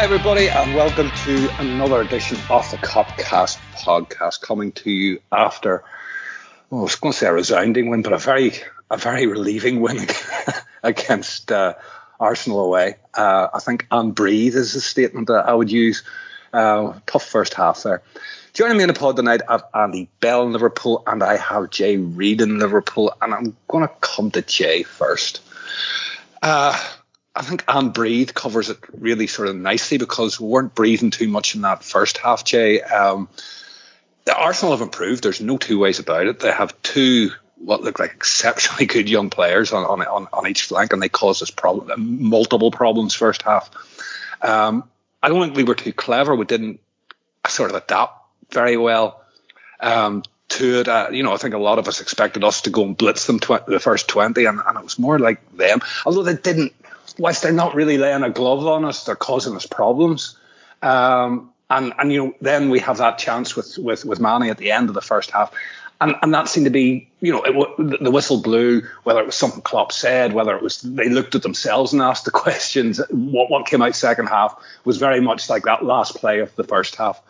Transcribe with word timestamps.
Hi, 0.00 0.04
everybody, 0.04 0.48
and 0.48 0.74
welcome 0.74 1.10
to 1.10 1.50
another 1.58 2.00
edition 2.00 2.38
of 2.48 2.70
the 2.70 2.78
Copcast 2.78 3.58
podcast, 3.74 4.40
coming 4.40 4.72
to 4.72 4.90
you 4.90 5.20
after, 5.30 5.84
well, 6.70 6.80
I 6.80 6.84
was 6.84 6.94
going 6.94 7.12
to 7.12 7.18
say 7.18 7.26
a 7.26 7.34
resounding 7.34 7.90
win, 7.90 8.00
but 8.00 8.14
a 8.14 8.16
very, 8.16 8.54
a 8.90 8.96
very 8.96 9.26
relieving 9.26 9.82
win 9.82 10.06
against 10.82 11.52
uh, 11.52 11.74
Arsenal 12.18 12.60
away. 12.64 12.96
Uh, 13.12 13.48
I 13.52 13.58
think 13.58 13.86
"and 13.90 14.14
breathe" 14.14 14.56
is 14.56 14.74
a 14.74 14.80
statement 14.80 15.26
that 15.26 15.46
I 15.46 15.52
would 15.52 15.70
use. 15.70 16.02
Uh, 16.50 16.94
tough 17.04 17.26
first 17.26 17.52
half 17.52 17.82
there. 17.82 18.00
Joining 18.54 18.78
me 18.78 18.84
in 18.84 18.88
the 18.88 18.94
pod 18.94 19.16
tonight, 19.16 19.42
I 19.46 19.52
have 19.52 19.64
Andy 19.74 20.08
Bell 20.20 20.44
in 20.44 20.52
Liverpool, 20.52 21.02
and 21.06 21.22
I 21.22 21.36
have 21.36 21.68
Jay 21.68 21.98
Reid 21.98 22.40
in 22.40 22.58
Liverpool, 22.58 23.12
and 23.20 23.34
I'm 23.34 23.54
going 23.68 23.86
to 23.86 23.94
come 24.00 24.30
to 24.30 24.40
Jay 24.40 24.82
first. 24.82 25.42
Uh, 26.40 26.82
I 27.34 27.42
think 27.42 27.64
and 27.68 27.92
breathe 27.92 28.34
covers 28.34 28.70
it 28.70 28.78
really 28.92 29.26
sort 29.26 29.48
of 29.48 29.56
nicely 29.56 29.98
because 29.98 30.40
we 30.40 30.48
weren't 30.48 30.74
breathing 30.74 31.10
too 31.10 31.28
much 31.28 31.54
in 31.54 31.62
that 31.62 31.84
first 31.84 32.18
half, 32.18 32.44
Jay. 32.44 32.80
Um, 32.80 33.28
the 34.24 34.36
Arsenal 34.36 34.72
have 34.72 34.80
improved. 34.80 35.22
There's 35.22 35.40
no 35.40 35.56
two 35.56 35.78
ways 35.78 35.98
about 35.98 36.26
it. 36.26 36.40
They 36.40 36.52
have 36.52 36.80
two 36.82 37.30
what 37.60 37.82
look 37.82 37.98
like 37.98 38.12
exceptionally 38.12 38.86
good 38.86 39.08
young 39.08 39.30
players 39.30 39.72
on 39.72 39.84
on, 39.84 40.06
on, 40.06 40.28
on 40.32 40.46
each 40.48 40.62
flank, 40.62 40.92
and 40.92 41.02
they 41.02 41.08
caused 41.08 41.42
us 41.42 41.50
problem, 41.50 42.20
multiple 42.22 42.70
problems 42.70 43.14
first 43.14 43.42
half. 43.42 43.70
Um, 44.42 44.88
I 45.22 45.28
don't 45.28 45.42
think 45.42 45.56
we 45.56 45.64
were 45.64 45.74
too 45.74 45.92
clever. 45.92 46.34
We 46.34 46.46
didn't 46.46 46.80
sort 47.46 47.70
of 47.70 47.76
adapt 47.76 48.24
very 48.50 48.76
well 48.76 49.22
um, 49.80 50.22
to 50.48 50.80
it. 50.80 50.88
Uh, 50.88 51.08
you 51.12 51.22
know, 51.22 51.32
I 51.32 51.36
think 51.36 51.54
a 51.54 51.58
lot 51.58 51.78
of 51.78 51.88
us 51.88 52.00
expected 52.00 52.42
us 52.44 52.62
to 52.62 52.70
go 52.70 52.84
and 52.84 52.96
blitz 52.96 53.26
them 53.26 53.38
tw- 53.38 53.66
the 53.66 53.80
first 53.80 54.08
20, 54.08 54.44
and, 54.46 54.60
and 54.66 54.78
it 54.78 54.82
was 54.82 54.98
more 54.98 55.18
like 55.18 55.56
them. 55.56 55.80
Although 56.06 56.22
they 56.22 56.36
didn't 56.36 56.72
whilst 57.20 57.42
they're 57.42 57.52
not 57.52 57.74
really 57.74 57.98
laying 57.98 58.22
a 58.22 58.30
glove 58.30 58.66
on 58.66 58.84
us, 58.84 59.04
they're 59.04 59.14
causing 59.14 59.54
us 59.54 59.66
problems. 59.66 60.36
Um, 60.82 61.52
and 61.68 61.92
and 61.98 62.12
you 62.12 62.24
know 62.24 62.34
then 62.40 62.70
we 62.70 62.80
have 62.80 62.98
that 62.98 63.18
chance 63.18 63.54
with 63.54 63.78
with 63.78 64.04
with 64.04 64.20
Mane 64.20 64.50
at 64.50 64.58
the 64.58 64.72
end 64.72 64.88
of 64.88 64.94
the 64.94 65.00
first 65.00 65.30
half, 65.30 65.52
and 66.00 66.16
and 66.22 66.34
that 66.34 66.48
seemed 66.48 66.66
to 66.66 66.70
be 66.70 67.08
you 67.20 67.32
know 67.32 67.42
it, 67.44 68.02
the 68.02 68.10
whistle 68.10 68.42
blew 68.42 68.82
whether 69.04 69.20
it 69.20 69.26
was 69.26 69.36
something 69.36 69.62
Klopp 69.62 69.92
said 69.92 70.32
whether 70.32 70.56
it 70.56 70.62
was 70.62 70.80
they 70.80 71.08
looked 71.08 71.34
at 71.34 71.42
themselves 71.42 71.92
and 71.92 72.02
asked 72.02 72.24
the 72.24 72.30
questions 72.46 73.00
what 73.10 73.50
what 73.50 73.66
came 73.66 73.82
out 73.82 73.94
second 73.94 74.26
half 74.26 74.60
was 74.84 74.96
very 74.96 75.20
much 75.20 75.48
like 75.48 75.64
that 75.64 75.84
last 75.84 76.16
play 76.16 76.40
of 76.40 76.54
the 76.56 76.64
first 76.64 76.96
half. 76.96 77.22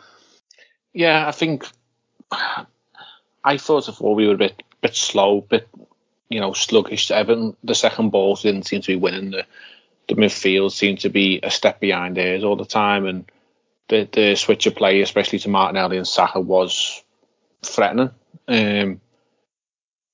Yeah, 0.94 1.28
I 1.28 1.33
think 1.33 1.66
I 3.44 3.58
thought 3.58 3.86
before 3.86 4.14
we 4.14 4.27
were 4.27 4.34
a 4.34 4.38
bit 4.38 4.62
bit 4.80 4.96
slow, 4.96 5.42
bit 5.42 5.68
you 6.30 6.41
know 6.41 6.55
sluggish. 6.55 7.11
Evan 7.11 7.56
the 7.62 7.74
second 7.74 8.11
balls 8.11 8.42
didn't 8.42 8.66
seem 8.66 8.80
to 8.80 8.92
be 8.92 8.96
winning 8.96 9.33
the 9.33 9.44
the 10.11 10.16
midfield 10.16 10.72
seemed 10.72 11.00
to 11.00 11.08
be 11.08 11.39
a 11.42 11.50
step 11.50 11.78
behind 11.78 12.16
theirs 12.16 12.42
all 12.42 12.56
the 12.56 12.64
time, 12.64 13.06
and 13.06 13.30
the 13.89 14.08
the 14.11 14.34
switch 14.34 14.67
of 14.67 14.75
play, 14.75 15.00
especially 15.00 15.39
to 15.39 15.48
Martinelli 15.48 15.97
and 15.97 16.06
Saka, 16.06 16.41
was 16.41 17.02
threatening. 17.62 18.11
Um, 18.48 19.00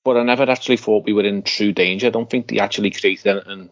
but 0.05 0.17
I 0.17 0.23
never 0.23 0.49
actually 0.49 0.77
thought 0.77 1.05
we 1.05 1.13
were 1.13 1.25
in 1.25 1.41
true 1.41 1.73
danger. 1.73 2.07
I 2.07 2.11
don't 2.11 2.29
think 2.29 2.47
they 2.47 2.59
actually 2.59 2.91
created 2.91 3.27
anything 3.27 3.69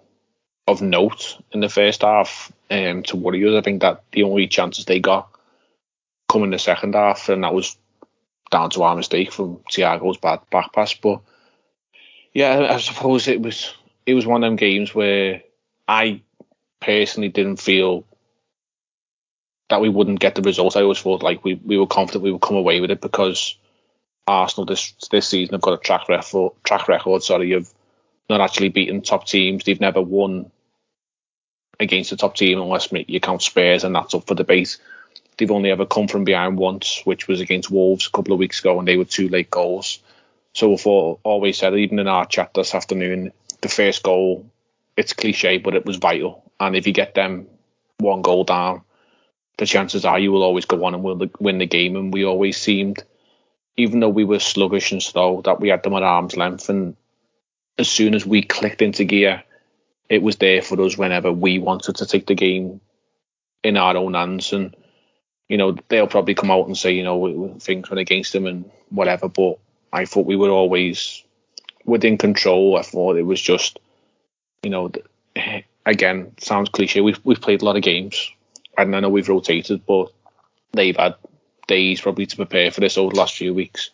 of 0.67 0.81
note 0.81 1.37
in 1.51 1.59
the 1.59 1.69
first 1.69 2.01
half 2.01 2.51
um, 2.71 3.03
to 3.03 3.15
worry 3.15 3.47
us. 3.47 3.55
I 3.55 3.61
think 3.61 3.81
that 3.81 4.03
the 4.11 4.23
only 4.23 4.47
chances 4.47 4.85
they 4.85 4.99
got 4.99 5.29
come 6.27 6.43
in 6.43 6.49
the 6.49 6.59
second 6.59 6.95
half, 6.95 7.29
and 7.29 7.43
that 7.43 7.53
was 7.53 7.77
down 8.49 8.71
to 8.71 8.83
our 8.83 8.95
mistake 8.95 9.31
from 9.31 9.57
Thiago's 9.71 10.17
bad 10.17 10.39
back 10.49 10.73
pass. 10.73 10.95
But 10.95 11.21
yeah, 12.33 12.67
I 12.71 12.77
suppose 12.79 13.27
it 13.27 13.41
was 13.41 13.75
it 14.07 14.15
was 14.15 14.25
one 14.25 14.43
of 14.43 14.47
them 14.47 14.55
games 14.55 14.95
where 14.95 15.43
I 15.87 16.21
personally 16.85 17.29
didn't 17.29 17.57
feel 17.57 18.05
that 19.69 19.81
we 19.81 19.89
wouldn't 19.89 20.19
get 20.19 20.35
the 20.35 20.41
result. 20.41 20.77
I 20.77 20.81
always 20.81 20.99
thought 20.99 21.23
like 21.23 21.43
we, 21.43 21.55
we 21.55 21.77
were 21.77 21.87
confident 21.87 22.23
we 22.23 22.31
would 22.31 22.41
come 22.41 22.57
away 22.57 22.79
with 22.79 22.91
it 22.91 23.01
because 23.01 23.57
Arsenal 24.27 24.65
this 24.65 24.93
this 25.11 25.27
season 25.27 25.53
have 25.53 25.61
got 25.61 25.73
a 25.73 25.77
track 25.77 26.07
record 26.09 26.53
track 26.63 26.87
record 26.87 27.23
sorry 27.23 27.53
of 27.53 27.71
not 28.29 28.41
actually 28.41 28.69
beating 28.69 29.01
top 29.01 29.25
teams. 29.25 29.63
They've 29.63 29.79
never 29.79 30.01
won 30.01 30.51
against 31.79 32.11
a 32.11 32.17
top 32.17 32.35
team 32.35 32.59
unless 32.59 32.91
you 32.91 33.19
count 33.19 33.41
Spurs, 33.41 33.83
and 33.83 33.95
that's 33.95 34.13
up 34.13 34.27
for 34.27 34.35
debate. 34.35 34.77
They've 35.37 35.51
only 35.51 35.69
ever 35.69 35.85
come 35.85 36.07
from 36.07 36.23
behind 36.23 36.57
once, 36.57 37.01
which 37.03 37.27
was 37.27 37.41
against 37.41 37.69
Wolves 37.69 38.07
a 38.07 38.11
couple 38.11 38.33
of 38.33 38.39
weeks 38.39 38.61
ago, 38.61 38.79
and 38.79 38.87
they 38.87 38.97
were 38.97 39.05
two 39.05 39.27
late 39.29 39.51
goals. 39.51 39.99
So 40.53 40.69
we've 40.69 40.87
always 40.87 41.57
said, 41.57 41.75
even 41.75 41.99
in 41.99 42.07
our 42.07 42.25
chat 42.25 42.53
this 42.53 42.73
afternoon, 42.73 43.33
the 43.61 43.67
first 43.67 44.01
goal 44.01 44.49
it's 44.97 45.13
cliche, 45.13 45.57
but 45.57 45.75
it 45.75 45.85
was 45.85 45.97
vital. 45.97 46.44
And 46.59 46.75
if 46.75 46.87
you 46.87 46.93
get 46.93 47.15
them 47.15 47.47
one 47.97 48.21
goal 48.21 48.43
down, 48.43 48.81
the 49.57 49.65
chances 49.65 50.05
are 50.05 50.19
you 50.19 50.31
will 50.31 50.43
always 50.43 50.65
go 50.65 50.83
on 50.85 50.93
and 50.93 51.03
win 51.03 51.17
the, 51.17 51.29
win 51.39 51.57
the 51.57 51.65
game. 51.65 51.95
And 51.95 52.13
we 52.13 52.25
always 52.25 52.57
seemed, 52.57 53.03
even 53.77 53.99
though 53.99 54.09
we 54.09 54.23
were 54.23 54.39
sluggish 54.39 54.91
and 54.91 55.01
slow, 55.01 55.41
that 55.41 55.59
we 55.59 55.69
had 55.69 55.83
them 55.83 55.93
at 55.93 56.03
arm's 56.03 56.35
length. 56.35 56.69
And 56.69 56.95
as 57.77 57.89
soon 57.89 58.15
as 58.15 58.25
we 58.25 58.41
clicked 58.41 58.81
into 58.81 59.05
gear, 59.05 59.43
it 60.09 60.21
was 60.21 60.37
there 60.37 60.61
for 60.61 60.79
us 60.81 60.97
whenever 60.97 61.31
we 61.31 61.59
wanted 61.59 61.95
to 61.97 62.05
take 62.05 62.27
the 62.27 62.35
game 62.35 62.81
in 63.63 63.77
our 63.77 63.97
own 63.97 64.13
hands. 64.13 64.53
And, 64.53 64.75
you 65.47 65.57
know, 65.57 65.77
they'll 65.87 66.07
probably 66.07 66.35
come 66.35 66.51
out 66.51 66.67
and 66.67 66.77
say, 66.77 66.91
you 66.91 67.03
know, 67.03 67.55
things 67.59 67.89
went 67.89 67.99
against 67.99 68.33
them 68.33 68.45
and 68.45 68.69
whatever. 68.89 69.29
But 69.29 69.57
I 69.91 70.05
thought 70.05 70.25
we 70.25 70.35
were 70.35 70.49
always 70.49 71.23
within 71.85 72.17
control. 72.17 72.77
I 72.77 72.81
thought 72.81 73.17
it 73.17 73.23
was 73.25 73.41
just 73.41 73.79
you 74.65 74.71
know, 74.71 74.91
again, 75.85 76.33
sounds 76.39 76.69
cliche. 76.69 77.01
We've 77.01 77.19
we've 77.23 77.41
played 77.41 77.61
a 77.61 77.65
lot 77.65 77.75
of 77.75 77.83
games, 77.83 78.31
and 78.77 78.95
I 78.95 78.99
know 78.99 79.09
we've 79.09 79.29
rotated, 79.29 79.85
but 79.85 80.11
they've 80.73 80.95
had 80.95 81.15
days 81.67 82.01
probably 82.01 82.25
to 82.25 82.35
prepare 82.35 82.71
for 82.71 82.81
this 82.81 82.97
over 82.97 83.13
the 83.13 83.19
last 83.19 83.35
few 83.35 83.53
weeks. 83.53 83.91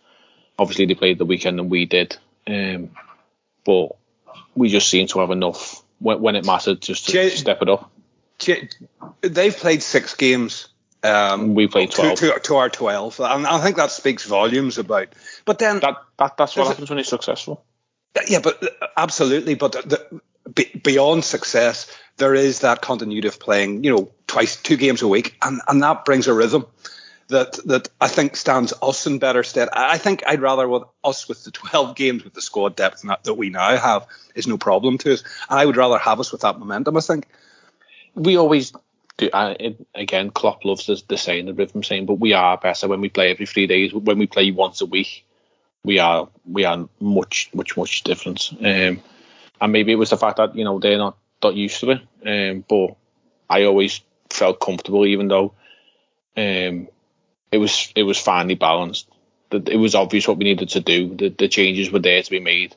Obviously, 0.58 0.86
they 0.86 0.96
played 0.96 1.18
the 1.18 1.26
weekend 1.26 1.60
and 1.60 1.70
we 1.70 1.86
did, 1.86 2.18
um, 2.48 2.92
but 3.66 3.96
we 4.56 4.70
just 4.70 4.90
seem 4.90 5.08
to 5.08 5.20
have 5.20 5.32
enough 5.32 5.82
when, 6.00 6.22
when 6.22 6.36
it 6.36 6.46
mattered 6.46 6.82
just 6.82 7.08
to 7.10 7.30
step 7.30 7.62
it 7.62 7.70
up. 7.70 7.92
They've 9.22 9.56
played 9.56 9.84
six 9.84 10.16
games. 10.16 10.68
Um, 11.04 11.56
we 11.56 11.68
played 11.68 11.92
twelve 11.92 12.20
to, 12.20 12.34
to, 12.34 12.40
to, 12.40 12.56
our 12.58 12.70
twelve, 12.70 13.20
and 13.20 13.48
I 13.48 13.60
think 13.60 13.78
that 13.78 13.92
speaks 13.92 14.26
volumes 14.26 14.78
about. 14.78 15.10
But 15.46 15.58
then 15.58 15.80
that, 15.80 15.96
that 16.18 16.38
that's 16.38 16.56
what 16.56 16.68
happens 16.68 16.90
when 16.90 16.98
you're 16.98 17.04
successful. 17.04 17.64
Yeah, 18.28 18.40
but 18.40 18.64
absolutely. 18.98 19.56
But 19.56 19.72
the, 19.72 20.22
beyond 20.84 21.24
success, 21.24 21.92
there 22.18 22.36
is 22.36 22.60
that 22.60 22.82
continuity 22.82 23.28
of 23.28 23.40
playing, 23.40 23.84
you 23.84 23.96
know, 23.96 24.12
twice, 24.28 24.56
two 24.56 24.78
games 24.78 25.02
a 25.02 25.08
week, 25.08 25.36
and, 25.42 25.62
and 25.68 25.82
that 25.84 26.06
brings 26.06 26.28
a 26.28 26.34
rhythm 26.34 26.66
that 27.32 27.54
that 27.66 27.90
I 28.00 28.08
think 28.08 28.36
stands 28.36 28.74
us 28.82 29.08
in 29.08 29.18
better 29.18 29.44
stead. 29.44 29.70
I 29.74 29.98
think 29.98 30.24
I'd 30.28 30.42
rather 30.42 30.68
with 30.68 30.84
us 31.04 31.28
with 31.28 31.44
the 31.44 31.52
12 31.52 31.96
games 32.02 32.24
with 32.24 32.34
the 32.34 32.42
squad 32.42 32.76
depth 32.76 33.04
that 33.24 33.36
we 33.36 33.50
now 33.50 33.76
have 33.78 34.06
is 34.36 34.48
no 34.48 34.58
problem 34.58 34.98
to 35.00 35.14
us, 35.14 35.24
and 35.50 35.60
I 35.60 35.66
would 35.66 35.78
rather 35.78 35.98
have 35.98 36.20
us 36.20 36.32
with 36.32 36.42
that 36.42 36.60
momentum. 36.60 36.96
I 36.96 37.02
think 37.02 37.28
we 38.14 38.38
always 38.38 38.74
do. 39.18 39.30
Uh, 39.32 39.56
again, 39.96 40.30
Klopp 40.30 40.64
loves 40.64 40.86
the, 40.86 41.02
the 41.08 41.18
saying, 41.18 41.46
the 41.46 41.54
rhythm 41.54 41.84
saying, 41.84 42.06
but 42.06 42.16
we 42.16 42.34
are 42.34 42.58
better 42.58 42.88
when 42.88 43.02
we 43.02 43.10
play 43.10 43.32
every 43.32 43.46
three 43.46 43.68
days. 43.68 43.94
When 43.94 44.20
we 44.20 44.28
play 44.28 44.52
once 44.52 44.82
a 44.82 44.86
week, 44.86 45.26
we 45.84 46.00
are 46.00 46.30
we 46.46 46.66
are 46.66 46.88
much 47.00 47.50
much 47.54 47.76
much 47.76 48.04
different. 48.04 48.52
Um, 48.64 49.02
and 49.62 49.72
maybe 49.72 49.92
it 49.92 49.98
was 49.98 50.10
the 50.10 50.18
fact 50.18 50.38
that 50.38 50.56
you 50.56 50.64
know 50.64 50.80
they're 50.80 50.98
not 50.98 51.18
not 51.42 51.56
used 51.56 51.80
to 51.80 51.92
it. 51.92 52.02
Um, 52.26 52.66
but 52.68 52.96
I 53.50 53.64
always 53.64 54.02
felt 54.30 54.60
comfortable, 54.60 55.06
even 55.06 55.28
though 55.28 55.54
um, 56.36 56.88
it 57.52 57.58
was 57.58 57.94
it 57.96 58.04
was 58.04 58.18
finely 58.18 58.56
balanced. 58.56 59.08
That 59.52 59.70
it 59.70 59.78
was 59.78 59.96
obvious 59.96 60.28
what 60.28 60.38
we 60.38 60.46
needed 60.46 60.70
to 60.70 60.80
do. 60.80 61.16
The, 61.16 61.30
the 61.30 61.48
changes 61.48 61.92
were 61.92 62.00
there 62.00 62.24
to 62.24 62.32
be 62.32 62.40
made. 62.40 62.76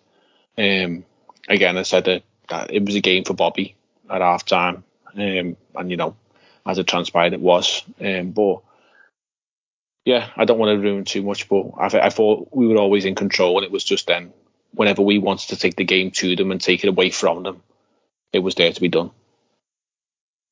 Um, 0.59 1.05
again, 1.49 1.79
I 1.79 1.83
said 1.83 2.05
that, 2.05 2.23
that 2.49 2.73
it 2.73 2.85
was 2.85 2.97
a 2.97 3.01
game 3.01 3.25
for 3.25 3.35
Bobby 3.35 3.77
at 4.11 4.21
half 4.21 4.45
time, 4.45 4.85
um, 5.15 5.57
and 5.77 5.91
you 5.91 5.97
know, 5.97 6.17
as 6.67 6.79
it 6.79 6.87
transpired, 6.87 7.33
it 7.33 7.41
was. 7.41 7.83
Um, 8.01 8.33
but 8.33 8.61
yeah, 10.05 10.29
I 10.37 10.45
don't 10.45 10.59
want 10.59 10.77
to 10.77 10.83
ruin 10.83 11.05
too 11.05 11.23
much, 11.23 11.49
but 11.49 11.71
I, 11.79 12.07
I 12.07 12.11
thought 12.11 12.49
we 12.53 12.67
were 12.67 12.77
always 12.77 13.05
in 13.05 13.15
control, 13.15 13.57
and 13.57 13.65
it 13.65 13.73
was 13.73 13.85
just 13.85 14.09
then 14.09 14.33
whenever 14.75 15.03
we 15.03 15.19
wanted 15.19 15.49
to 15.51 15.57
take 15.57 15.77
the 15.77 15.85
game 15.85 16.11
to 16.13 16.37
them 16.37 16.51
and 16.51 16.61
take 16.61 16.85
it 16.85 16.89
away 16.89 17.11
from 17.11 17.43
them, 17.43 17.63
it 18.33 18.41
was 18.41 18.55
there 18.55 18.73
to 18.73 18.81
be 18.81 18.89
done. 18.89 19.11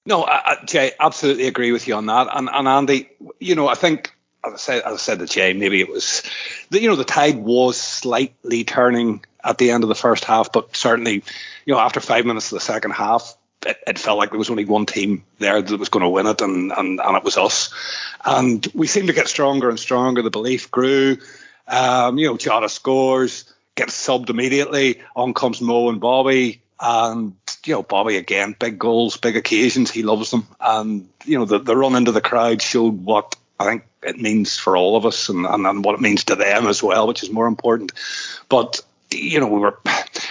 No, 0.04 0.24
I, 0.24 0.52
I, 0.52 0.64
Jay, 0.64 0.92
absolutely 0.98 1.46
agree 1.46 1.72
with 1.72 1.86
you 1.86 1.94
on 1.94 2.06
that. 2.06 2.28
And, 2.32 2.48
and 2.52 2.66
Andy, 2.66 3.08
you 3.38 3.54
know, 3.54 3.68
I 3.68 3.74
think 3.74 4.12
as 4.44 4.54
I 4.54 4.56
said, 4.56 4.82
as 4.82 4.94
I 4.94 4.96
said 4.96 5.18
to 5.20 5.26
Jay, 5.26 5.52
maybe 5.52 5.80
it 5.80 5.88
was, 5.88 6.22
you 6.70 6.88
know, 6.88 6.96
the 6.96 7.04
tide 7.04 7.36
was 7.36 7.80
slightly 7.80 8.64
turning 8.64 9.24
at 9.44 9.58
the 9.58 9.70
end 9.70 9.84
of 9.84 9.88
the 9.88 9.94
first 9.94 10.24
half, 10.24 10.52
but 10.52 10.74
certainly, 10.76 11.22
you 11.64 11.74
know, 11.74 11.78
after 11.78 12.00
five 12.00 12.26
minutes 12.26 12.50
of 12.50 12.56
the 12.56 12.64
second 12.64 12.92
half, 12.92 13.36
it, 13.64 13.78
it 13.86 13.98
felt 13.98 14.18
like 14.18 14.30
there 14.30 14.38
was 14.38 14.50
only 14.50 14.64
one 14.64 14.86
team 14.86 15.24
there 15.38 15.62
that 15.62 15.78
was 15.78 15.88
going 15.88 16.02
to 16.02 16.08
win 16.08 16.26
it, 16.26 16.40
and, 16.40 16.72
and 16.72 17.00
and 17.00 17.16
it 17.16 17.22
was 17.22 17.36
us. 17.36 17.72
And 18.24 18.66
we 18.74 18.88
seemed 18.88 19.06
to 19.06 19.12
get 19.12 19.28
stronger 19.28 19.68
and 19.68 19.78
stronger. 19.78 20.22
The 20.22 20.30
belief 20.30 20.70
grew. 20.70 21.18
Um, 21.68 22.18
you 22.18 22.26
know, 22.26 22.36
Jota 22.36 22.68
scores 22.68 23.51
gets 23.74 24.06
subbed 24.06 24.30
immediately. 24.30 25.02
On 25.16 25.34
comes 25.34 25.60
Mo 25.60 25.88
and 25.88 26.00
Bobby, 26.00 26.62
and 26.80 27.34
you 27.64 27.74
know, 27.74 27.82
Bobby 27.82 28.16
again, 28.16 28.56
big 28.58 28.78
goals, 28.78 29.16
big 29.16 29.36
occasions. 29.36 29.90
He 29.90 30.02
loves 30.02 30.30
them, 30.30 30.46
and 30.60 31.08
you 31.24 31.38
know, 31.38 31.44
the, 31.44 31.58
the 31.58 31.76
run 31.76 31.94
into 31.94 32.12
the 32.12 32.20
crowd 32.20 32.62
showed 32.62 33.04
what 33.04 33.36
I 33.58 33.66
think 33.66 33.84
it 34.02 34.18
means 34.18 34.58
for 34.58 34.76
all 34.76 34.96
of 34.96 35.06
us, 35.06 35.28
and, 35.28 35.46
and, 35.46 35.66
and 35.66 35.84
what 35.84 35.94
it 35.94 36.00
means 36.00 36.24
to 36.24 36.36
them 36.36 36.66
as 36.66 36.82
well, 36.82 37.06
which 37.06 37.22
is 37.22 37.30
more 37.30 37.46
important. 37.46 37.92
But 38.48 38.80
you 39.10 39.40
know, 39.40 39.46
we 39.46 39.60
were 39.60 39.78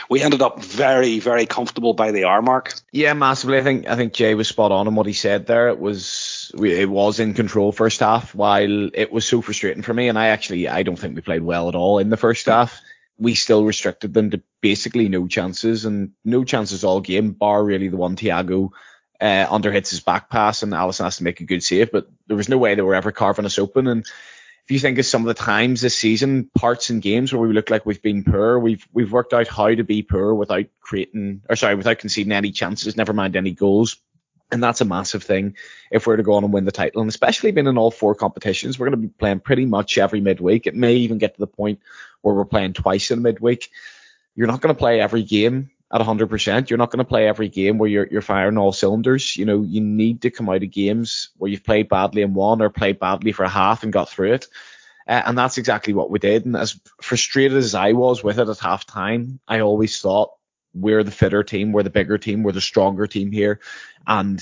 we 0.10 0.22
ended 0.22 0.42
up 0.42 0.62
very, 0.62 1.20
very 1.20 1.46
comfortable 1.46 1.94
by 1.94 2.12
the 2.12 2.26
hour 2.26 2.42
mark. 2.42 2.74
Yeah, 2.92 3.14
massively. 3.14 3.58
I 3.58 3.64
think 3.64 3.88
I 3.88 3.96
think 3.96 4.14
Jay 4.14 4.36
was 4.36 4.48
spot 4.48 4.72
on 4.72 4.88
in 4.88 4.96
what 4.96 5.06
he 5.06 5.14
said 5.14 5.48
there. 5.48 5.70
It 5.70 5.80
was 5.80 6.52
it 6.62 6.90
was 6.90 7.20
in 7.20 7.34
control 7.34 7.72
first 7.72 8.02
half, 8.02 8.36
while 8.36 8.90
it 8.94 9.12
was 9.12 9.26
so 9.26 9.42
frustrating 9.42 9.84
for 9.84 9.94
me. 9.94 10.10
And 10.10 10.20
I 10.20 10.28
actually 10.28 10.68
I 10.68 10.84
don't 10.84 10.98
think 10.98 11.16
we 11.16 11.22
played 11.22 11.44
well 11.44 11.70
at 11.70 11.76
all 11.76 12.00
in 12.00 12.10
the 12.10 12.18
first 12.18 12.48
half. 12.48 12.82
We 13.22 13.36
still 13.36 13.64
restricted 13.64 14.14
them 14.14 14.32
to 14.32 14.42
basically 14.62 15.08
no 15.08 15.28
chances 15.28 15.86
and 15.86 16.12
no 16.26 16.44
chances 16.44 16.84
all 16.84 17.02
game, 17.02 17.32
bar 17.32 17.64
really 17.64 17.88
the 17.88 17.98
one 17.98 18.16
Thiago 18.16 18.72
uh, 19.22 19.46
under 19.50 19.72
hits 19.72 19.92
his 19.92 20.00
back 20.00 20.30
pass 20.30 20.64
and 20.64 20.74
Alisson 20.74 21.04
has 21.04 21.18
to 21.18 21.24
make 21.24 21.40
a 21.40 21.46
good 21.46 21.64
save. 21.64 21.92
But 21.92 22.08
there 22.28 22.36
was 22.36 22.50
no 22.50 22.58
way 22.58 22.74
they 22.74 22.82
were 22.82 22.96
ever 22.96 23.12
carving 23.12 23.46
us 23.46 23.60
open. 23.60 23.88
And 23.88 24.02
if 24.02 24.72
you 24.72 24.80
think 24.80 24.98
of 24.98 25.06
some 25.06 25.22
of 25.22 25.28
the 25.28 25.42
times 25.44 25.82
this 25.82 25.96
season, 25.98 26.50
parts 26.56 26.90
and 26.90 27.02
games 27.02 27.32
where 27.32 27.48
we 27.48 27.54
look 27.54 27.70
like 27.70 27.86
we've 27.86 28.02
been 28.02 28.24
poor, 28.24 28.58
we've 28.58 28.86
we've 28.92 29.12
worked 29.12 29.34
out 29.34 29.48
how 29.48 29.74
to 29.74 29.84
be 29.84 30.02
poor 30.02 30.34
without 30.34 30.66
creating 30.82 31.44
or 31.48 31.56
sorry, 31.56 31.76
without 31.76 32.00
conceding 32.00 32.34
any 32.34 32.52
chances, 32.52 32.98
never 32.98 33.14
mind 33.14 33.36
any 33.36 33.52
goals. 33.52 33.98
And 34.54 34.62
that's 34.62 34.82
a 34.82 34.86
massive 34.86 35.24
thing 35.24 35.56
if 35.92 36.06
we're 36.06 36.18
to 36.18 36.24
go 36.24 36.34
on 36.34 36.44
and 36.44 36.52
win 36.52 36.66
the 36.66 36.74
title. 36.74 37.02
And 37.02 37.10
especially 37.10 37.52
being 37.52 37.68
in 37.68 37.78
all 37.78 37.90
four 37.90 38.16
competitions, 38.16 38.78
we're 38.78 38.90
going 38.90 39.02
to 39.02 39.08
be 39.08 39.14
playing 39.14 39.40
pretty 39.40 39.66
much 39.66 39.98
every 39.98 40.20
midweek. 40.20 40.68
It 40.68 40.76
may 40.76 40.96
even 40.96 41.20
get 41.20 41.36
to 41.36 41.40
the 41.40 41.48
point 41.48 41.80
where 42.22 42.36
we're 42.36 42.46
playing 42.46 42.74
twice 42.74 43.12
in 43.12 43.22
midweek. 43.22 43.70
You're 44.36 44.48
not 44.48 44.62
going 44.62 44.74
to 44.74 44.80
play 44.80 45.02
every 45.02 45.24
game 45.24 45.72
at 45.92 46.02
100%. 46.02 46.70
You're 46.70 46.78
not 46.78 46.90
going 46.90 47.00
to 47.00 47.10
play 47.10 47.28
every 47.28 47.50
game 47.50 47.78
where 47.78 47.90
you're, 47.90 48.08
you're 48.10 48.22
firing 48.22 48.58
all 48.58 48.72
cylinders. 48.72 49.36
You 49.36 49.46
know, 49.46 49.62
you 49.62 49.82
need 49.82 50.22
to 50.22 50.32
come 50.32 50.50
out 50.50 50.64
of 50.64 50.72
games 50.72 51.30
where 51.38 51.52
you've 51.52 51.64
played 51.64 51.90
badly 51.90 52.22
in 52.22 52.34
one 52.34 52.62
or 52.62 52.70
played 52.70 53.00
badly 53.00 53.32
for 53.32 53.44
a 53.44 53.50
half 53.50 53.84
and 53.84 53.92
got 53.92 54.10
through 54.10 54.34
it. 54.34 54.48
Uh, 55.08 55.22
and 55.26 55.38
that's 55.38 55.58
exactly 55.58 55.94
what 55.94 56.10
we 56.10 56.20
did. 56.20 56.46
And 56.46 56.56
as 56.56 56.80
frustrated 57.02 57.58
as 57.58 57.76
I 57.76 57.94
was 57.94 58.24
with 58.24 58.40
it 58.40 58.48
at 58.48 58.60
half 58.60 58.86
time, 58.86 59.40
I 59.48 59.60
always 59.60 60.00
thought 60.00 60.32
we're 60.74 61.04
the 61.04 61.12
fitter 61.12 61.44
team, 61.44 61.74
we're 61.74 61.84
the 61.84 61.90
bigger 61.90 62.18
team, 62.18 62.44
we're 62.44 62.54
the 62.54 62.62
stronger 62.62 63.08
team 63.08 63.32
here. 63.32 63.60
And 64.08 64.42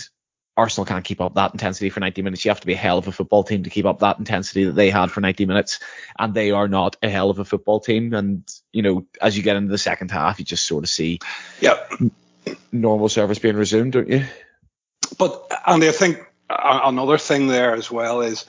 Arsenal 0.59 0.85
can't 0.85 1.05
keep 1.05 1.21
up 1.21 1.35
that 1.35 1.53
intensity 1.53 1.89
for 1.89 2.01
90 2.01 2.21
minutes. 2.21 2.43
You 2.43 2.51
have 2.51 2.59
to 2.59 2.67
be 2.67 2.73
a 2.73 2.77
hell 2.77 2.97
of 2.97 3.07
a 3.07 3.11
football 3.13 3.43
team 3.43 3.63
to 3.63 3.69
keep 3.69 3.85
up 3.85 3.99
that 3.99 4.19
intensity 4.19 4.65
that 4.65 4.73
they 4.73 4.89
had 4.89 5.09
for 5.09 5.21
90 5.21 5.45
minutes. 5.45 5.79
And 6.19 6.33
they 6.33 6.51
are 6.51 6.67
not 6.67 6.97
a 7.01 7.09
hell 7.09 7.29
of 7.29 7.39
a 7.39 7.45
football 7.45 7.79
team. 7.79 8.13
And, 8.13 8.43
you 8.73 8.81
know, 8.81 9.05
as 9.21 9.37
you 9.37 9.43
get 9.43 9.55
into 9.55 9.71
the 9.71 9.77
second 9.77 10.11
half, 10.11 10.37
you 10.37 10.45
just 10.45 10.65
sort 10.65 10.83
of 10.83 10.89
see 10.89 11.19
yep. 11.61 11.91
normal 12.73 13.07
service 13.07 13.39
being 13.39 13.55
resumed, 13.55 13.93
don't 13.93 14.09
you? 14.09 14.25
But, 15.17 15.49
Andy, 15.65 15.87
I 15.87 15.93
think 15.93 16.19
another 16.49 17.17
thing 17.17 17.47
there 17.47 17.73
as 17.73 17.89
well 17.89 18.21
is 18.21 18.45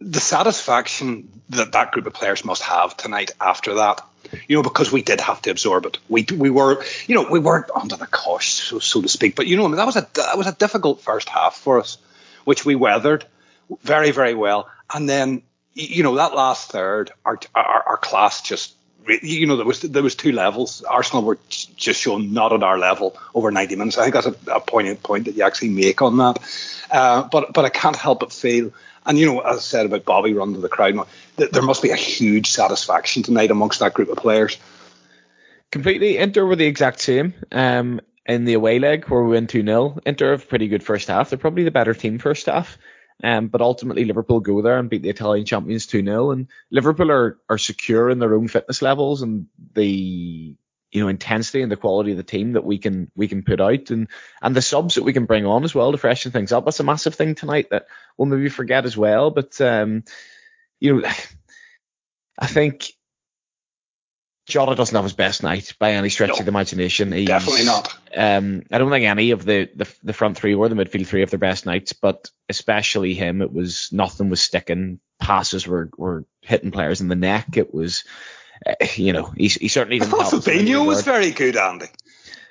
the 0.00 0.20
satisfaction 0.20 1.28
that 1.50 1.72
that 1.72 1.92
group 1.92 2.06
of 2.06 2.12
players 2.12 2.44
must 2.44 2.62
have 2.62 2.96
tonight 2.96 3.30
after 3.40 3.74
that 3.74 4.02
you 4.48 4.56
know, 4.56 4.62
because 4.62 4.90
we 4.92 5.02
did 5.02 5.20
have 5.20 5.42
to 5.42 5.50
absorb 5.50 5.86
it. 5.86 5.98
We 6.08 6.26
we 6.34 6.50
were, 6.50 6.82
you 7.06 7.14
know, 7.14 7.28
we 7.30 7.38
weren't 7.38 7.70
under 7.74 7.96
the 7.96 8.06
cosh, 8.06 8.54
so, 8.54 8.78
so 8.78 9.02
to 9.02 9.08
speak. 9.08 9.36
But 9.36 9.46
you 9.46 9.56
know, 9.56 9.68
that 9.74 9.86
was 9.86 9.96
a 9.96 10.06
that 10.14 10.38
was 10.38 10.46
a 10.46 10.52
difficult 10.52 11.00
first 11.00 11.28
half 11.28 11.56
for 11.56 11.80
us, 11.80 11.98
which 12.44 12.64
we 12.64 12.74
weathered 12.74 13.24
very 13.82 14.10
very 14.10 14.34
well. 14.34 14.68
And 14.92 15.08
then, 15.08 15.42
you 15.74 16.02
know, 16.02 16.16
that 16.16 16.34
last 16.34 16.70
third, 16.70 17.10
our 17.24 17.38
our, 17.54 17.82
our 17.86 17.96
class 17.96 18.42
just. 18.42 18.74
You 19.22 19.46
know 19.46 19.56
there 19.56 19.64
was 19.64 19.82
there 19.82 20.02
was 20.02 20.16
two 20.16 20.32
levels. 20.32 20.82
Arsenal 20.82 21.22
were 21.22 21.38
just 21.48 22.00
shown 22.00 22.32
not 22.32 22.52
at 22.52 22.64
our 22.64 22.76
level 22.76 23.16
over 23.36 23.52
90 23.52 23.76
minutes. 23.76 23.98
I 23.98 24.02
think 24.02 24.14
that's 24.14 24.26
a, 24.26 24.54
a 24.54 24.58
poignant 24.58 25.00
point 25.00 25.26
that 25.26 25.36
you 25.36 25.44
actually 25.44 25.68
make 25.68 26.02
on 26.02 26.16
that. 26.16 26.40
Uh, 26.90 27.22
but 27.22 27.52
but 27.52 27.64
I 27.64 27.68
can't 27.68 27.94
help 27.94 28.18
but 28.18 28.32
feel 28.32 28.72
and 29.06 29.18
you 29.18 29.26
know, 29.26 29.40
as 29.40 29.58
I 29.58 29.60
said 29.60 29.86
about 29.86 30.04
Bobby 30.04 30.34
running 30.34 30.54
to 30.54 30.60
the 30.60 30.68
crowd, 30.68 31.06
there 31.36 31.62
must 31.62 31.82
be 31.82 31.90
a 31.90 31.96
huge 31.96 32.50
satisfaction 32.50 33.22
tonight 33.22 33.50
amongst 33.50 33.80
that 33.80 33.94
group 33.94 34.08
of 34.08 34.18
players. 34.18 34.58
Completely. 35.70 36.18
Inter 36.18 36.44
were 36.44 36.56
the 36.56 36.66
exact 36.66 37.00
same. 37.00 37.34
Um, 37.52 38.00
in 38.24 38.44
the 38.44 38.54
away 38.54 38.78
leg 38.78 39.04
where 39.06 39.22
we 39.22 39.30
win 39.30 39.46
2 39.46 39.64
0, 39.64 39.98
Inter 40.04 40.32
have 40.32 40.48
pretty 40.48 40.68
good 40.68 40.82
first 40.82 41.08
half. 41.08 41.30
They're 41.30 41.38
probably 41.38 41.64
the 41.64 41.70
better 41.70 41.94
team 41.94 42.18
first 42.18 42.46
half. 42.46 42.78
Um, 43.22 43.48
but 43.48 43.62
ultimately 43.62 44.04
Liverpool 44.04 44.40
go 44.40 44.60
there 44.60 44.78
and 44.78 44.90
beat 44.90 45.02
the 45.02 45.08
Italian 45.08 45.46
champions 45.46 45.86
2 45.86 46.04
0. 46.04 46.32
And 46.32 46.48
Liverpool 46.70 47.10
are, 47.10 47.38
are 47.48 47.58
secure 47.58 48.10
in 48.10 48.18
their 48.18 48.34
own 48.34 48.48
fitness 48.48 48.82
levels 48.82 49.22
and 49.22 49.46
the 49.74 50.54
you 50.92 51.02
know 51.02 51.08
intensity 51.08 51.62
and 51.62 51.70
the 51.70 51.76
quality 51.76 52.12
of 52.12 52.16
the 52.16 52.22
team 52.22 52.52
that 52.52 52.64
we 52.64 52.78
can 52.78 53.10
we 53.14 53.28
can 53.28 53.42
put 53.42 53.60
out 53.60 53.90
and 53.90 54.08
and 54.40 54.54
the 54.54 54.62
subs 54.62 54.94
that 54.94 55.04
we 55.04 55.12
can 55.12 55.26
bring 55.26 55.44
on 55.44 55.64
as 55.64 55.74
well 55.74 55.92
to 55.92 55.98
freshen 55.98 56.32
things 56.32 56.52
up. 56.52 56.64
That's 56.64 56.80
a 56.80 56.84
massive 56.84 57.14
thing 57.14 57.34
tonight 57.34 57.68
that 57.70 57.86
we'll 58.16 58.26
maybe 58.26 58.48
forget 58.48 58.84
as 58.84 58.96
well. 58.96 59.30
But 59.30 59.60
um, 59.60 60.04
you 60.80 61.00
know, 61.00 61.08
I 62.38 62.46
think 62.46 62.92
Jota 64.46 64.76
doesn't 64.76 64.94
have 64.94 65.04
his 65.04 65.12
best 65.12 65.42
night 65.42 65.74
by 65.78 65.92
any 65.92 66.08
stretch 66.08 66.30
no, 66.30 66.36
of 66.36 66.44
the 66.44 66.50
imagination. 66.50 67.10
He's, 67.10 67.26
definitely 67.26 67.64
not. 67.64 67.92
Um, 68.16 68.62
I 68.70 68.78
don't 68.78 68.90
think 68.90 69.04
any 69.04 69.32
of 69.32 69.44
the, 69.44 69.68
the 69.74 69.92
the 70.04 70.12
front 70.12 70.36
three 70.36 70.54
or 70.54 70.68
the 70.68 70.76
midfield 70.76 71.06
three 71.06 71.20
have 71.20 71.30
their 71.30 71.38
best 71.38 71.66
nights, 71.66 71.92
but 71.92 72.30
especially 72.48 73.14
him, 73.14 73.42
it 73.42 73.52
was 73.52 73.88
nothing 73.90 74.30
was 74.30 74.40
sticking. 74.40 75.00
Passes 75.18 75.66
were 75.66 75.90
were 75.96 76.24
hitting 76.42 76.70
players 76.70 77.00
in 77.00 77.08
the 77.08 77.16
neck. 77.16 77.56
It 77.56 77.74
was 77.74 78.04
you 78.96 79.12
know, 79.12 79.32
he, 79.36 79.48
he 79.48 79.68
certainly 79.68 79.98
didn't. 79.98 80.14
I 80.14 80.24
thought 80.24 80.42
Fabinho 80.42 80.86
was 80.86 81.02
very 81.02 81.30
good, 81.30 81.56
Andy. 81.56 81.86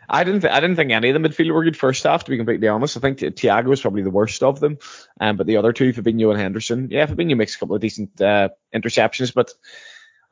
I 0.08 0.24
didn't. 0.24 0.42
Th- 0.42 0.54
I 0.54 0.60
didn't 0.60 0.76
think 0.76 0.92
any 0.92 1.10
of 1.10 1.20
the 1.20 1.28
midfield 1.28 1.52
were 1.52 1.64
good 1.64 1.78
first 1.78 2.04
half. 2.04 2.26
To 2.26 2.32
be 2.32 2.38
completely 2.38 2.68
honest, 2.68 2.98
I 2.98 3.00
think 3.00 3.20
Thiago 3.20 3.66
was 3.66 3.82
probably 3.82 4.04
the 4.04 4.12
worst 4.12 4.44
of 4.44 4.60
them. 4.60 4.78
Um, 5.20 5.38
but 5.38 5.48
the 5.48 5.58
other 5.58 5.74
two, 5.74 5.94
Fabinho 5.94 6.30
and 6.32 6.40
Henderson, 6.40 6.90
yeah, 6.92 7.08
Fabinho 7.08 7.36
makes 7.36 7.56
a 7.56 7.60
couple 7.60 7.76
of 7.76 7.82
decent 7.82 8.22
uh, 8.22 8.50
interceptions, 8.74 9.34
but 9.34 9.52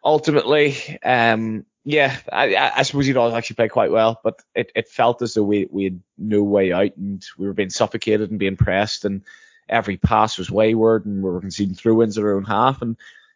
ultimately, 0.03 0.75
um, 1.03 1.65
yeah, 1.83 2.15
I, 2.31 2.55
I 2.55 2.83
suppose 2.83 3.07
he'd 3.07 3.17
all 3.17 3.35
actually 3.35 3.55
play 3.55 3.69
quite 3.69 3.91
well. 3.91 4.19
But 4.23 4.41
it, 4.53 4.71
it 4.75 4.89
felt 4.89 5.21
as 5.21 5.33
though 5.33 5.43
we 5.43 5.67
we 5.71 5.85
had 5.85 5.99
no 6.17 6.43
way 6.43 6.71
out, 6.71 6.95
and 6.97 7.25
we 7.37 7.47
were 7.47 7.53
being 7.53 7.71
suffocated 7.71 8.29
and 8.29 8.39
being 8.39 8.57
pressed, 8.57 9.05
and 9.05 9.23
every 9.67 9.97
pass 9.97 10.37
was 10.37 10.51
wayward, 10.51 11.05
and 11.05 11.23
we 11.23 11.29
were 11.29 11.41
conceding 11.41 11.73
throw-ins 11.75 12.17
at 12.17 12.23
our 12.23 12.35
own 12.35 12.45
half, 12.45 12.81
and 12.81 12.95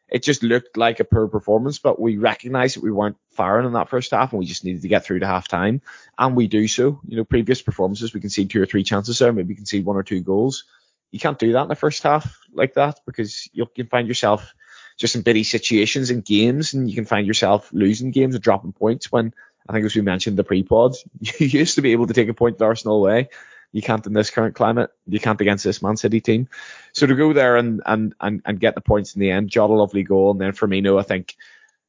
it 0.10 0.24
just 0.24 0.42
looked 0.44 0.78
like 0.78 1.00
a 1.00 1.04
poor 1.04 1.28
performance, 1.28 1.80
but 1.80 2.00
we 2.00 2.18
recognized 2.18 2.78
that 2.78 2.84
we 2.84 2.92
weren't 2.92 3.18
firing 3.32 3.66
in 3.66 3.74
that 3.74 3.90
first 3.90 4.12
half 4.12 4.32
and 4.32 4.40
we 4.40 4.46
just 4.46 4.64
needed 4.64 4.82
to 4.82 4.88
get 4.88 5.04
through 5.04 5.20
to 5.20 5.28
half 5.28 5.48
time. 5.48 5.82
And 6.18 6.36
we 6.36 6.48
do 6.48 6.68
so. 6.68 7.02
You 7.06 7.18
know, 7.18 7.26
previous 7.26 7.62
performances, 7.62 8.14
we 8.14 8.22
can 8.22 8.30
see 8.30 8.46
two 8.46 8.62
or 8.62 8.66
three 8.66 8.84
chances 8.84 9.20
there, 9.20 9.34
maybe 9.34 9.50
we 9.50 9.56
can 9.56 9.66
see 9.66 9.82
one 9.82 9.98
or 9.98 10.04
two 10.04 10.22
goals. 10.22 10.64
You 11.12 11.20
can't 11.20 11.40
do 11.40 11.54
that 11.54 11.64
in 11.64 11.68
the 11.68 11.76
first 11.76 12.04
half 12.04 12.40
like 12.54 12.76
that 12.76 13.00
because 13.06 13.50
you 13.54 13.66
can 13.66 13.88
find 13.88 14.08
yourself 14.08 14.54
just 14.98 15.16
in 15.16 15.22
bitty 15.22 15.44
situations 15.44 16.10
in 16.10 16.22
games 16.22 16.74
and 16.74 16.90
you 16.90 16.96
can 16.96 17.06
find 17.06 17.28
yourself 17.28 17.70
losing 17.72 18.12
games 18.12 18.36
and 18.36 18.44
dropping 18.44 18.74
points 18.74 19.12
when 19.12 19.34
I 19.70 19.74
think 19.74 19.86
as 19.86 19.96
we 19.96 20.02
mentioned 20.02 20.38
the 20.38 20.44
pre-pod, 20.44 20.96
you 21.22 21.48
used 21.48 21.76
to 21.76 21.82
be 21.82 21.92
able 21.92 22.08
to 22.08 22.14
take 22.14 22.30
a 22.30 22.34
point 22.34 22.58
to 22.58 22.66
Arsenal 22.66 22.98
away 22.98 23.30
you 23.72 23.82
can't 23.82 24.06
in 24.06 24.14
this 24.14 24.30
current 24.30 24.56
climate. 24.56 24.90
You 25.06 25.20
can't 25.20 25.40
against 25.42 25.64
this 25.64 25.82
Man 25.82 25.98
City 25.98 26.22
team. 26.22 26.48
So 26.94 27.06
to 27.06 27.16
go 27.16 27.34
there 27.34 27.58
and 27.58 27.82
and 27.86 28.14
and, 28.20 28.42
and 28.46 28.60
get 28.60 28.76
the 28.76 28.82
points 28.82 29.16
in 29.16 29.20
the 29.20 29.32
end, 29.32 29.50
Jota 29.50 29.74
a 29.74 29.76
lovely 29.76 30.04
goal, 30.04 30.32
and 30.32 30.42
then 30.42 30.54
Firmino 30.54 31.00
I 31.00 31.04
think 31.04 31.36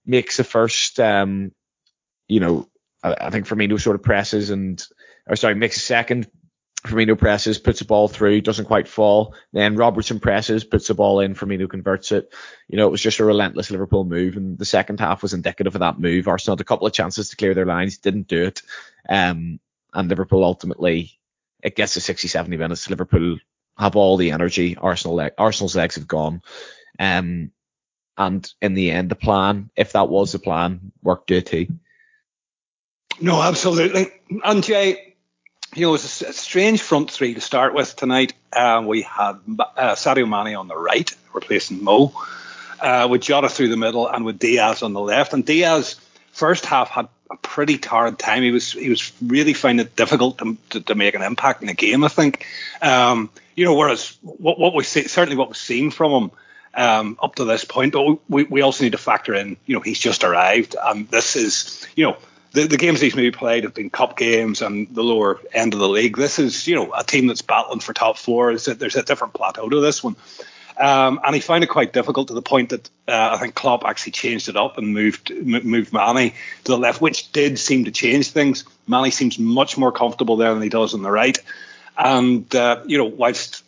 makes 0.04 0.36
the 0.36 0.44
first. 0.44 0.98
Um, 1.00 1.52
you 2.26 2.40
know, 2.40 2.68
I, 3.02 3.16
I 3.20 3.30
think 3.30 3.46
Firmino 3.46 3.80
sort 3.80 3.96
of 3.96 4.02
presses 4.02 4.50
and 4.50 4.84
or 5.26 5.36
sorry 5.36 5.54
makes 5.54 5.76
a 5.76 5.80
second. 5.80 6.28
Firmino 6.84 7.18
presses, 7.18 7.58
puts 7.58 7.80
the 7.80 7.84
ball 7.84 8.06
through, 8.06 8.40
doesn't 8.40 8.66
quite 8.66 8.86
fall. 8.86 9.34
Then 9.52 9.74
Robertson 9.74 10.20
presses, 10.20 10.62
puts 10.62 10.86
the 10.86 10.94
ball 10.94 11.18
in. 11.18 11.34
Firmino 11.34 11.68
converts 11.68 12.12
it. 12.12 12.32
You 12.68 12.76
know, 12.76 12.86
it 12.86 12.90
was 12.92 13.02
just 13.02 13.18
a 13.18 13.24
relentless 13.24 13.72
Liverpool 13.72 14.04
move, 14.04 14.36
and 14.36 14.56
the 14.56 14.64
second 14.64 15.00
half 15.00 15.22
was 15.22 15.34
indicative 15.34 15.74
of 15.74 15.80
that 15.80 15.98
move. 15.98 16.28
Arsenal 16.28 16.56
had 16.56 16.60
a 16.60 16.64
couple 16.64 16.86
of 16.86 16.92
chances 16.92 17.30
to 17.30 17.36
clear 17.36 17.52
their 17.52 17.66
lines, 17.66 17.98
didn't 17.98 18.28
do 18.28 18.44
it. 18.44 18.62
Um, 19.08 19.58
and 19.92 20.08
Liverpool 20.08 20.44
ultimately 20.44 21.18
it 21.62 21.76
gets 21.76 21.94
to 21.94 22.00
60, 22.00 22.28
70 22.28 22.56
minutes. 22.56 22.88
Liverpool 22.88 23.38
have 23.76 23.96
all 23.96 24.16
the 24.16 24.32
energy. 24.32 24.76
Arsenal 24.76 25.30
Arsenal's 25.38 25.76
legs 25.76 25.96
have 25.96 26.08
gone. 26.08 26.42
Um, 26.98 27.52
and 28.16 28.52
in 28.60 28.74
the 28.74 28.90
end, 28.90 29.10
the 29.10 29.14
plan, 29.14 29.70
if 29.76 29.92
that 29.92 30.08
was 30.08 30.32
the 30.32 30.40
plan, 30.40 30.92
worked 31.02 31.28
too. 31.28 31.66
No, 33.20 33.40
absolutely. 33.40 34.08
And 34.44 34.62
Jay, 34.62 35.14
you 35.74 35.82
know, 35.82 35.88
it 35.90 35.92
was 35.92 36.22
a, 36.22 36.32
strange 36.32 36.82
front 36.82 37.10
three 37.10 37.34
to 37.34 37.40
start 37.40 37.74
with 37.74 37.94
tonight. 37.94 38.32
Um, 38.52 38.86
we 38.86 39.02
had 39.02 39.38
uh, 39.58 39.94
Sadio 39.94 40.28
Mane 40.28 40.56
on 40.56 40.66
the 40.66 40.76
right, 40.76 41.10
replacing 41.32 41.82
Mo, 41.82 42.12
uh, 42.80 43.06
with 43.10 43.22
Jota 43.22 43.48
through 43.48 43.68
the 43.68 43.76
middle, 43.76 44.08
and 44.08 44.24
with 44.24 44.38
Diaz 44.38 44.82
on 44.82 44.92
the 44.92 45.00
left. 45.00 45.32
And 45.32 45.44
Diaz, 45.44 45.96
first 46.32 46.64
half, 46.64 46.88
had 46.88 47.08
a 47.30 47.36
pretty 47.36 47.78
tired 47.78 48.18
time. 48.18 48.42
He 48.42 48.50
was 48.50 48.72
he 48.72 48.88
was 48.88 49.12
really 49.20 49.54
finding 49.54 49.86
it 49.86 49.96
difficult 49.96 50.38
to, 50.38 50.56
to, 50.70 50.80
to 50.80 50.94
make 50.94 51.14
an 51.14 51.22
impact 51.22 51.60
in 51.60 51.68
the 51.68 51.74
game. 51.74 52.04
I 52.04 52.08
think, 52.08 52.46
um, 52.82 53.30
you 53.54 53.64
know, 53.64 53.74
whereas 53.74 54.16
what 54.22 54.58
what 54.58 54.74
we 54.74 54.84
see 54.84 55.08
certainly 55.08 55.36
what 55.36 55.48
we've 55.48 55.56
seen 55.56 55.90
from 55.90 56.12
him 56.12 56.30
um, 56.74 57.18
up 57.22 57.34
to 57.36 57.44
this 57.44 57.64
point, 57.64 57.92
but 57.92 58.18
we 58.28 58.44
we 58.44 58.62
also 58.62 58.84
need 58.84 58.92
to 58.92 58.98
factor 58.98 59.34
in, 59.34 59.56
you 59.66 59.74
know, 59.74 59.80
he's 59.80 59.98
just 59.98 60.24
arrived, 60.24 60.76
and 60.82 61.08
this 61.08 61.36
is, 61.36 61.86
you 61.96 62.04
know. 62.06 62.16
the, 62.52 62.66
the 62.66 62.76
games 62.78 63.00
he's 63.00 63.14
maybe 63.14 63.30
played 63.30 63.64
have 63.64 63.74
been 63.74 63.90
cup 63.90 64.16
games 64.16 64.62
and 64.62 64.88
the 64.94 65.02
lower 65.02 65.38
end 65.52 65.74
of 65.74 65.80
the 65.80 65.88
league. 65.88 66.16
This 66.16 66.38
is, 66.38 66.66
you 66.66 66.76
know, 66.76 66.92
a 66.96 67.04
team 67.04 67.26
that's 67.26 67.42
battling 67.42 67.80
for 67.80 67.92
top 67.92 68.16
four. 68.16 68.56
There's 68.56 68.96
a 68.96 69.02
different 69.02 69.34
plateau 69.34 69.68
to 69.68 69.80
this 69.80 70.02
one. 70.02 70.16
Um, 70.78 71.20
and 71.24 71.34
he 71.34 71.40
found 71.40 71.64
it 71.64 71.68
quite 71.68 71.92
difficult 71.92 72.28
to 72.28 72.34
the 72.34 72.42
point 72.42 72.68
that 72.68 72.88
uh, 73.08 73.30
I 73.32 73.38
think 73.38 73.56
Klopp 73.56 73.84
actually 73.84 74.12
changed 74.12 74.48
it 74.48 74.56
up 74.56 74.78
and 74.78 74.94
moved 74.94 75.30
moved 75.44 75.92
Mane 75.92 76.32
to 76.64 76.72
the 76.72 76.78
left, 76.78 77.00
which 77.00 77.32
did 77.32 77.58
seem 77.58 77.84
to 77.86 77.90
change 77.90 78.30
things. 78.30 78.64
Mane 78.86 79.10
seems 79.10 79.38
much 79.38 79.76
more 79.76 79.90
comfortable 79.90 80.36
there 80.36 80.54
than 80.54 80.62
he 80.62 80.68
does 80.68 80.94
on 80.94 81.02
the 81.02 81.10
right. 81.10 81.36
And, 81.96 82.54
uh, 82.54 82.82
you 82.86 82.96
know, 82.96 83.06
whilst 83.06 83.64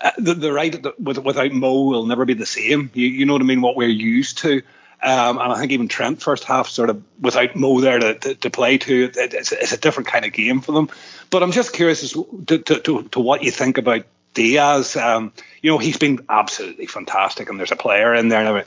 uh, 0.00 0.12
the, 0.18 0.34
the 0.34 0.52
right 0.52 0.80
the, 0.80 0.94
without 1.00 1.50
Mo 1.50 1.82
will 1.82 2.06
never 2.06 2.24
be 2.24 2.34
the 2.34 2.46
same, 2.46 2.90
you, 2.94 3.08
you 3.08 3.26
know 3.26 3.32
what 3.32 3.42
I 3.42 3.46
mean, 3.46 3.60
what 3.60 3.76
we're 3.76 3.88
used 3.88 4.38
to. 4.38 4.62
Um, 5.02 5.38
and 5.38 5.52
I 5.52 5.58
think 5.58 5.72
even 5.72 5.88
Trent 5.88 6.22
first 6.22 6.44
half 6.44 6.68
sort 6.68 6.90
of 6.90 7.02
without 7.18 7.56
Mo 7.56 7.80
there 7.80 7.98
to, 7.98 8.14
to, 8.14 8.34
to 8.36 8.50
play 8.50 8.78
to, 8.78 9.04
it, 9.04 9.16
it's, 9.16 9.50
it's, 9.50 9.72
a 9.72 9.78
different 9.78 10.08
kind 10.08 10.24
of 10.24 10.32
game 10.32 10.60
for 10.60 10.72
them. 10.72 10.90
But 11.30 11.42
I'm 11.42 11.52
just 11.52 11.72
curious 11.72 12.04
as 12.04 12.12
to, 12.12 12.58
to, 12.58 13.02
to 13.08 13.20
what 13.20 13.42
you 13.42 13.50
think 13.50 13.78
about 13.78 14.04
Diaz. 14.34 14.96
Um, 14.96 15.32
you 15.62 15.70
know, 15.70 15.78
he's 15.78 15.98
been 15.98 16.24
absolutely 16.28 16.86
fantastic, 16.86 17.48
and 17.48 17.58
there's 17.58 17.72
a 17.72 17.76
player 17.76 18.14
in 18.14 18.28
there. 18.28 18.64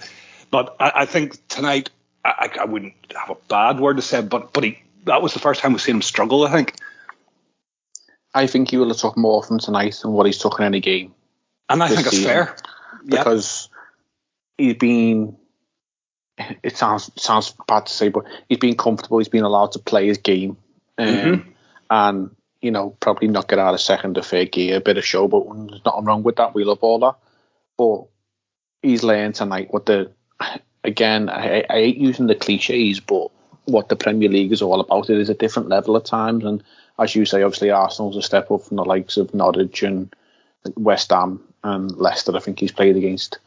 But 0.51 0.75
I, 0.79 0.91
I 0.95 1.05
think 1.05 1.47
tonight, 1.47 1.89
I, 2.23 2.49
I, 2.59 2.65
wouldn't 2.65 2.93
have 3.15 3.29
a 3.29 3.37
bad 3.47 3.79
word 3.79 3.97
to 3.97 4.01
say, 4.01 4.21
but 4.21 4.53
but 4.53 4.63
he, 4.63 4.79
that 5.05 5.21
was 5.21 5.33
the 5.33 5.39
first 5.39 5.61
time 5.61 5.73
we've 5.73 5.81
seen 5.81 5.95
him 5.95 6.01
struggle. 6.01 6.45
I 6.45 6.51
think. 6.51 6.75
I 8.35 8.47
think 8.47 8.71
he 8.71 8.77
will 8.77 8.87
have 8.87 8.97
took 8.97 9.15
more 9.15 9.43
from 9.43 9.59
tonight 9.59 9.99
than 10.01 10.11
what 10.11 10.25
he's 10.25 10.39
took 10.39 10.57
in 10.57 10.65
any 10.65 10.79
game. 10.79 11.13
And 11.69 11.83
I 11.83 11.87
think 11.87 12.07
it's 12.07 12.23
fair 12.23 12.55
because 13.05 13.69
yep. 14.57 14.69
he's 14.69 14.77
been 14.77 15.37
it 16.63 16.75
sounds 16.77 17.11
sounds 17.15 17.53
bad 17.67 17.85
to 17.85 17.93
say, 17.93 18.09
but 18.09 18.25
he's 18.49 18.57
been 18.57 18.75
comfortable. 18.75 19.19
He's 19.19 19.29
been 19.29 19.43
allowed 19.43 19.73
to 19.73 19.79
play 19.79 20.07
his 20.07 20.17
game, 20.17 20.57
um, 20.97 21.07
mm-hmm. 21.07 21.49
and 21.89 22.35
you 22.63 22.71
know 22.71 22.91
probably 23.01 23.27
not 23.27 23.47
get 23.49 23.59
out 23.59 23.73
of 23.73 23.81
second 23.81 24.17
or 24.17 24.23
third 24.23 24.51
gear, 24.51 24.77
a 24.77 24.81
bit 24.81 24.97
of 24.97 25.05
show, 25.05 25.27
but 25.27 25.43
there's 25.67 25.85
nothing 25.85 26.05
wrong 26.05 26.23
with 26.23 26.37
that. 26.37 26.55
We 26.55 26.63
love 26.63 26.79
all 26.81 26.99
that, 26.99 27.15
but 27.77 28.05
he's 28.81 29.03
learned 29.03 29.35
tonight 29.35 29.71
what 29.71 29.85
the 29.85 30.11
again. 30.83 31.29
I, 31.29 31.65
I 31.69 31.73
hate 31.73 31.97
using 31.97 32.27
the 32.27 32.35
cliches, 32.35 33.01
but 33.01 33.27
what 33.65 33.89
the 33.89 33.95
Premier 33.97 34.29
League 34.29 34.53
is 34.53 34.61
all 34.61 34.79
about. 34.79 35.09
It 35.09 35.19
is 35.19 35.29
a 35.29 35.35
different 35.35 35.69
level 35.69 35.97
at 35.97 36.05
times, 36.05 36.45
and 36.45 36.63
as 36.97 37.15
you 37.15 37.25
say, 37.25 37.43
obviously 37.43 37.69
Arsenal's 37.69 38.17
a 38.17 38.21
step 38.21 38.49
up 38.49 38.63
from 38.63 38.77
the 38.77 38.85
likes 38.85 39.17
of 39.17 39.33
Norwich 39.33 39.83
and 39.83 40.13
West 40.75 41.11
Ham 41.11 41.41
and 41.63 41.91
Leicester. 41.97 42.35
I 42.35 42.39
think 42.39 42.59
he's 42.59 42.71
played 42.71 42.95
against. 42.95 43.39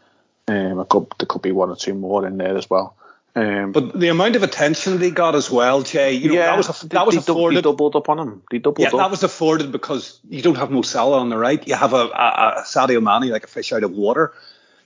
Um, 0.49 0.85
could, 0.87 1.07
there 1.19 1.27
could 1.27 1.43
be 1.43 1.53
one 1.53 1.71
or 1.71 1.77
two 1.77 1.95
more 1.95 2.27
in 2.27 2.37
there 2.37 2.57
as 2.57 2.71
well. 2.71 2.97
Um, 3.37 3.73
but 3.73 3.93
the 3.93 4.09
amount 4.09 4.35
of 4.35 4.43
attention 4.43 4.99
they 4.99 5.11
got 5.11 5.35
as 5.35 5.51
well, 5.51 5.83
Jay, 5.83 6.13
you 6.13 6.29
know, 6.29 6.35
yeah, 6.37 6.47
that 6.47 6.57
was 6.57 6.83
a, 6.83 6.89
that 6.89 7.05
was 7.05 7.17
afforded. 7.17 7.59
They 7.59 7.63
doubled 7.63 7.95
up 7.95 8.09
on 8.09 8.19
him. 8.19 8.43
They 8.51 8.59
doubled 8.59 8.81
yeah, 8.81 8.89
up. 8.89 8.95
that 8.95 9.11
was 9.11 9.23
afforded 9.23 9.71
because 9.71 10.19
you 10.31 10.41
don't 10.41 10.57
have 10.57 10.71
Mo 10.71 10.81
Salah 10.81 11.19
on 11.21 11.29
the 11.29 11.37
right. 11.37 11.67
You 11.69 11.75
have 11.75 11.93
a, 11.93 12.07
a, 12.07 12.55
a 12.57 12.65
Sadio 12.65 13.03
Mane 13.03 13.31
like 13.31 13.45
a 13.45 13.47
fish 13.47 13.75
out 13.75 13.83
of 13.83 13.91
water. 13.91 14.33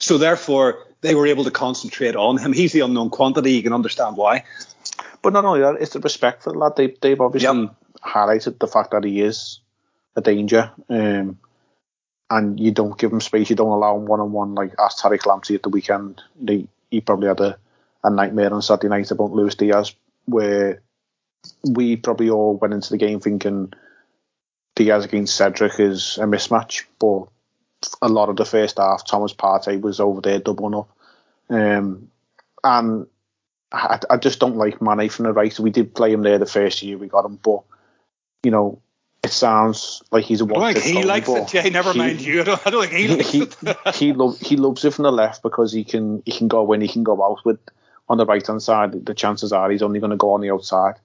So 0.01 0.19
therefore, 0.19 0.85
they 1.01 1.15
were 1.15 1.29
able 1.29 1.45
to 1.45 1.53
concentrate 1.53 2.17
on 2.17 2.39
him. 2.39 2.53
He's 2.53 2.73
the 2.73 2.81
unknown 2.81 3.11
quantity. 3.11 3.53
You 3.53 3.63
can 3.63 3.73
understand 3.73 4.17
why. 4.17 4.45
But 5.23 5.33
not 5.33 5.45
only 5.45 5.61
that, 5.61 5.77
it's 5.81 5.93
the 5.93 6.01
respect 6.01 6.43
for 6.43 6.53
the 6.53 6.59
lad. 6.59 6.73
They, 6.75 6.97
they've 7.01 7.21
obviously 7.21 7.71
highlighted 8.05 8.59
the 8.59 8.67
fact 8.67 8.91
that 8.91 9.05
he 9.05 9.21
is 9.21 9.61
a 10.17 10.21
danger. 10.21 10.73
Um, 10.89 11.39
and 12.31 12.59
you 12.59 12.73
don't 12.73 12.99
give 12.99 13.13
him 13.13 13.21
space, 13.21 13.51
you 13.51 13.57
don't 13.57 13.69
allow 13.69 13.97
him 13.97 14.07
one 14.07 14.21
on 14.21 14.33
one 14.33 14.55
like 14.55 14.73
as 14.85 14.95
Tariq 14.95 15.21
Lamptey 15.21 15.55
at 15.55 15.63
the 15.63 15.69
weekend. 15.69 16.23
They, 16.41 16.67
he 16.91 17.01
probably 17.01 17.29
had 17.29 17.41
a, 17.41 17.59
a 18.03 18.11
nightmare 18.11 18.53
on 18.53 18.63
Saturday 18.63 18.89
night 18.89 19.11
about 19.11 19.33
Luis 19.33 19.55
Diaz, 19.55 19.95
where 20.27 20.83
we 21.65 21.97
probably 21.97 22.31
all 22.31 22.57
went 22.57 22.75
into 22.75 22.91
the 22.91 22.99
game 22.99 23.21
thinking 23.21 23.73
Diaz 24.77 25.05
against 25.05 25.37
Cedric 25.37 25.79
is 25.79 26.19
a 26.19 26.25
mismatch, 26.25 26.85
but 26.99 27.27
a 28.03 28.09
lot 28.09 28.29
of 28.29 28.37
the 28.37 28.45
first 28.45 28.79
half, 28.79 29.07
Thomas 29.07 29.35
Partey 29.35 29.81
was 29.81 30.01
over 30.01 30.21
there 30.21 30.39
doubling 30.39 30.75
up. 30.75 30.91
Um, 31.49 32.11
and 32.63 33.07
I, 33.73 33.99
I, 34.09 34.17
just 34.17 34.39
don't 34.39 34.57
like 34.57 34.81
Mane 34.83 35.09
from 35.09 35.25
the 35.25 35.33
right. 35.33 35.59
We 35.59 35.71
did 35.71 35.95
play 35.95 36.13
him 36.13 36.23
there 36.23 36.39
the 36.39 36.47
first 36.47 36.83
year 36.83 36.99
we 36.99 37.09
got 37.09 37.25
him, 37.25 37.39
but 37.43 37.63
you 38.43 38.51
know 38.51 38.81
it 39.23 39.33
sounds 39.33 40.03
like 40.11 40.25
he's 40.25 40.41
a 40.41 40.45
one. 40.45 40.63
I 40.63 40.73
don't 40.73 40.83
think 40.83 40.99
he 40.99 41.05
likes 41.05 41.29
it, 41.29 41.49
Jay. 41.49 41.71
Never 41.71 41.93
he, 41.93 41.99
mind 41.99 42.21
you. 42.21 42.41
I 42.41 42.45
don't, 42.45 42.67
I 42.67 42.71
don't 42.71 42.89
think 42.89 42.93
he 42.95 43.09
likes 43.09 43.31
he, 43.31 43.43
it. 43.43 43.95
he, 43.95 44.13
lo- 44.13 44.37
he 44.41 44.57
loves 44.57 44.85
it 44.85 44.95
from 44.95 45.03
the 45.05 45.13
left 45.13 45.43
because 45.43 45.73
he 45.73 45.85
can 45.85 46.23
he 46.25 46.33
can 46.33 46.49
go 46.49 46.73
in, 46.73 46.81
he 46.81 46.89
can 46.89 47.05
go 47.05 47.23
out 47.23 47.45
with 47.45 47.59
on 48.11 48.19
the 48.19 48.27
right 48.27 48.47
hand 48.47 48.63
side. 48.63 49.07
The 49.07 49.15
chances 49.15 49.53
are 49.53 49.71
he's 49.71 49.83
only 49.83 50.01
going 50.01 50.11
to 50.11 50.17
go 50.17 50.33
on 50.33 50.43
the 50.43 50.51
outside. 50.51 50.97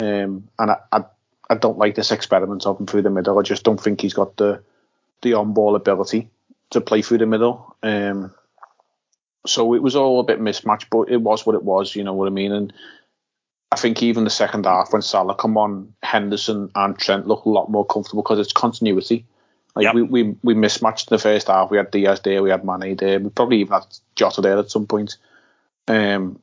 Um, 0.00 0.48
and 0.58 0.70
I, 0.70 0.76
I 0.92 1.04
I 1.50 1.54
don't 1.56 1.78
like 1.78 1.94
this 1.94 2.12
experiment 2.12 2.66
of 2.66 2.78
him 2.78 2.86
through 2.86 3.02
the 3.02 3.10
middle. 3.10 3.38
I 3.38 3.42
just 3.42 3.64
don't 3.64 3.80
think 3.80 4.00
he's 4.00 4.14
got 4.14 4.36
the 4.36 4.62
the 5.22 5.34
on 5.34 5.54
ball 5.54 5.74
ability 5.74 6.28
to 6.70 6.80
play 6.80 7.02
through 7.02 7.18
the 7.18 7.26
middle. 7.26 7.74
Um, 7.82 8.32
so 9.46 9.74
it 9.74 9.82
was 9.82 9.96
all 9.96 10.20
a 10.20 10.24
bit 10.24 10.40
mismatched, 10.40 10.90
but 10.90 11.10
it 11.10 11.20
was 11.20 11.44
what 11.44 11.56
it 11.56 11.64
was. 11.64 11.96
You 11.96 12.04
know 12.04 12.12
what 12.12 12.28
I 12.28 12.30
mean? 12.30 12.52
And 12.52 12.72
I 13.72 13.76
think 13.76 14.02
even 14.02 14.24
the 14.24 14.30
second 14.30 14.66
half 14.66 14.92
when 14.92 15.02
Salah 15.02 15.34
come 15.34 15.56
on, 15.56 15.94
Henderson 16.02 16.70
and 16.74 16.98
Trent 16.98 17.26
look 17.26 17.44
a 17.44 17.50
lot 17.50 17.70
more 17.70 17.86
comfortable 17.86 18.22
because 18.22 18.38
it's 18.38 18.52
continuity. 18.52 19.24
Like 19.74 19.84
yep. 19.84 19.94
we, 19.94 20.02
we 20.02 20.36
we 20.42 20.54
mismatched 20.54 21.10
in 21.10 21.14
the 21.14 21.22
first 21.22 21.46
half. 21.46 21.70
We 21.70 21.78
had 21.78 21.90
Diaz 21.90 22.20
there, 22.20 22.42
we 22.42 22.50
had 22.50 22.64
Mane 22.64 22.96
there, 22.96 23.18
we 23.18 23.30
probably 23.30 23.60
even 23.60 23.72
had 23.72 23.86
Jota 24.16 24.42
there 24.42 24.58
at 24.58 24.70
some 24.70 24.86
point. 24.86 25.16
Um, 25.88 26.40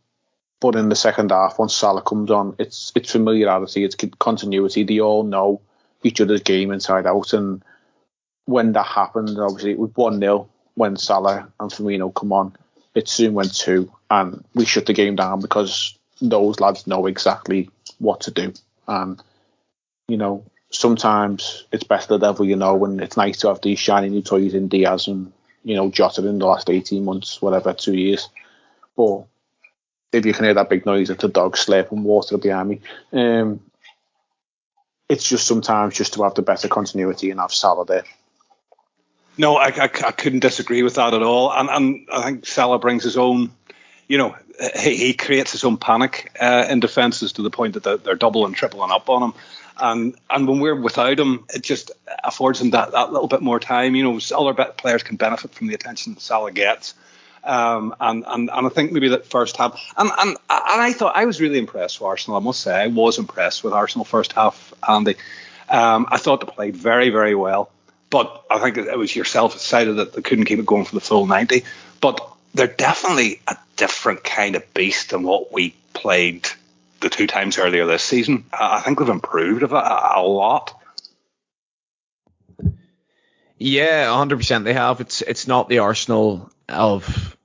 but 0.59 0.75
in 0.75 0.89
the 0.89 0.95
second 0.95 1.31
half, 1.31 1.57
once 1.57 1.75
Salah 1.75 2.01
comes 2.01 2.29
on, 2.31 2.55
it's 2.59 2.91
it's 2.95 3.11
familiarity, 3.11 3.83
it's 3.83 3.95
continuity. 4.19 4.83
They 4.83 4.99
all 4.99 5.23
know 5.23 5.61
each 6.03 6.19
other's 6.19 6.41
game 6.41 6.71
inside 6.71 7.05
out, 7.05 7.33
and 7.33 7.63
when 8.45 8.73
that 8.73 8.85
happened, 8.85 9.37
obviously 9.39 9.71
it 9.71 9.79
was 9.79 9.91
one 9.95 10.19
0 10.19 10.49
when 10.75 10.97
Salah 10.97 11.51
and 11.59 11.71
Firmino 11.71 12.13
come 12.13 12.33
on. 12.33 12.55
It 12.95 13.07
soon 13.07 13.33
went 13.33 13.53
two, 13.53 13.91
and 14.09 14.43
we 14.55 14.65
shut 14.65 14.85
the 14.85 14.93
game 14.93 15.15
down 15.15 15.39
because 15.39 15.97
those 16.21 16.59
lads 16.59 16.87
know 16.87 17.05
exactly 17.05 17.69
what 17.99 18.21
to 18.21 18.31
do. 18.31 18.53
And, 18.87 19.21
you 20.07 20.17
know, 20.17 20.45
sometimes 20.71 21.65
it's 21.71 21.83
best 21.83 22.09
the 22.09 22.17
devil 22.17 22.45
you 22.45 22.55
know, 22.55 22.83
and 22.85 22.99
it's 23.01 23.17
nice 23.17 23.39
to 23.39 23.49
have 23.49 23.61
these 23.61 23.79
shiny 23.79 24.09
new 24.09 24.21
toys 24.21 24.53
in 24.53 24.67
Diaz 24.67 25.07
and, 25.07 25.31
you 25.63 25.75
know, 25.75 25.89
Jota 25.89 26.27
in 26.27 26.39
the 26.39 26.45
last 26.45 26.69
18 26.69 27.05
months, 27.05 27.41
whatever, 27.41 27.73
two 27.73 27.95
years. 27.95 28.29
But 28.99 29.27
if 30.11 30.25
you 30.25 30.33
can 30.33 30.43
hear 30.43 30.53
that 30.55 30.69
big 30.69 30.85
noise, 30.85 31.09
it's 31.09 31.23
a 31.23 31.29
dog 31.29 31.55
slurping 31.55 32.03
water 32.03 32.37
behind 32.37 32.69
me. 32.69 32.81
Um, 33.13 33.61
it's 35.07 35.27
just 35.27 35.47
sometimes 35.47 35.95
just 35.95 36.15
to 36.15 36.23
have 36.23 36.35
the 36.35 36.41
better 36.41 36.67
continuity 36.67 37.31
and 37.31 37.39
have 37.39 37.53
Salah 37.53 37.85
there. 37.85 38.03
No, 39.37 39.55
I, 39.55 39.67
I, 39.67 39.83
I 39.83 40.11
couldn't 40.11 40.41
disagree 40.41 40.83
with 40.83 40.95
that 40.95 41.13
at 41.13 41.23
all. 41.23 41.49
And, 41.51 41.69
and 41.69 42.07
I 42.11 42.23
think 42.23 42.45
Salah 42.45 42.77
brings 42.77 43.03
his 43.03 43.15
own 43.15 43.51
you 44.09 44.17
know, 44.17 44.35
he, 44.77 44.97
he 44.97 45.13
creates 45.13 45.53
his 45.53 45.63
own 45.63 45.77
panic 45.77 46.35
uh, 46.41 46.65
in 46.69 46.81
defences 46.81 47.31
to 47.33 47.41
the 47.41 47.51
point 47.51 47.75
that 47.75 47.83
they're, 47.83 47.97
they're 47.97 48.15
doubling, 48.15 48.53
tripling 48.53 48.91
up 48.91 49.07
on 49.07 49.23
him. 49.23 49.33
And 49.81 50.15
and 50.29 50.45
when 50.45 50.59
we're 50.59 50.75
without 50.75 51.17
him, 51.17 51.45
it 51.53 51.63
just 51.63 51.91
affords 52.25 52.59
him 52.59 52.71
that, 52.71 52.91
that 52.91 53.13
little 53.13 53.29
bit 53.29 53.41
more 53.41 53.61
time. 53.61 53.95
You 53.95 54.03
know, 54.03 54.19
other 54.35 54.65
players 54.73 55.03
can 55.03 55.15
benefit 55.15 55.53
from 55.53 55.67
the 55.67 55.73
attention 55.73 56.17
Salah 56.17 56.51
gets. 56.51 56.95
Um, 57.43 57.95
and, 57.99 58.23
and 58.27 58.49
and 58.49 58.65
I 58.65 58.69
think 58.69 58.91
maybe 58.91 59.09
that 59.09 59.25
first 59.25 59.57
half, 59.57 59.79
and, 59.97 60.09
and 60.09 60.29
and 60.29 60.37
I 60.49 60.93
thought 60.93 61.15
I 61.15 61.25
was 61.25 61.39
really 61.39 61.57
impressed 61.57 61.99
with 61.99 62.07
Arsenal. 62.07 62.37
I 62.37 62.43
must 62.43 62.61
say, 62.61 62.73
I 62.75 62.87
was 62.87 63.17
impressed 63.17 63.63
with 63.63 63.73
Arsenal 63.73 64.05
first 64.05 64.33
half, 64.33 64.73
Andy. 64.87 65.15
Um, 65.69 66.07
I 66.09 66.17
thought 66.17 66.41
they 66.41 66.51
played 66.51 66.75
very 66.75 67.09
very 67.09 67.35
well, 67.35 67.71
but 68.09 68.43
I 68.49 68.59
think 68.59 68.77
it 68.77 68.97
was 68.97 69.15
yourself 69.15 69.53
decided 69.53 69.97
that 69.97 70.13
they 70.13 70.21
couldn't 70.21 70.45
keep 70.45 70.59
it 70.59 70.65
going 70.65 70.85
for 70.85 70.95
the 70.95 71.01
full 71.01 71.27
ninety. 71.27 71.63
But 72.01 72.25
they're 72.53 72.67
definitely 72.67 73.41
a 73.47 73.57
different 73.75 74.23
kind 74.23 74.55
of 74.55 74.73
beast 74.73 75.11
than 75.11 75.23
what 75.23 75.51
we 75.53 75.75
played 75.93 76.47
the 76.99 77.09
two 77.09 77.27
times 77.27 77.57
earlier 77.57 77.85
this 77.85 78.03
season. 78.03 78.45
I 78.51 78.81
think 78.81 78.99
they've 78.99 79.09
improved 79.09 79.63
a, 79.63 80.17
a 80.17 80.21
lot. 80.21 80.75
Yeah, 83.57 84.07
100% 84.07 84.63
they 84.63 84.73
have. 84.73 85.01
It's 85.01 85.21
it's 85.21 85.47
not 85.47 85.67
the 85.67 85.79
Arsenal 85.79 86.49
of 86.69 87.37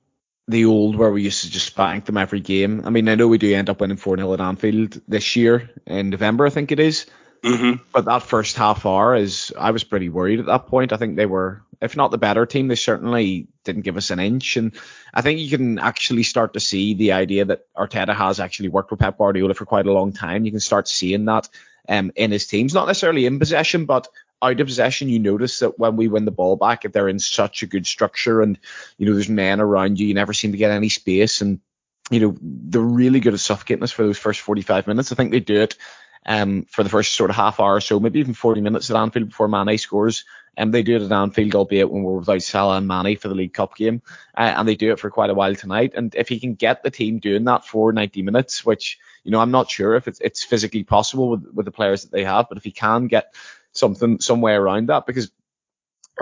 the 0.47 0.65
old 0.65 0.95
where 0.95 1.11
we 1.11 1.23
used 1.23 1.43
to 1.43 1.49
just 1.49 1.75
bank 1.75 2.05
them 2.05 2.17
every 2.17 2.39
game. 2.39 2.83
I 2.85 2.89
mean, 2.89 3.09
I 3.09 3.15
know 3.15 3.27
we 3.27 3.37
do 3.37 3.53
end 3.53 3.69
up 3.69 3.81
winning 3.81 3.97
4 3.97 4.17
0 4.17 4.33
at 4.33 4.41
Anfield 4.41 5.01
this 5.07 5.35
year 5.35 5.69
in 5.85 6.09
November, 6.09 6.45
I 6.45 6.51
think 6.51 6.71
it 6.71 6.79
is. 6.79 7.05
Mm-hmm. 7.43 7.83
But 7.91 8.05
that 8.05 8.23
first 8.23 8.55
half 8.55 8.85
hour 8.85 9.15
is, 9.15 9.53
I 9.57 9.71
was 9.71 9.83
pretty 9.83 10.09
worried 10.09 10.39
at 10.39 10.47
that 10.47 10.67
point. 10.67 10.93
I 10.93 10.97
think 10.97 11.15
they 11.15 11.27
were, 11.27 11.61
if 11.79 11.95
not 11.95 12.09
the 12.09 12.17
better 12.17 12.45
team, 12.45 12.67
they 12.67 12.75
certainly 12.75 13.47
didn't 13.63 13.83
give 13.83 13.97
us 13.97 14.09
an 14.09 14.19
inch. 14.19 14.57
And 14.57 14.71
I 15.13 15.21
think 15.21 15.39
you 15.39 15.55
can 15.55 15.77
actually 15.77 16.23
start 16.23 16.53
to 16.53 16.59
see 16.59 16.95
the 16.95 17.11
idea 17.11 17.45
that 17.45 17.65
Arteta 17.75 18.15
has 18.15 18.39
actually 18.39 18.69
worked 18.69 18.89
with 18.89 18.99
Pep 18.99 19.17
Guardiola 19.17 19.53
for 19.53 19.65
quite 19.65 19.85
a 19.85 19.93
long 19.93 20.11
time. 20.11 20.45
You 20.45 20.51
can 20.51 20.59
start 20.59 20.87
seeing 20.87 21.25
that 21.25 21.47
um, 21.87 22.11
in 22.15 22.31
his 22.31 22.47
teams, 22.47 22.73
not 22.73 22.87
necessarily 22.87 23.25
in 23.25 23.37
possession, 23.37 23.85
but 23.85 24.07
out 24.41 24.59
of 24.59 24.67
possession, 24.67 25.09
you 25.09 25.19
notice 25.19 25.59
that 25.59 25.79
when 25.79 25.95
we 25.95 26.07
win 26.07 26.25
the 26.25 26.31
ball 26.31 26.55
back, 26.55 26.85
if 26.85 26.91
they're 26.91 27.09
in 27.09 27.19
such 27.19 27.63
a 27.63 27.67
good 27.67 27.87
structure 27.87 28.41
and, 28.41 28.59
you 28.97 29.05
know, 29.05 29.13
there's 29.13 29.29
men 29.29 29.59
around 29.59 29.99
you, 29.99 30.07
you 30.07 30.13
never 30.13 30.33
seem 30.33 30.51
to 30.51 30.57
get 30.57 30.71
any 30.71 30.89
space. 30.89 31.41
And 31.41 31.59
you 32.11 32.19
know, 32.19 32.35
they're 32.41 32.81
really 32.81 33.19
good 33.19 33.33
at 33.33 33.39
suffocating 33.39 33.83
us 33.83 33.91
for 33.91 34.03
those 34.03 34.17
first 34.17 34.41
45 34.41 34.87
minutes. 34.87 35.11
I 35.11 35.15
think 35.15 35.31
they 35.31 35.39
do 35.39 35.61
it 35.61 35.75
um, 36.25 36.65
for 36.69 36.83
the 36.83 36.89
first 36.89 37.13
sort 37.13 37.29
of 37.29 37.35
half 37.35 37.59
hour 37.59 37.75
or 37.75 37.81
so, 37.81 37.99
maybe 37.99 38.19
even 38.19 38.33
40 38.33 38.61
minutes 38.61 38.89
at 38.89 38.97
Anfield 38.97 39.29
before 39.29 39.47
Mane 39.47 39.77
scores. 39.77 40.25
And 40.57 40.67
um, 40.67 40.71
they 40.71 40.83
do 40.83 40.95
it 40.95 41.01
at 41.01 41.11
Anfield, 41.11 41.55
albeit 41.55 41.91
when 41.91 42.03
we're 42.03 42.19
without 42.19 42.41
Salah 42.41 42.77
and 42.77 42.87
Mane 42.87 43.17
for 43.17 43.27
the 43.27 43.35
League 43.35 43.53
Cup 43.53 43.75
game. 43.75 44.01
Uh, 44.37 44.53
and 44.55 44.67
they 44.67 44.75
do 44.75 44.91
it 44.91 44.99
for 44.99 45.09
quite 45.09 45.29
a 45.29 45.33
while 45.33 45.55
tonight. 45.55 45.93
And 45.95 46.15
if 46.15 46.29
he 46.29 46.39
can 46.39 46.53
get 46.53 46.81
the 46.81 46.91
team 46.91 47.19
doing 47.19 47.43
that 47.45 47.65
for 47.65 47.91
90 47.91 48.21
minutes, 48.21 48.63
which, 48.63 48.97
you 49.23 49.31
know, 49.31 49.39
I'm 49.39 49.51
not 49.51 49.69
sure 49.69 49.95
if 49.95 50.07
it's, 50.07 50.21
it's 50.21 50.43
physically 50.43 50.83
possible 50.83 51.29
with, 51.29 51.45
with 51.53 51.65
the 51.65 51.71
players 51.71 52.03
that 52.03 52.11
they 52.11 52.23
have, 52.23 52.47
but 52.47 52.57
if 52.57 52.63
he 52.63 52.71
can 52.71 53.07
get 53.07 53.33
something, 53.75 54.19
some 54.19 54.41
way 54.41 54.53
around 54.53 54.89
that, 54.89 55.05
because 55.05 55.31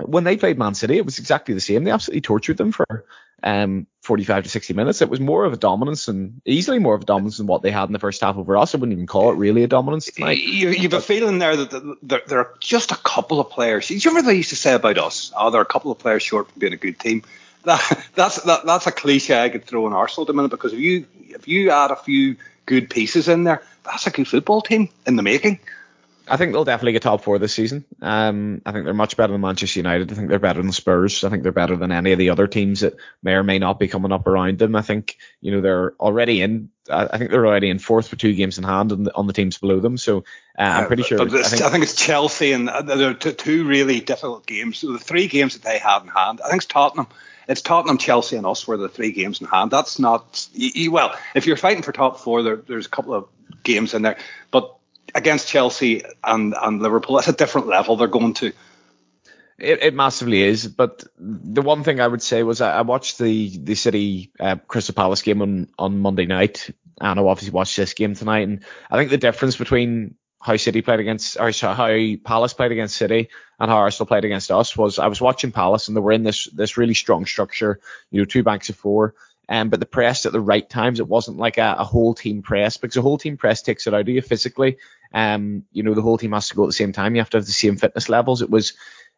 when 0.02 0.24
they 0.24 0.36
played 0.36 0.58
Man 0.58 0.74
City, 0.74 0.96
it 0.96 1.04
was 1.04 1.18
exactly 1.18 1.54
the 1.54 1.60
same. 1.60 1.84
They 1.84 1.90
absolutely 1.90 2.22
tortured 2.22 2.56
them 2.56 2.72
for 2.72 3.04
um, 3.42 3.86
45 4.02 4.44
to 4.44 4.48
60 4.48 4.74
minutes. 4.74 5.02
It 5.02 5.10
was 5.10 5.20
more 5.20 5.44
of 5.44 5.52
a 5.52 5.56
dominance 5.56 6.08
and 6.08 6.40
easily 6.44 6.78
more 6.78 6.94
of 6.94 7.02
a 7.02 7.04
dominance 7.04 7.36
than 7.36 7.46
what 7.46 7.62
they 7.62 7.70
had 7.70 7.88
in 7.88 7.92
the 7.92 7.98
first 7.98 8.22
half 8.22 8.36
over 8.36 8.56
us. 8.56 8.74
I 8.74 8.78
wouldn't 8.78 8.94
even 8.94 9.06
call 9.06 9.30
it 9.30 9.36
really 9.36 9.62
a 9.62 9.68
dominance 9.68 10.06
tonight. 10.06 10.38
You, 10.38 10.70
you've 10.70 10.94
a 10.94 11.00
feeling 11.00 11.38
there 11.38 11.56
that 11.56 11.96
there, 12.02 12.22
there 12.26 12.38
are 12.38 12.54
just 12.58 12.90
a 12.90 12.96
couple 12.96 13.40
of 13.40 13.50
players. 13.50 13.90
You 13.90 14.00
remember 14.10 14.30
they 14.30 14.36
used 14.36 14.50
to 14.50 14.56
say 14.56 14.74
about 14.74 14.98
us? 14.98 15.32
Oh, 15.36 15.50
there 15.50 15.60
are 15.60 15.62
a 15.62 15.66
couple 15.66 15.92
of 15.92 15.98
players 15.98 16.22
short 16.22 16.50
from 16.50 16.58
being 16.58 16.72
a 16.72 16.78
good 16.78 16.98
team. 16.98 17.22
That, 17.64 17.80
that's 18.14 18.42
that, 18.42 18.66
that's 18.66 18.86
a 18.86 18.92
cliche 18.92 19.42
I 19.42 19.48
could 19.48 19.64
throw 19.64 19.86
in 19.86 19.94
Arsenal 19.94 20.24
at 20.24 20.26
the 20.26 20.34
minute 20.34 20.50
because 20.50 20.74
if 20.74 20.80
you 20.80 21.06
if 21.30 21.48
you 21.48 21.70
add 21.70 21.90
a 21.90 21.96
few 21.96 22.36
good 22.66 22.90
pieces 22.90 23.26
in 23.26 23.44
there, 23.44 23.62
that's 23.86 24.06
a 24.06 24.10
good 24.10 24.28
football 24.28 24.60
team 24.60 24.90
in 25.06 25.16
the 25.16 25.22
making. 25.22 25.60
I 26.26 26.36
think 26.36 26.52
they'll 26.52 26.64
definitely 26.64 26.92
get 26.92 27.02
top 27.02 27.22
four 27.22 27.38
this 27.38 27.52
season. 27.52 27.84
Um, 28.00 28.62
I 28.64 28.72
think 28.72 28.84
they're 28.84 28.94
much 28.94 29.16
better 29.16 29.32
than 29.32 29.42
Manchester 29.42 29.80
United. 29.80 30.10
I 30.10 30.14
think 30.14 30.28
they're 30.28 30.38
better 30.38 30.62
than 30.62 30.72
Spurs. 30.72 31.22
I 31.22 31.28
think 31.28 31.42
they're 31.42 31.52
better 31.52 31.76
than 31.76 31.92
any 31.92 32.12
of 32.12 32.18
the 32.18 32.30
other 32.30 32.46
teams 32.46 32.80
that 32.80 32.94
may 33.22 33.34
or 33.34 33.42
may 33.42 33.58
not 33.58 33.78
be 33.78 33.88
coming 33.88 34.12
up 34.12 34.26
around 34.26 34.58
them. 34.58 34.74
I 34.74 34.82
think 34.82 35.18
you 35.40 35.52
know 35.52 35.60
they're 35.60 35.94
already 36.00 36.40
in. 36.40 36.70
I 36.90 37.18
think 37.18 37.30
they're 37.30 37.46
already 37.46 37.68
in 37.68 37.78
fourth 37.78 38.10
with 38.10 38.20
two 38.20 38.34
games 38.34 38.58
in 38.58 38.64
hand 38.64 38.92
on 38.92 39.04
the, 39.04 39.14
on 39.14 39.26
the 39.26 39.32
teams 39.32 39.58
below 39.58 39.80
them. 39.80 39.96
So 39.96 40.18
uh, 40.58 40.62
I'm 40.62 40.86
pretty 40.86 41.02
sure. 41.02 41.20
I 41.20 41.28
think, 41.28 41.62
I 41.62 41.70
think, 41.70 41.84
it's 41.84 41.96
Chelsea 41.96 42.52
and 42.52 42.68
uh, 42.68 42.82
there 42.82 43.10
are 43.10 43.14
two 43.14 43.66
really 43.66 44.00
difficult 44.00 44.46
games. 44.46 44.78
So 44.78 44.92
the 44.92 44.98
three 44.98 45.26
games 45.26 45.54
that 45.54 45.62
they 45.62 45.78
had 45.78 46.02
in 46.02 46.08
hand. 46.08 46.40
I 46.44 46.50
think 46.50 46.62
it's 46.62 46.66
Tottenham. 46.66 47.06
It's 47.48 47.62
Tottenham, 47.62 47.98
Chelsea, 47.98 48.36
and 48.36 48.46
us 48.46 48.66
were 48.66 48.76
the 48.76 48.88
three 48.88 49.12
games 49.12 49.40
in 49.40 49.46
hand. 49.46 49.70
That's 49.70 49.98
not 49.98 50.46
well. 50.90 51.14
If 51.34 51.46
you're 51.46 51.56
fighting 51.56 51.82
for 51.82 51.92
top 51.92 52.20
four, 52.20 52.42
there, 52.42 52.56
there's 52.56 52.86
a 52.86 52.90
couple 52.90 53.14
of 53.14 53.28
games 53.62 53.94
in 53.94 54.02
there, 54.02 54.18
but 54.50 54.76
against 55.14 55.48
Chelsea 55.48 56.02
and, 56.22 56.54
and 56.60 56.82
Liverpool, 56.82 57.18
it's 57.18 57.28
a 57.28 57.32
different 57.32 57.66
level 57.66 57.96
they're 57.96 58.08
going 58.08 58.34
to. 58.34 58.52
It, 59.58 59.82
it 59.82 59.94
massively 59.94 60.42
is, 60.42 60.66
but 60.66 61.04
the 61.16 61.62
one 61.62 61.84
thing 61.84 62.00
I 62.00 62.08
would 62.08 62.22
say 62.22 62.42
was 62.42 62.60
I, 62.60 62.80
watched 62.80 63.18
the 63.18 63.56
the 63.56 63.76
City 63.76 64.32
uh, 64.40 64.56
Crystal 64.66 64.94
Palace 64.94 65.22
game 65.22 65.42
on 65.42 65.68
on 65.78 66.00
Monday 66.00 66.26
night, 66.26 66.70
and 67.00 67.20
I 67.20 67.22
obviously 67.22 67.52
watched 67.52 67.76
this 67.76 67.94
game 67.94 68.14
tonight, 68.16 68.48
and 68.48 68.64
I 68.90 68.96
think 68.96 69.10
the 69.10 69.16
difference 69.16 69.56
between 69.56 70.16
how 70.44 70.56
City 70.56 70.82
played 70.82 71.00
against, 71.00 71.38
or 71.38 71.52
how 71.52 71.96
Palace 72.24 72.52
played 72.52 72.72
against 72.72 72.96
City 72.96 73.30
and 73.58 73.70
how 73.70 73.78
Arsenal 73.78 74.06
played 74.06 74.26
against 74.26 74.50
us 74.50 74.76
was 74.76 74.98
I 74.98 75.06
was 75.06 75.20
watching 75.20 75.52
Palace 75.52 75.88
and 75.88 75.96
they 75.96 76.02
were 76.02 76.12
in 76.12 76.22
this 76.22 76.44
this 76.52 76.76
really 76.76 76.92
strong 76.92 77.24
structure, 77.24 77.80
you 78.10 78.20
know, 78.20 78.26
two 78.26 78.42
banks 78.42 78.68
of 78.68 78.76
four, 78.76 79.14
um, 79.48 79.68
but 79.68 79.80
the 79.80 79.86
press 79.86 80.26
at 80.26 80.32
the 80.32 80.40
right 80.40 80.68
times. 80.68 81.00
It 81.00 81.08
wasn't 81.08 81.38
like 81.38 81.58
a, 81.58 81.76
a, 81.78 81.84
whole 81.84 82.14
team 82.14 82.42
press 82.42 82.76
because 82.76 82.96
a 82.96 83.02
whole 83.02 83.18
team 83.18 83.36
press 83.36 83.62
takes 83.62 83.86
it 83.86 83.94
out 83.94 84.00
of 84.00 84.08
you 84.08 84.22
physically. 84.22 84.78
Um, 85.12 85.64
you 85.72 85.82
know, 85.82 85.94
the 85.94 86.02
whole 86.02 86.18
team 86.18 86.32
has 86.32 86.48
to 86.48 86.54
go 86.54 86.64
at 86.64 86.66
the 86.66 86.72
same 86.72 86.92
time. 86.92 87.14
You 87.14 87.20
have 87.20 87.30
to 87.30 87.36
have 87.38 87.46
the 87.46 87.52
same 87.52 87.76
fitness 87.76 88.08
levels. 88.08 88.42
It 88.42 88.50
was 88.50 88.72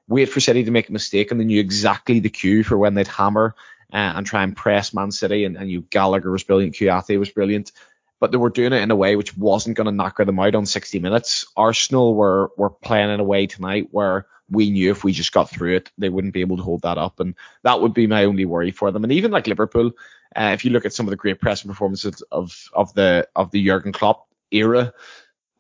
wait 0.09 0.29
for 0.29 0.41
City 0.41 0.65
to 0.65 0.71
make 0.71 0.89
a 0.89 0.93
mistake 0.93 1.31
and 1.31 1.41
they 1.41 1.45
knew 1.45 1.61
exactly 1.61 2.21
the 2.21 2.31
cue 2.31 2.63
for 2.63 2.79
when 2.79 2.95
they'd 2.95 3.09
hammer 3.09 3.55
uh, 3.93 4.13
and 4.17 4.27
try 4.27 4.43
and 4.43 4.57
press 4.57 4.95
Man 4.95 5.11
City. 5.11 5.45
And, 5.45 5.57
and 5.57 5.71
you 5.71 5.83
Gallagher 5.83 6.31
was 6.31 6.45
brilliant, 6.45 6.75
Kouyaté 6.75 7.19
was 7.19 7.31
brilliant. 7.31 7.73
But 8.19 8.31
they 8.33 8.39
were 8.39 8.51
doing 8.51 8.73
it 8.73 8.81
in 8.81 8.91
a 8.91 8.97
way 8.97 9.15
which 9.15 9.37
wasn't 9.37 9.77
going 9.77 9.87
to 9.87 9.93
knock 9.93 10.17
them 10.17 10.39
out 10.39 10.55
on 10.55 10.65
60 10.65 10.99
minutes. 11.01 11.47
Arsenal 11.57 12.15
were 12.15 12.51
were 12.57 12.71
playing 12.71 13.11
in 13.11 13.21
a 13.21 13.25
way 13.25 13.47
tonight 13.47 13.89
where 13.91 14.27
we 14.51 14.71
knew 14.71 14.91
if 14.91 15.05
we 15.05 15.13
just 15.13 15.33
got 15.33 15.51
through 15.51 15.77
it, 15.77 15.91
they 15.99 16.09
wouldn't 16.09 16.35
be 16.35 16.41
able 16.41 16.57
to 16.57 16.63
hold 16.63 16.83
that 16.83 16.99
up. 16.99 17.21
And 17.21 17.35
that 17.63 17.81
would 17.81 17.95
be 17.95 18.07
my 18.07 18.25
only 18.25 18.45
worry 18.45 18.71
for 18.71 18.93
them. 18.93 19.05
And 19.05 19.13
even 19.13 19.31
like 19.31 19.47
Liverpool, 19.47 19.93
uh, 20.35 20.51
if 20.55 20.65
you 20.65 20.71
look 20.71 20.85
at 20.85 20.93
some 20.93 21.07
of 21.07 21.11
the 21.11 21.17
great 21.17 21.41
pressing 21.41 21.71
performances 21.71 22.23
of 22.31 22.69
of 22.73 22.95
the 22.95 23.29
of 23.35 23.51
the 23.51 23.65
Jurgen 23.65 23.93
Klopp 23.93 24.29
era, 24.51 24.93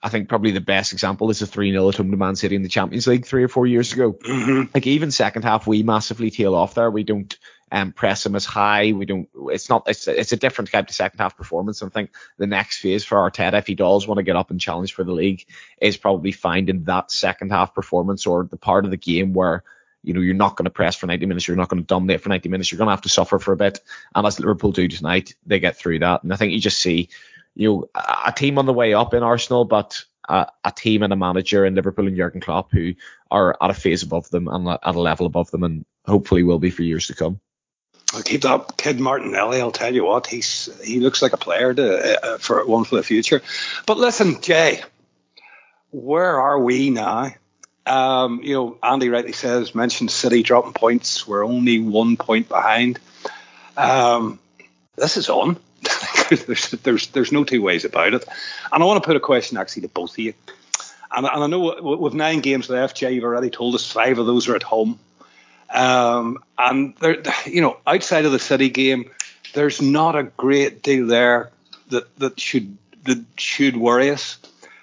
I 0.03 0.09
think 0.09 0.29
probably 0.29 0.53
the 0.53 0.61
best 0.61 0.92
example 0.92 1.31
is 1.31 1.40
the 1.40 1.46
3 1.46 1.72
0 1.72 1.88
at 1.88 1.96
home 1.96 2.11
to 2.11 2.16
Man 2.16 2.37
City 2.37 2.55
in 2.55 2.62
the 2.62 2.68
Champions 2.68 3.07
League 3.07 3.27
three 3.27 3.42
or 3.42 3.49
four 3.49 3.66
years 3.66 3.92
ago. 3.92 4.12
Mm-hmm. 4.12 4.70
Like 4.75 4.87
even 4.87 5.11
second 5.11 5.42
half, 5.42 5.66
we 5.66 5.83
massively 5.83 6.31
tail 6.31 6.55
off 6.55 6.75
there. 6.75 6.90
We 6.90 7.03
don't 7.03 7.37
um, 7.72 7.92
press 7.92 8.22
them 8.22 8.37
as 8.37 8.44
high. 8.44 8.92
We 8.92 9.07
don't. 9.07 9.29
It's 9.50 9.68
not. 9.68 9.85
It's 9.87 10.07
it's 10.07 10.33
a 10.33 10.37
different 10.37 10.70
type 10.70 10.88
of 10.88 10.94
second 10.94 11.18
half 11.18 11.37
performance. 11.37 11.83
I 11.83 11.88
think 11.88 12.11
the 12.38 12.46
next 12.46 12.79
phase 12.79 13.05
for 13.05 13.18
Arteta, 13.18 13.55
if 13.55 13.66
he 13.66 13.74
does 13.74 14.07
want 14.07 14.18
to 14.18 14.24
get 14.24 14.37
up 14.37 14.50
and 14.50 14.61
challenge 14.61 14.94
for 14.94 15.05
the 15.05 15.12
league, 15.12 15.44
is 15.81 15.96
probably 15.96 16.33
finding 16.33 16.85
that 16.85 17.11
second 17.11 17.50
half 17.50 17.74
performance 17.74 18.26
or 18.26 18.44
the 18.44 18.57
part 18.57 18.85
of 18.85 18.90
the 18.90 18.96
game 18.96 19.35
where 19.35 19.64
you 20.07 20.14
know, 20.14 20.20
you're 20.20 20.35
not 20.35 20.55
going 20.55 20.64
to 20.66 20.70
press 20.70 20.94
for 20.94 21.09
90 21.09 21.26
minutes. 21.26 21.48
You're 21.48 21.57
not 21.57 21.68
going 21.68 21.83
to 21.83 21.87
dominate 21.87 22.20
for 22.20 22.29
90 22.29 22.48
minutes. 22.48 22.70
You're 22.70 22.79
going 22.79 22.87
to 22.87 22.92
have 22.92 23.02
to 23.02 23.09
suffer 23.09 23.40
for 23.40 23.52
a 23.52 23.57
bit. 23.57 23.81
And 24.14 24.24
as 24.24 24.38
Liverpool 24.38 24.70
do 24.70 24.87
tonight, 24.87 25.35
they 25.44 25.59
get 25.59 25.76
through 25.76 25.98
that. 25.98 26.22
And 26.22 26.33
I 26.33 26.37
think 26.37 26.52
you 26.52 26.61
just 26.61 26.79
see, 26.79 27.09
you 27.57 27.68
know, 27.68 27.90
a, 28.24 28.31
team 28.31 28.57
on 28.57 28.66
the 28.66 28.72
way 28.72 28.94
up 28.94 29.14
in 29.14 29.24
Arsenal, 29.24 29.64
but 29.64 30.05
a, 30.29 30.46
a, 30.64 30.70
team 30.70 31.02
and 31.02 31.12
a 31.12 31.16
manager 31.16 31.66
in 31.66 31.74
Liverpool 31.74 32.07
and 32.07 32.16
Jurgen 32.16 32.40
Klopp 32.40 32.70
who 32.70 32.94
are 33.33 33.57
at 33.61 33.70
a 33.70 33.74
phase 33.74 34.05
above 34.05 34.31
them 34.31 34.46
and 34.46 34.68
at 34.68 34.81
a 34.85 34.92
level 34.92 35.26
above 35.26 35.50
them, 35.50 35.64
and 35.64 35.85
hopefully 36.05 36.44
will 36.44 36.61
be 36.61 36.70
for 36.70 36.85
years 36.85 37.09
to 37.09 37.14
come. 37.14 37.40
I'll 38.14 38.23
keep 38.23 38.42
that 38.42 38.77
kid 38.77 39.01
Martinelli. 39.01 39.61
I'll 39.61 39.73
tell 39.73 39.92
you 39.92 40.05
what, 40.05 40.27
he's 40.27 40.69
he 40.85 41.01
looks 41.01 41.23
like 41.23 41.33
a 41.33 41.37
player 41.37 41.75
to, 41.75 42.25
uh, 42.25 42.38
for 42.38 42.64
one 42.64 42.85
for 42.85 42.97
the 42.97 43.03
future. 43.03 43.42
But 43.85 43.99
listen, 43.99 44.40
Jay, 44.40 44.83
where 45.90 46.40
are 46.40 46.59
we 46.59 46.90
now? 46.90 47.31
Um, 47.85 48.40
you 48.42 48.55
know, 48.55 48.79
Andy 48.83 49.09
rightly 49.09 49.33
says, 49.33 49.75
mentioned 49.75 50.11
City 50.11 50.42
dropping 50.42 50.73
points. 50.73 51.27
We're 51.27 51.45
only 51.45 51.81
one 51.81 52.16
point 52.16 52.49
behind. 52.49 52.99
Um, 53.77 54.40
this 54.97 55.16
is 55.16 55.29
on. 55.29 55.59
there's, 56.31 56.71
there's, 56.71 57.07
there's 57.09 57.33
no 57.33 57.45
two 57.45 57.62
ways 57.62 57.85
about 57.85 58.14
it. 58.14 58.25
And 58.73 58.83
I 58.83 58.87
want 58.87 59.03
to 59.03 59.07
put 59.07 59.16
a 59.16 59.21
question 59.21 59.57
actually 59.57 59.83
to 59.83 59.88
both 59.88 60.12
of 60.12 60.19
you. 60.19 60.35
And, 61.14 61.27
and 61.27 61.45
I 61.45 61.47
know 61.47 61.81
with 61.81 62.14
nine 62.14 62.40
games 62.40 62.69
left, 62.69 62.97
Jay, 62.97 63.12
you've 63.12 63.25
already 63.25 63.51
told 63.51 63.75
us 63.75 63.90
five 63.90 64.19
of 64.19 64.27
those 64.27 64.49
are 64.49 64.57
at 64.57 64.64
home. 64.64 64.99
Um, 65.70 66.38
and 66.57 66.94
there, 66.96 67.22
you 67.46 67.61
know, 67.61 67.79
outside 67.87 68.24
of 68.24 68.33
the 68.33 68.38
City 68.38 68.70
game, 68.70 69.11
there's 69.55 69.81
not 69.83 70.16
a 70.16 70.22
great 70.24 70.83
deal 70.83 71.07
there 71.07 71.50
that 71.88 72.16
that 72.18 72.40
should 72.40 72.76
that 73.05 73.24
should 73.37 73.76
worry 73.76 74.11
us. 74.11 74.38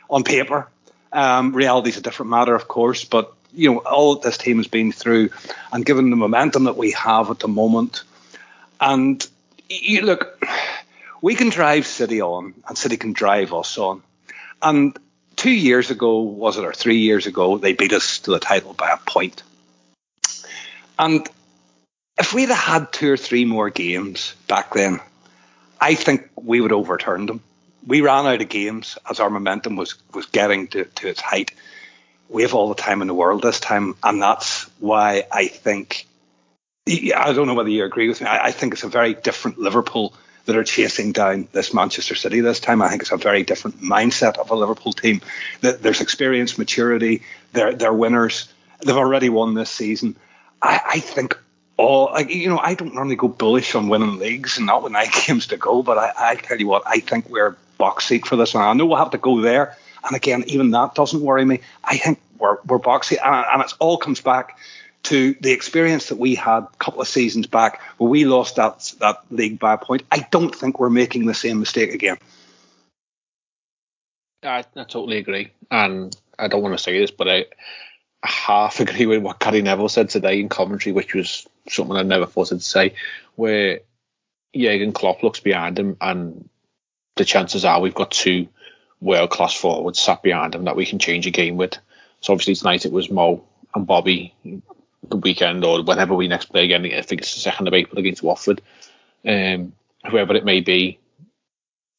On 0.10 0.24
paper. 0.24 0.67
Um, 1.12 1.56
reality 1.56 1.89
is 1.89 1.98
a 1.98 2.02
different 2.02 2.30
matter, 2.30 2.54
of 2.54 2.67
course, 2.67 3.04
but 3.04 3.34
you 3.54 3.72
know 3.72 3.78
all 3.80 4.15
this 4.15 4.38
team 4.38 4.58
has 4.58 4.67
been 4.67 4.91
through, 4.91 5.30
and 5.72 5.86
given 5.86 6.10
the 6.10 6.15
momentum 6.15 6.65
that 6.65 6.78
we 6.78 6.91
have 6.91 7.30
at 7.30 7.39
the 7.39 7.48
moment, 7.48 8.04
and 8.82 9.26
you 9.69 10.02
look, 10.02 10.43
we 11.22 11.36
can 11.36 11.50
drive 11.50 11.88
City 11.88 12.22
on, 12.22 12.54
and 12.67 12.78
City 12.78 12.98
can 12.98 13.13
drive 13.13 13.54
us 13.54 13.78
on, 13.78 14.02
and 14.62 14.98
two 15.36 15.52
years 15.52 15.91
ago 15.91 16.22
was 16.22 16.58
it 16.58 16.63
or 16.63 16.74
three 16.74 17.00
years 17.00 17.26
ago 17.26 17.58
they 17.58 17.74
beat 17.74 17.93
us 17.93 18.19
to 18.19 18.32
the 18.32 18.39
title 18.39 18.74
by 18.74 18.91
a 18.91 18.98
point, 18.98 19.43
and 20.98 21.28
if 22.18 22.34
we'd 22.34 22.50
have 22.50 22.58
had 22.58 22.94
two 22.94 23.12
or 23.12 23.18
three 23.18 23.46
more 23.46 23.70
games 23.70 24.36
back 24.48 24.74
then, 24.74 25.00
I 25.82 25.96
think 25.96 26.30
we 26.36 26.62
would 26.62 26.72
overturn 26.72 27.26
them 27.26 27.42
we 27.86 28.02
ran 28.02 28.26
out 28.26 28.42
of 28.42 28.50
games 28.50 28.98
as 29.10 29.20
our 29.20 29.30
momentum 29.30 29.76
was 29.76 29.96
was 30.14 30.26
getting 30.28 30.68
to, 30.70 30.86
to 30.86 31.08
its 31.08 31.22
height. 31.22 31.52
We 32.30 32.44
have 32.44 32.54
all 32.54 32.70
the 32.70 32.82
time 32.82 33.02
in 33.02 33.08
the 33.08 33.14
world 33.14 33.42
this 33.42 33.60
time, 33.60 33.96
and 34.04 34.22
that's 34.22 34.64
why 34.80 35.26
I 35.32 35.48
think. 35.48 36.08
I 36.88 37.32
don't 37.32 37.48
know 37.48 37.54
whether 37.54 37.70
you 37.70 37.86
agree 37.86 38.10
with 38.10 38.20
me. 38.20 38.28
I, 38.28 38.48
I 38.48 38.52
think 38.52 38.74
it's 38.74 38.84
a 38.84 38.90
very 38.90 39.14
different 39.14 39.58
Liverpool 39.58 40.14
that 40.46 40.58
are 40.58 40.66
chasing 40.66 41.14
down 41.14 41.48
this 41.54 41.74
Manchester 41.74 42.16
City 42.16 42.42
this 42.42 42.60
time. 42.60 42.82
I 42.82 42.90
think 42.90 43.04
it's 43.04 43.12
a 43.14 43.18
very 43.18 43.44
different 43.44 43.80
mindset 43.80 44.38
of 44.38 44.52
a 44.52 44.56
Liverpool 44.56 44.92
team. 44.92 45.22
There's 45.62 46.02
experience, 46.02 46.58
maturity. 46.58 47.22
They're 47.54 47.74
they're 47.74 47.94
winners. 47.94 48.52
They've 48.86 48.98
already 48.98 49.30
won 49.30 49.54
this 49.54 49.70
season. 49.70 50.18
I, 50.63 50.82
I 50.93 50.99
think 50.99 51.38
all 51.78 52.06
like 52.13 52.30
you 52.30 52.49
know 52.49 52.58
I 52.58 52.73
don't 52.73 52.95
normally 52.95 53.15
go 53.15 53.28
bullish 53.28 53.76
on 53.76 53.89
winning 53.89 54.17
leagues 54.17 54.58
and 54.58 54.65
not 54.65 54.82
with 54.82 54.91
nine 54.99 55.10
games 55.28 55.47
to 55.47 55.58
go, 55.58 55.84
but 55.84 55.97
I, 55.97 56.13
I 56.17 56.36
tell 56.36 56.60
you 56.60 56.67
what 56.67 56.84
I 56.88 56.99
think 56.99 57.30
we're 57.30 57.56
box 57.78 58.06
seat 58.06 58.26
for 58.26 58.36
this. 58.36 58.54
And 58.54 58.63
I 58.63 58.73
know 58.73 58.86
we'll 58.86 58.97
have 58.97 59.12
to 59.12 59.17
go 59.17 59.41
there. 59.41 59.76
And 60.06 60.15
again, 60.15 60.43
even 60.47 60.71
that 60.71 60.95
doesn't 60.95 61.21
worry 61.21 61.45
me. 61.45 61.60
I 61.84 61.97
think 61.97 62.19
we're, 62.38 62.58
we're 62.65 62.78
box 62.78 63.10
seat. 63.10 63.19
And, 63.23 63.45
and 63.52 63.62
it 63.62 63.73
all 63.80 63.97
comes 63.97 64.21
back 64.21 64.58
to 65.04 65.36
the 65.41 65.52
experience 65.52 66.08
that 66.08 66.17
we 66.17 66.36
had 66.36 66.63
a 66.63 66.69
couple 66.80 67.02
of 67.02 67.08
seasons 67.08 67.47
back 67.47 67.82
where 67.97 68.10
we 68.10 68.23
lost 68.23 68.56
that, 68.56 68.93
that 68.99 69.17
league 69.32 69.60
by 69.60 69.73
a 69.73 69.78
point. 69.78 70.04
I 70.12 70.26
don't 70.32 70.56
think 70.56 70.80
we're 70.80 70.89
making 70.89 71.26
the 71.26 71.34
same 71.34 71.60
mistake 71.60 71.93
again. 71.93 72.17
I, 74.43 74.60
I 74.76 74.84
totally 74.84 75.17
agree. 75.17 75.52
And 75.69 76.15
I 76.39 76.47
don't 76.47 76.62
want 76.62 76.78
to 76.78 76.84
say 76.84 76.97
this, 76.99 77.12
but 77.12 77.28
I, 77.28 77.39
I 77.39 77.45
half 78.24 78.80
agree 78.80 79.06
with 79.06 79.22
what 79.22 79.40
Gary 79.40 79.62
Neville 79.62 79.90
said 79.90 80.10
today 80.10 80.40
in 80.40 80.50
commentary, 80.50 80.94
which 80.94 81.14
was 81.14 81.48
something 81.70 81.96
I 81.96 82.04
never 82.04 82.26
thought 82.26 82.52
I'd 82.52 82.62
say, 82.62 82.96
where 83.36 83.82
Jurgen 84.56 84.94
Klopp 84.94 85.24
looks 85.24 85.40
behind 85.40 85.78
him, 85.78 85.98
and 86.00 86.50
the 87.16 87.26
chances 87.26 87.66
are 87.66 87.82
we've 87.82 87.94
got 87.94 88.12
two 88.12 88.48
world 89.02 89.30
class 89.30 89.54
forwards 89.54 90.00
sat 90.00 90.24
behind 90.24 90.56
him 90.56 90.64
that 90.64 90.76
we 90.76 90.86
can 90.86 91.00
change 91.00 91.28
a 91.28 91.32
game 91.32 91.58
with. 91.58 91.78
So 92.22 92.32
obviously 92.34 92.56
tonight 92.56 92.86
it 92.86 92.92
was 92.92 93.12
Mo 93.12 93.44
and 93.76 93.86
Bobby. 93.86 94.34
The 95.10 95.18
weekend 95.18 95.66
or 95.66 95.84
whenever 95.84 96.16
we 96.16 96.30
next 96.30 96.46
play 96.46 96.64
again, 96.64 96.86
I 96.86 97.02
think 97.02 97.22
it's 97.22 97.34
the 97.34 97.42
second 97.42 97.68
of 97.68 97.74
April 97.74 98.00
against 98.00 98.24
Watford. 98.24 98.62
Um, 99.28 99.74
whoever 100.10 100.34
it 100.34 100.46
may 100.46 100.62
be, 100.62 100.98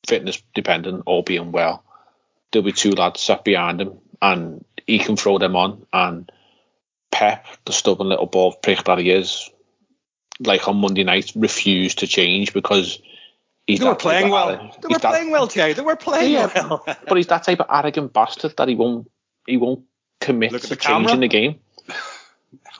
fitness 0.06 0.42
dependent, 0.54 1.02
or 1.06 1.22
being 1.22 1.52
well, 1.52 1.84
there'll 2.50 2.64
be 2.64 2.72
two 2.72 2.92
lads 2.92 3.20
sat 3.20 3.44
behind 3.44 3.82
him, 3.82 3.98
and 4.24 4.64
he 4.86 4.98
can 4.98 5.16
throw 5.16 5.38
them 5.38 5.54
on. 5.54 5.86
And 5.92 6.32
Pep, 7.12 7.46
the 7.66 7.72
stubborn 7.72 8.08
little 8.08 8.26
ball 8.26 8.54
prick 8.54 8.84
that 8.84 8.98
he 8.98 9.10
is, 9.10 9.50
like 10.40 10.66
on 10.66 10.78
Monday 10.78 11.04
night, 11.04 11.32
refused 11.36 11.98
to 11.98 12.06
change 12.06 12.54
because 12.54 13.00
he's 13.66 13.80
they 13.80 13.84
were 13.84 13.94
playing 13.94 14.30
well. 14.30 14.72
They 14.80 14.88
were 14.88 14.98
playing 14.98 15.30
well, 15.30 15.46
Jay. 15.46 15.74
They 15.74 15.82
were 15.82 15.96
playing 15.96 16.32
yeah, 16.32 16.50
well. 16.54 16.82
but 16.86 17.16
he's 17.16 17.26
that 17.26 17.44
type 17.44 17.60
of 17.60 17.66
arrogant 17.70 18.12
bastard 18.14 18.56
that 18.56 18.68
he 18.68 18.74
won't 18.74 19.10
he 19.46 19.58
won't 19.58 19.84
commit 20.20 20.52
to 20.52 20.68
the 20.68 20.76
changing 20.76 21.20
the 21.20 21.28
game. 21.28 21.60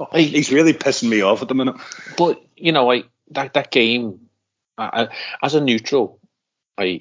Oh, 0.00 0.09
he's 0.14 0.50
really 0.50 0.72
pissing 0.72 1.11
me 1.11 1.20
off 1.20 1.42
at 1.42 1.48
the 1.48 1.54
minute. 1.54 1.76
But 2.16 2.42
you 2.57 2.72
know, 2.72 2.87
like 2.87 3.07
that 3.33 3.52
that 3.52 3.70
game 3.70 4.30
uh, 4.78 5.07
as 5.42 5.54
a 5.54 5.61
neutral, 5.61 6.18
I 6.78 7.00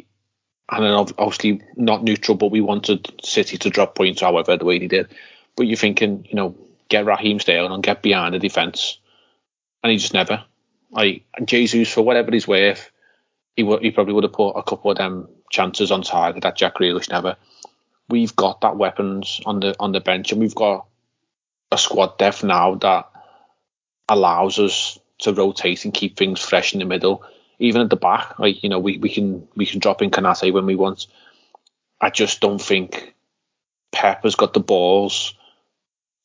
and 0.71 0.83
then 0.83 0.93
obviously 0.93 1.61
not 1.75 2.03
neutral, 2.03 2.37
but 2.37 2.51
we 2.51 2.61
wanted 2.61 3.11
City 3.23 3.57
to 3.57 3.69
drop 3.69 3.95
points, 3.95 4.21
however 4.21 4.57
the 4.57 4.65
way 4.65 4.79
they 4.79 4.87
did. 4.87 5.07
But 5.55 5.67
you're 5.67 5.77
thinking, 5.77 6.25
you 6.29 6.35
know, 6.35 6.55
get 6.89 7.05
Raheem 7.05 7.39
Sterling 7.39 7.71
and 7.71 7.83
get 7.83 8.01
behind 8.01 8.33
the 8.33 8.39
defence, 8.39 8.99
and 9.83 9.91
he 9.91 9.97
just 9.97 10.13
never. 10.13 10.43
Like 10.91 11.25
Jesus, 11.45 11.91
for 11.91 12.01
whatever 12.01 12.31
he's 12.31 12.47
worth, 12.47 12.89
he 13.55 13.63
would 13.63 13.81
he 13.81 13.91
probably 13.91 14.13
would 14.13 14.23
have 14.23 14.33
put 14.33 14.51
a 14.51 14.63
couple 14.63 14.91
of 14.91 14.97
them 14.97 15.27
chances 15.51 15.91
on 15.91 16.01
target 16.01 16.43
that 16.43 16.57
Jack 16.57 16.75
Grealish 16.75 17.09
never. 17.09 17.35
We've 18.09 18.35
got 18.35 18.61
that 18.61 18.77
weapons 18.77 19.41
on 19.45 19.59
the 19.59 19.75
on 19.79 19.91
the 19.91 20.01
bench, 20.01 20.31
and 20.31 20.41
we've 20.41 20.55
got 20.55 20.85
a 21.71 21.77
squad 21.77 22.17
depth 22.17 22.43
now 22.43 22.75
that 22.75 23.09
allows 24.07 24.59
us 24.59 24.99
to 25.19 25.33
rotate 25.33 25.85
and 25.85 25.93
keep 25.93 26.17
things 26.17 26.41
fresh 26.41 26.73
in 26.73 26.79
the 26.79 26.85
middle. 26.85 27.23
Even 27.59 27.81
at 27.81 27.89
the 27.89 27.95
back, 27.95 28.39
like 28.39 28.63
you 28.63 28.69
know, 28.69 28.79
we, 28.79 28.97
we 28.97 29.09
can 29.09 29.47
we 29.55 29.65
can 29.65 29.79
drop 29.79 30.01
in 30.01 30.11
Konate 30.11 30.53
when 30.53 30.65
we 30.65 30.75
want. 30.75 31.07
I 32.01 32.09
just 32.09 32.41
don't 32.41 32.61
think 32.61 33.13
Pep 33.91 34.23
has 34.23 34.35
got 34.35 34.53
the 34.53 34.59
balls 34.59 35.33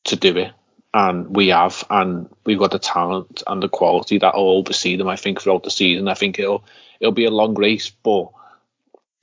to 0.05 0.15
do 0.15 0.35
it, 0.37 0.53
and 0.93 1.35
we 1.35 1.49
have, 1.49 1.85
and 1.89 2.29
we've 2.45 2.59
got 2.59 2.71
the 2.71 2.79
talent 2.79 3.43
and 3.47 3.61
the 3.61 3.69
quality 3.69 4.17
that 4.17 4.35
will 4.35 4.57
oversee 4.57 4.95
them. 4.95 5.07
I 5.07 5.15
think 5.15 5.41
throughout 5.41 5.63
the 5.63 5.71
season, 5.71 6.07
I 6.07 6.15
think 6.15 6.39
it'll 6.39 6.63
it'll 6.99 7.13
be 7.13 7.25
a 7.25 7.31
long 7.31 7.53
race, 7.55 7.89
but 7.89 8.29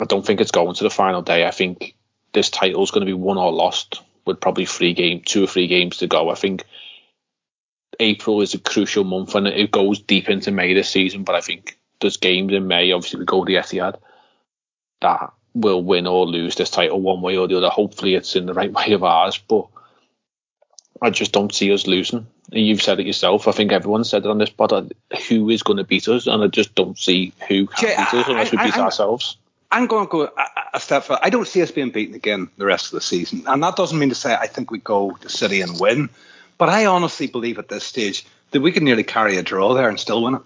I 0.00 0.04
don't 0.04 0.24
think 0.24 0.40
it's 0.40 0.50
going 0.50 0.74
to 0.74 0.84
the 0.84 0.90
final 0.90 1.22
day. 1.22 1.46
I 1.46 1.50
think 1.50 1.94
this 2.32 2.50
title 2.50 2.82
is 2.82 2.90
going 2.90 3.00
to 3.00 3.10
be 3.10 3.14
won 3.14 3.38
or 3.38 3.52
lost 3.52 4.02
with 4.26 4.40
probably 4.40 4.66
three 4.66 4.92
game, 4.92 5.22
two 5.24 5.44
or 5.44 5.46
three 5.46 5.66
games 5.66 5.98
to 5.98 6.06
go. 6.06 6.30
I 6.30 6.34
think 6.34 6.64
April 7.98 8.42
is 8.42 8.54
a 8.54 8.58
crucial 8.58 9.04
month 9.04 9.34
and 9.34 9.46
it 9.46 9.70
goes 9.70 10.00
deep 10.00 10.28
into 10.28 10.50
May 10.50 10.74
this 10.74 10.90
season. 10.90 11.24
But 11.24 11.36
I 11.36 11.40
think 11.40 11.78
there's 12.00 12.16
games 12.16 12.52
in 12.52 12.66
May. 12.66 12.92
Obviously, 12.92 13.20
we 13.20 13.26
go 13.26 13.44
to 13.44 13.52
the 13.52 13.58
Etihad 13.58 13.98
that 15.00 15.32
will 15.54 15.82
win 15.82 16.06
or 16.06 16.26
lose 16.26 16.54
this 16.54 16.70
title 16.70 17.00
one 17.00 17.22
way 17.22 17.36
or 17.36 17.48
the 17.48 17.56
other. 17.56 17.70
Hopefully, 17.70 18.14
it's 18.14 18.36
in 18.36 18.46
the 18.46 18.54
right 18.54 18.72
way 18.72 18.92
of 18.92 19.04
ours, 19.04 19.38
but 19.38 19.66
I 21.00 21.10
just 21.10 21.32
don't 21.32 21.54
see 21.54 21.72
us 21.72 21.86
losing. 21.86 22.26
And 22.52 22.66
you've 22.66 22.82
said 22.82 23.00
it 23.00 23.06
yourself. 23.06 23.48
I 23.48 23.52
think 23.52 23.72
everyone 23.72 24.04
said 24.04 24.24
it 24.24 24.30
on 24.30 24.38
this 24.38 24.50
pod. 24.50 24.94
Who 25.28 25.50
is 25.50 25.62
going 25.62 25.78
to 25.78 25.84
beat 25.84 26.08
us? 26.08 26.26
And 26.26 26.42
I 26.42 26.46
just 26.46 26.74
don't 26.74 26.96
see 26.96 27.32
who 27.48 27.66
can 27.66 27.88
yeah, 27.88 28.10
beat 28.10 28.20
us 28.20 28.28
unless 28.28 28.54
I, 28.54 28.56
we 28.56 28.68
beat 28.68 28.78
I, 28.78 28.82
ourselves. 28.82 29.36
I'm 29.72 29.86
going 29.86 30.06
to 30.06 30.10
go 30.10 30.22
a, 30.22 30.30
a 30.74 30.80
step 30.80 31.04
further. 31.04 31.20
I 31.22 31.30
don't 31.30 31.48
see 31.48 31.60
us 31.62 31.72
being 31.72 31.90
beaten 31.90 32.14
again 32.14 32.48
the 32.56 32.66
rest 32.66 32.86
of 32.86 32.92
the 32.92 33.00
season. 33.00 33.42
And 33.46 33.62
that 33.62 33.76
doesn't 33.76 33.98
mean 33.98 34.10
to 34.10 34.14
say 34.14 34.34
I 34.34 34.46
think 34.46 34.70
we 34.70 34.78
go 34.78 35.12
to 35.20 35.28
City 35.28 35.60
and 35.60 35.78
win. 35.80 36.08
But 36.56 36.68
I 36.68 36.86
honestly 36.86 37.26
believe 37.26 37.58
at 37.58 37.68
this 37.68 37.84
stage 37.84 38.24
that 38.52 38.62
we 38.62 38.72
can 38.72 38.84
nearly 38.84 39.04
carry 39.04 39.36
a 39.36 39.42
draw 39.42 39.74
there 39.74 39.88
and 39.88 39.98
still 39.98 40.22
win 40.22 40.36
it. 40.36 40.42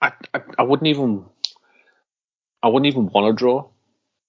I, 0.00 0.12
I, 0.34 0.40
I 0.58 0.62
wouldn't 0.62 0.88
even 0.88 1.24
I 2.62 2.68
wouldn't 2.68 2.86
even 2.86 3.08
want 3.08 3.26
to 3.26 3.38
draw. 3.38 3.66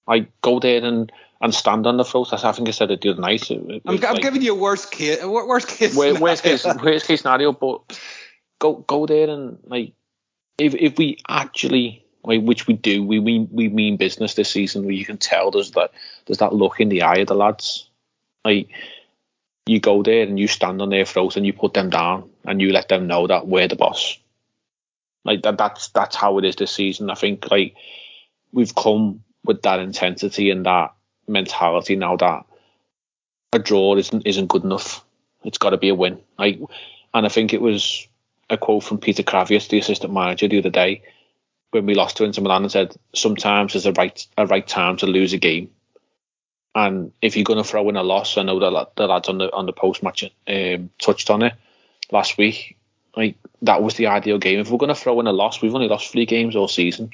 I 0.08 0.26
go 0.40 0.58
there 0.58 0.84
and, 0.84 1.12
and 1.40 1.54
stand 1.54 1.86
on 1.86 1.96
the 1.96 2.04
throat. 2.04 2.32
I 2.32 2.52
think 2.52 2.68
I 2.68 2.72
said 2.72 2.90
it 2.90 3.00
the 3.00 3.10
other 3.10 3.20
night. 3.20 3.50
It, 3.50 3.62
it 3.70 3.82
I'm, 3.86 4.04
I'm 4.04 4.20
giving 4.20 4.42
you 4.42 4.52
a 4.52 4.58
worst 4.58 4.90
case 4.90 5.22
worst 5.24 5.68
case 5.68 5.96
worst, 5.96 6.20
worst 6.20 6.42
case 6.42 6.64
worst 6.64 7.06
case 7.06 7.22
scenario, 7.22 7.52
but 7.52 7.98
go 8.58 8.76
go 8.86 9.06
there 9.06 9.28
and 9.28 9.58
like 9.64 9.92
if 10.58 10.74
if 10.74 10.98
we 10.98 11.18
actually 11.28 12.04
which 12.24 12.66
we 12.66 12.74
do. 12.74 13.02
We 13.02 13.20
mean 13.20 13.48
we 13.50 13.68
mean 13.68 13.96
business 13.96 14.34
this 14.34 14.50
season. 14.50 14.84
Where 14.84 14.92
you 14.92 15.04
can 15.04 15.18
tell 15.18 15.50
there's 15.50 15.72
that 15.72 15.92
there's 16.26 16.38
that 16.38 16.54
look 16.54 16.80
in 16.80 16.88
the 16.88 17.02
eye 17.02 17.18
of 17.18 17.28
the 17.28 17.34
lads. 17.34 17.88
Like 18.44 18.68
you 19.66 19.80
go 19.80 20.02
there 20.02 20.22
and 20.22 20.38
you 20.38 20.48
stand 20.48 20.82
on 20.82 20.90
their 20.90 21.04
throat 21.04 21.36
and 21.36 21.46
you 21.46 21.52
put 21.52 21.74
them 21.74 21.90
down 21.90 22.28
and 22.44 22.60
you 22.60 22.72
let 22.72 22.88
them 22.88 23.06
know 23.06 23.26
that 23.26 23.46
we're 23.46 23.68
the 23.68 23.76
boss. 23.76 24.18
Like 25.24 25.42
that 25.42 25.58
that's 25.58 25.88
that's 25.88 26.16
how 26.16 26.38
it 26.38 26.44
is 26.44 26.56
this 26.56 26.72
season. 26.72 27.10
I 27.10 27.14
think 27.14 27.50
like 27.50 27.74
we've 28.52 28.74
come 28.74 29.22
with 29.44 29.62
that 29.62 29.80
intensity 29.80 30.50
and 30.50 30.66
that 30.66 30.94
mentality 31.28 31.96
now 31.96 32.16
that 32.16 32.44
a 33.52 33.58
draw 33.58 33.96
isn't 33.96 34.26
isn't 34.26 34.48
good 34.48 34.64
enough. 34.64 35.04
It's 35.44 35.58
got 35.58 35.70
to 35.70 35.76
be 35.76 35.88
a 35.88 35.94
win. 35.94 36.20
Like, 36.38 36.60
and 37.14 37.26
I 37.26 37.28
think 37.28 37.52
it 37.52 37.60
was 37.60 38.06
a 38.48 38.56
quote 38.56 38.84
from 38.84 38.98
Peter 38.98 39.22
Krawietz, 39.22 39.68
the 39.68 39.78
assistant 39.78 40.12
manager, 40.12 40.48
the 40.48 40.58
other 40.58 40.70
day 40.70 41.02
when 41.72 41.86
we 41.86 41.94
lost 41.94 42.18
to 42.18 42.24
Inter 42.24 42.42
Milan 42.42 42.62
and 42.62 42.72
said 42.72 42.94
sometimes 43.14 43.72
there's 43.72 43.86
a 43.86 43.92
right 43.92 44.26
a 44.38 44.46
right 44.46 44.66
time 44.66 44.96
to 44.98 45.06
lose 45.06 45.32
a 45.32 45.38
game. 45.38 45.70
And 46.74 47.12
if 47.20 47.36
you're 47.36 47.44
going 47.44 47.62
to 47.62 47.68
throw 47.68 47.88
in 47.88 47.96
a 47.96 48.02
loss, 48.02 48.38
I 48.38 48.42
know 48.42 48.58
that 48.60 48.96
the 48.96 49.06
lads 49.06 49.28
on 49.28 49.38
the 49.38 49.52
on 49.52 49.66
the 49.66 49.72
post 49.72 50.02
match 50.02 50.24
um, 50.46 50.90
touched 50.98 51.28
on 51.30 51.42
it 51.42 51.54
last 52.10 52.38
week. 52.38 52.78
Like 53.16 53.36
that 53.62 53.82
was 53.82 53.94
the 53.94 54.06
ideal 54.06 54.38
game. 54.38 54.58
If 54.58 54.70
we're 54.70 54.78
going 54.78 54.88
to 54.88 54.94
throw 54.94 55.20
in 55.20 55.26
a 55.26 55.32
loss, 55.32 55.60
we've 55.60 55.74
only 55.74 55.88
lost 55.88 56.10
three 56.10 56.26
games 56.26 56.56
all 56.56 56.68
season, 56.68 57.10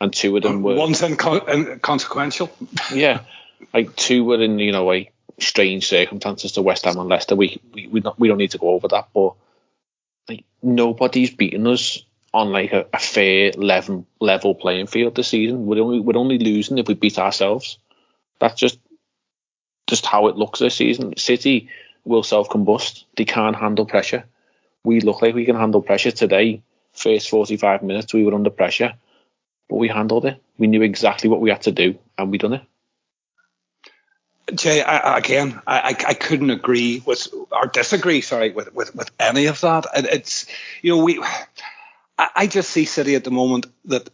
and 0.00 0.12
two 0.12 0.36
of 0.36 0.42
them 0.42 0.56
uh, 0.56 0.60
were 0.60 0.74
one's 0.76 1.02
inconsequential. 1.02 2.50
yeah, 2.92 3.22
like 3.72 3.96
two 3.96 4.24
were 4.24 4.42
in 4.42 4.58
you 4.58 4.72
know 4.72 4.84
like 4.84 5.12
strange 5.38 5.86
circumstances 5.86 6.52
to 6.52 6.62
West 6.62 6.84
Ham 6.84 6.98
and 6.98 7.08
Leicester. 7.08 7.36
We 7.36 7.60
we 7.72 7.86
we, 7.86 8.00
not, 8.00 8.18
we 8.18 8.28
don't 8.28 8.38
need 8.38 8.50
to 8.52 8.58
go 8.58 8.70
over 8.70 8.88
that, 8.88 9.08
but 9.14 9.34
like 10.28 10.44
nobody's 10.62 11.30
beaten 11.30 11.66
us 11.66 12.04
on 12.34 12.52
like 12.52 12.72
a, 12.72 12.86
a, 12.92 12.98
fair 12.98 13.52
level 13.52 14.06
level 14.20 14.54
playing 14.54 14.86
field 14.86 15.14
this 15.14 15.28
season. 15.28 15.66
We're 15.66 15.82
only 15.82 16.00
we're 16.00 16.18
only 16.18 16.38
losing 16.38 16.78
if 16.78 16.88
we 16.88 16.94
beat 16.94 17.18
ourselves. 17.18 17.78
That's 18.38 18.58
just 18.58 18.78
just 19.88 20.04
how 20.04 20.28
it 20.28 20.36
looks 20.36 20.60
this 20.60 20.74
season. 20.74 21.16
City 21.16 21.70
will 22.04 22.22
self 22.22 22.48
combust. 22.48 23.04
They 23.16 23.24
can't 23.24 23.56
handle 23.56 23.86
pressure. 23.86 24.24
We 24.88 25.00
look 25.00 25.20
like 25.20 25.34
we 25.34 25.44
can 25.44 25.54
handle 25.54 25.82
pressure 25.82 26.12
today. 26.12 26.62
First 26.94 27.28
45 27.28 27.82
minutes 27.82 28.14
we 28.14 28.24
were 28.24 28.32
under 28.32 28.48
pressure, 28.48 28.94
but 29.68 29.76
we 29.76 29.86
handled 29.86 30.24
it. 30.24 30.42
We 30.56 30.66
knew 30.66 30.80
exactly 30.80 31.28
what 31.28 31.42
we 31.42 31.50
had 31.50 31.60
to 31.62 31.72
do, 31.72 31.98
and 32.16 32.30
we 32.30 32.38
done 32.38 32.54
it. 32.54 32.62
Jay, 34.54 34.80
I, 34.80 35.18
again, 35.18 35.60
I, 35.66 35.94
I 36.06 36.14
couldn't 36.14 36.48
agree 36.48 37.02
with 37.04 37.28
or 37.52 37.66
disagree. 37.66 38.22
Sorry, 38.22 38.50
with 38.50 38.74
with, 38.74 38.94
with 38.94 39.10
any 39.20 39.44
of 39.44 39.60
that. 39.60 39.84
It's 39.94 40.46
you 40.80 40.96
know 40.96 41.04
we 41.04 41.22
I 42.18 42.46
just 42.46 42.70
see 42.70 42.86
City 42.86 43.14
at 43.14 43.24
the 43.24 43.30
moment 43.30 43.66
that 43.84 44.08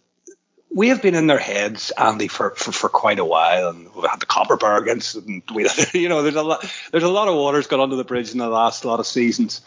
we 0.75 0.89
have 0.89 1.01
been 1.01 1.15
in 1.15 1.29
their 1.29 1.39
heads, 1.39 1.93
Andy, 1.93 2.27
for, 2.27 2.51
for, 2.57 2.73
for 2.73 2.89
quite 2.89 3.21
a 3.21 3.25
while, 3.25 3.69
and 3.69 3.95
we've 3.95 4.11
had 4.11 4.19
the 4.19 4.27
Copper 4.27 4.57
Bergens, 4.57 5.15
and 5.15 5.41
we, 5.55 5.69
you 6.01 6.09
know, 6.09 6.23
there's 6.23 6.35
a 6.35 6.43
lot, 6.43 6.69
there's 6.91 7.05
a 7.05 7.09
lot 7.09 7.29
of 7.29 7.37
waters 7.37 7.69
gone 7.69 7.79
under 7.79 7.95
the 7.95 8.03
bridge 8.03 8.33
in 8.33 8.39
the 8.39 8.49
last 8.49 8.85
lot 8.85 8.99
of 8.99 9.07
seasons, 9.07 9.61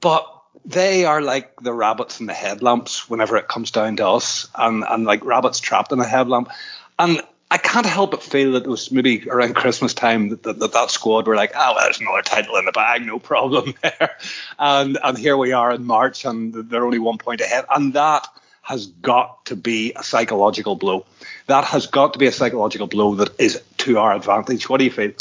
but 0.00 0.26
they 0.64 1.04
are 1.04 1.22
like 1.22 1.56
the 1.60 1.72
rabbits 1.72 2.20
in 2.20 2.26
the 2.26 2.34
headlamps 2.34 3.08
whenever 3.08 3.36
it 3.36 3.48
comes 3.48 3.70
down 3.70 3.96
to 3.96 4.08
us, 4.08 4.48
and 4.54 4.84
and 4.88 5.04
like 5.04 5.24
rabbits 5.24 5.60
trapped 5.60 5.92
in 5.92 6.00
a 6.00 6.06
headlamp, 6.06 6.50
and 6.98 7.22
I 7.50 7.58
can't 7.58 7.86
help 7.86 8.12
but 8.12 8.22
feel 8.22 8.52
that 8.52 8.64
it 8.64 8.68
was 8.68 8.92
maybe 8.92 9.28
around 9.28 9.56
Christmas 9.56 9.92
time 9.92 10.28
that 10.28 10.44
that, 10.44 10.60
that, 10.60 10.72
that 10.72 10.90
squad 10.90 11.26
were 11.26 11.34
like, 11.34 11.52
oh, 11.56 11.72
well, 11.74 11.84
there's 11.84 12.00
another 12.00 12.22
title 12.22 12.56
in 12.56 12.64
the 12.64 12.72
bag, 12.72 13.04
no 13.04 13.18
problem 13.18 13.74
there. 13.82 14.16
And 14.58 14.98
and 15.02 15.18
here 15.18 15.36
we 15.36 15.52
are 15.52 15.72
in 15.72 15.84
March, 15.84 16.24
and 16.24 16.54
they're 16.54 16.84
only 16.84 17.00
one 17.00 17.18
point 17.18 17.40
ahead, 17.40 17.64
and 17.70 17.94
that 17.94 18.26
has 18.62 18.86
got 18.86 19.46
to 19.46 19.56
be 19.56 19.92
a 19.96 20.04
psychological 20.04 20.76
blow. 20.76 21.04
That 21.46 21.64
has 21.64 21.86
got 21.88 22.12
to 22.12 22.18
be 22.20 22.26
a 22.26 22.32
psychological 22.32 22.86
blow 22.86 23.16
that 23.16 23.30
is 23.40 23.60
to 23.78 23.98
our 23.98 24.14
advantage. 24.14 24.68
What 24.68 24.78
do 24.78 24.84
you 24.84 24.92
feel? 24.92 25.12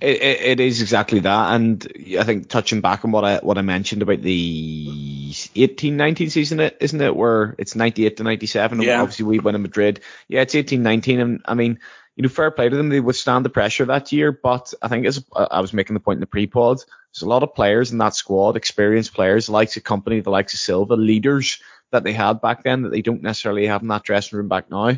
It, 0.00 0.22
it, 0.22 0.40
it 0.42 0.60
is 0.60 0.80
exactly 0.80 1.18
that, 1.20 1.54
and 1.54 1.86
I 2.18 2.22
think 2.22 2.48
touching 2.48 2.80
back 2.80 3.04
on 3.04 3.10
what 3.10 3.24
I 3.24 3.38
what 3.38 3.58
I 3.58 3.62
mentioned 3.62 4.00
about 4.00 4.22
the 4.22 5.32
18-19 5.32 6.30
season, 6.30 6.60
isn't 6.60 7.00
it? 7.00 7.16
Where 7.16 7.56
it's 7.58 7.74
98 7.74 8.16
to 8.18 8.22
97, 8.22 8.80
yeah. 8.80 9.00
obviously 9.00 9.24
we 9.24 9.40
win 9.40 9.56
in 9.56 9.62
Madrid. 9.62 10.00
Yeah, 10.28 10.42
it's 10.42 10.54
18-19, 10.54 11.20
and 11.20 11.42
I 11.46 11.54
mean, 11.54 11.80
you 12.14 12.22
know, 12.22 12.28
fair 12.28 12.52
play 12.52 12.68
to 12.68 12.76
them. 12.76 12.90
They 12.90 13.00
withstand 13.00 13.44
the 13.44 13.50
pressure 13.50 13.86
that 13.86 14.12
year, 14.12 14.30
but 14.30 14.72
I 14.82 14.86
think 14.86 15.04
as 15.04 15.24
I 15.34 15.60
was 15.60 15.72
making 15.72 15.94
the 15.94 16.00
point 16.00 16.18
in 16.18 16.20
the 16.20 16.26
pre-pod, 16.26 16.78
there's 16.78 17.22
a 17.22 17.28
lot 17.28 17.42
of 17.42 17.54
players 17.54 17.90
in 17.90 17.98
that 17.98 18.14
squad, 18.14 18.56
experienced 18.56 19.14
players, 19.14 19.46
the 19.46 19.52
likes 19.52 19.76
of 19.76 19.82
Kompany, 19.82 20.22
the 20.22 20.30
likes 20.30 20.54
of 20.54 20.60
Silva, 20.60 20.94
leaders 20.94 21.60
that 21.90 22.04
they 22.04 22.12
had 22.12 22.40
back 22.40 22.62
then 22.62 22.82
that 22.82 22.90
they 22.90 23.02
don't 23.02 23.22
necessarily 23.22 23.66
have 23.66 23.82
in 23.82 23.88
that 23.88 24.04
dressing 24.04 24.36
room 24.36 24.48
back 24.48 24.70
now. 24.70 24.96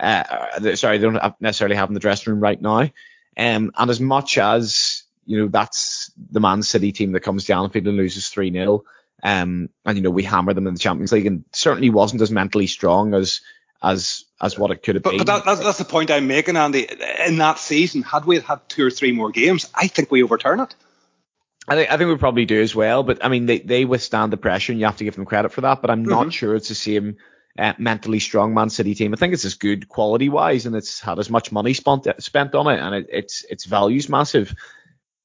Uh, 0.00 0.74
sorry, 0.74 0.98
they 0.98 1.04
don't 1.04 1.16
have 1.16 1.34
necessarily 1.40 1.76
have 1.76 1.90
in 1.90 1.94
the 1.94 2.00
dressing 2.00 2.32
room 2.32 2.42
right 2.42 2.60
now. 2.62 2.88
Um, 3.38 3.70
and 3.76 3.90
as 3.90 4.00
much 4.00 4.36
as 4.36 5.04
you 5.24 5.38
know, 5.38 5.48
that's 5.48 6.10
the 6.30 6.40
Man 6.40 6.62
City 6.62 6.90
team 6.92 7.12
that 7.12 7.20
comes 7.20 7.44
to 7.44 7.54
Anfield 7.54 7.86
and 7.86 7.96
loses 7.96 8.28
three 8.28 8.50
0 8.50 8.84
um, 9.22 9.68
and 9.84 9.96
you 9.96 10.02
know 10.02 10.10
we 10.10 10.22
hammer 10.22 10.54
them 10.54 10.66
in 10.66 10.74
the 10.74 10.80
Champions 10.80 11.12
League, 11.12 11.26
and 11.26 11.44
certainly 11.52 11.90
wasn't 11.90 12.22
as 12.22 12.30
mentally 12.30 12.66
strong 12.66 13.14
as 13.14 13.40
as 13.82 14.24
as 14.40 14.58
what 14.58 14.70
it 14.70 14.82
could 14.82 14.96
have 14.96 15.02
but, 15.02 15.10
been. 15.10 15.18
But 15.18 15.26
that, 15.26 15.44
that's, 15.44 15.60
that's 15.60 15.78
the 15.78 15.84
point 15.84 16.10
I'm 16.10 16.26
making, 16.26 16.56
Andy. 16.56 16.86
In 17.26 17.38
that 17.38 17.58
season, 17.58 18.02
had 18.02 18.24
we 18.24 18.38
had 18.38 18.60
two 18.68 18.86
or 18.86 18.90
three 18.90 19.12
more 19.12 19.30
games, 19.30 19.68
I 19.74 19.88
think 19.88 20.10
we 20.10 20.22
overturn 20.22 20.60
it. 20.60 20.74
I 21.66 21.74
think 21.74 21.90
I 21.90 21.96
think 21.96 22.08
we 22.08 22.16
probably 22.16 22.44
do 22.44 22.62
as 22.62 22.74
well. 22.74 23.02
But 23.02 23.24
I 23.24 23.28
mean, 23.28 23.46
they 23.46 23.58
they 23.58 23.84
withstand 23.84 24.32
the 24.32 24.36
pressure, 24.36 24.72
and 24.72 24.80
you 24.80 24.86
have 24.86 24.98
to 24.98 25.04
give 25.04 25.16
them 25.16 25.26
credit 25.26 25.52
for 25.52 25.62
that. 25.62 25.80
But 25.80 25.90
I'm 25.90 26.04
not 26.04 26.22
mm-hmm. 26.22 26.30
sure 26.30 26.54
it's 26.54 26.68
the 26.68 26.74
same 26.74 27.16
uh, 27.58 27.74
mentally 27.78 28.20
strong 28.20 28.54
Man 28.54 28.70
City 28.70 28.94
team. 28.94 29.12
I 29.12 29.16
think 29.16 29.34
it's 29.34 29.44
as 29.44 29.54
good 29.54 29.88
quality 29.88 30.28
wise, 30.28 30.64
and 30.64 30.76
it's 30.76 31.00
had 31.00 31.18
as 31.18 31.28
much 31.28 31.52
money 31.52 31.74
spent 31.74 32.06
spent 32.18 32.54
on 32.54 32.68
it, 32.68 32.78
and 32.78 32.94
it, 32.94 33.06
its 33.10 33.44
its 33.44 33.64
values 33.64 34.08
massive. 34.08 34.54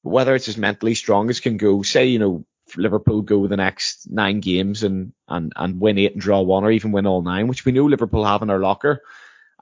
Whether 0.02 0.34
it's 0.34 0.48
as 0.48 0.58
mentally 0.58 0.94
strong 0.94 1.30
as 1.30 1.40
can 1.40 1.56
go, 1.56 1.82
say 1.82 2.06
you 2.06 2.18
know 2.18 2.44
Liverpool 2.76 3.22
go 3.22 3.46
the 3.46 3.56
next 3.56 4.10
nine 4.10 4.40
games 4.40 4.82
and 4.82 5.12
and 5.28 5.52
and 5.56 5.80
win 5.80 5.98
eight 5.98 6.12
and 6.12 6.20
draw 6.20 6.40
one, 6.40 6.64
or 6.64 6.70
even 6.70 6.92
win 6.92 7.06
all 7.06 7.22
nine, 7.22 7.46
which 7.46 7.64
we 7.64 7.72
know 7.72 7.84
Liverpool 7.84 8.24
have 8.24 8.42
in 8.42 8.50
our 8.50 8.58
locker. 8.58 9.02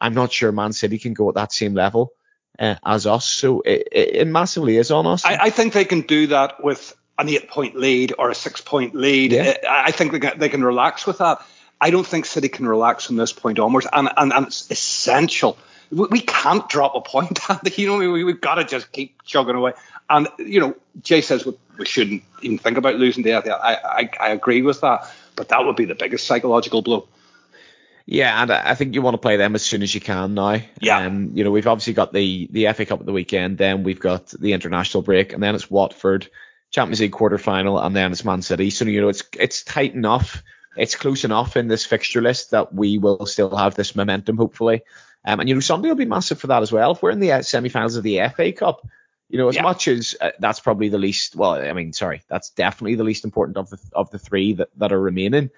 I'm 0.01 0.15
not 0.15 0.33
sure 0.33 0.51
Man 0.51 0.73
City 0.73 0.99
can 0.99 1.15
go 1.15 1.29
at 1.29 1.37
that 1.37 1.53
same 1.53 1.75
level 1.75 2.15
uh, 2.59 2.77
as 2.85 3.07
us. 3.07 3.29
So 3.29 3.61
it, 3.61 3.89
it, 3.93 4.27
massively 4.27 4.77
is 4.77 4.91
on 4.91 5.07
us. 5.07 5.25
I, 5.25 5.37
I, 5.37 5.51
think 5.51 5.75
they 5.75 5.85
can 5.85 6.01
do 6.01 6.27
that 6.29 6.63
with 6.63 6.97
an 7.19 7.29
eight 7.29 7.49
point 7.49 7.77
lead 7.77 8.15
or 8.19 8.31
a 8.31 8.35
six 8.35 8.61
point 8.61 8.95
lead. 8.95 9.33
Yeah. 9.33 9.57
I 9.69 9.93
think 9.93 10.13
they 10.13 10.19
can, 10.19 10.39
they 10.39 10.49
can 10.49 10.65
relax 10.65 11.07
with 11.07 11.19
that. 11.19 11.41
I 11.83 11.91
don't 11.91 12.07
think 12.07 12.27
City 12.27 12.49
can 12.49 12.67
relax 12.67 13.07
from 13.07 13.17
this 13.17 13.33
point 13.33 13.59
onwards, 13.59 13.89
and 13.93 14.09
and, 14.17 14.33
and 14.33 14.47
it's 14.47 14.71
essential. 14.71 15.59
We, 15.91 16.07
we 16.07 16.21
can't 16.21 16.69
drop 16.69 16.95
a 16.95 17.01
point. 17.01 17.41
you 17.77 17.89
know, 17.89 17.99
we, 17.99 18.23
we've 18.23 18.41
got 18.41 18.55
to 18.55 18.65
just 18.65 18.93
keep 18.93 19.21
chugging 19.25 19.57
away. 19.57 19.73
And 20.09 20.29
you 20.39 20.61
know, 20.61 20.77
Jay 21.03 21.21
says 21.23 21.45
we, 21.45 21.55
we 21.77 21.85
shouldn't 21.85 22.23
even 22.41 22.59
think 22.59 22.79
about 22.79 22.95
losing 22.95 23.25
the 23.25 23.35
I, 23.35 24.03
I 24.03 24.11
I 24.21 24.29
agree 24.31 24.63
with 24.63 24.81
that, 24.83 25.11
but 25.35 25.49
that 25.49 25.67
would 25.67 25.75
be 25.75 25.85
the 25.85 25.97
biggest 25.97 26.25
psychological 26.25 26.83
blow. 26.83 27.09
Yeah, 28.07 28.41
and 28.41 28.53
I 28.53 28.75
think 28.77 28.95
you 28.95 29.03
want 29.03 29.15
to 29.15 29.19
play 29.19 29.37
them 29.37 29.57
as 29.57 29.63
soon 29.63 29.83
as 29.83 29.93
you 29.93 30.01
can 30.01 30.35
now. 30.35 30.61
Yeah. 30.81 30.99
Um, 30.99 31.33
you 31.35 31.43
know, 31.43 31.51
we've 31.51 31.67
obviously 31.67 31.95
got 31.95 32.13
the 32.13 32.49
the 32.53 32.73
FA 32.75 32.87
Cup 32.87 33.01
at 33.01 33.07
the 33.07 33.13
weekend, 33.13 33.59
then 33.59 33.83
we've 33.83 34.01
got 34.01 34.29
the 34.29 34.53
international 34.53 35.03
break, 35.03 35.33
and 35.33 35.43
then 35.43 35.57
it's 35.57 35.69
Watford, 35.69 36.29
Champions 36.71 37.01
League 37.01 37.13
quarter 37.13 37.39
final, 37.39 37.81
and 37.81 37.95
then 37.97 38.13
it's 38.13 38.25
Man 38.25 38.43
City. 38.43 38.71
So 38.71 38.85
you 38.85 39.01
know, 39.01 39.09
it's 39.09 39.25
it's 39.37 39.65
tight 39.65 39.95
enough 39.95 40.45
it's 40.77 40.97
close 40.97 41.25
enough 41.25 41.57
in 41.57 41.69
this 41.69 41.85
fixture 41.85 42.23
list 42.23 42.51
that 42.51 42.75
we 42.75 42.99
will 42.99 43.27
still 43.27 43.55
have 43.57 43.75
this 43.75 43.95
momentum, 43.95 44.37
hopefully. 44.37 44.83
Um, 45.25 45.41
and 45.41 45.49
you 45.49 45.55
know, 45.55 45.61
Sunday 45.61 45.89
will 45.89 45.97
be 45.97 46.05
massive 46.05 46.41
for 46.41 46.49
that 46.49 46.63
as 46.63 46.73
well. 46.73 46.93
If 46.93 47.03
we're 47.03 47.11
in 47.11 47.21
the 47.21 47.33
uh, 47.33 47.43
semi-finals 47.43 47.97
of 47.97 48.03
the 48.03 48.21
FA 48.35 48.53
Cup, 48.53 48.87
you 49.29 49.39
know, 49.39 49.49
as 49.49 49.57
yeah. 49.57 49.63
much 49.63 49.89
as 49.89 50.17
uh, 50.21 50.31
that's 50.39 50.61
probably 50.61 50.89
the 50.89 50.99
least, 50.99 51.37
well, 51.37 51.53
I 51.53 51.73
mean, 51.73 51.93
sorry, 51.93 52.23
that's 52.29 52.51
definitely 52.51 52.97
the 52.97 53.05
least 53.05 53.25
important 53.25 53.57
of 53.57 53.71
the 53.71 53.79
of 53.93 54.11
the 54.11 54.19
three 54.19 54.55
that, 54.55 54.69
that 54.77 54.93
are 54.93 55.01
remaining. 55.01 55.51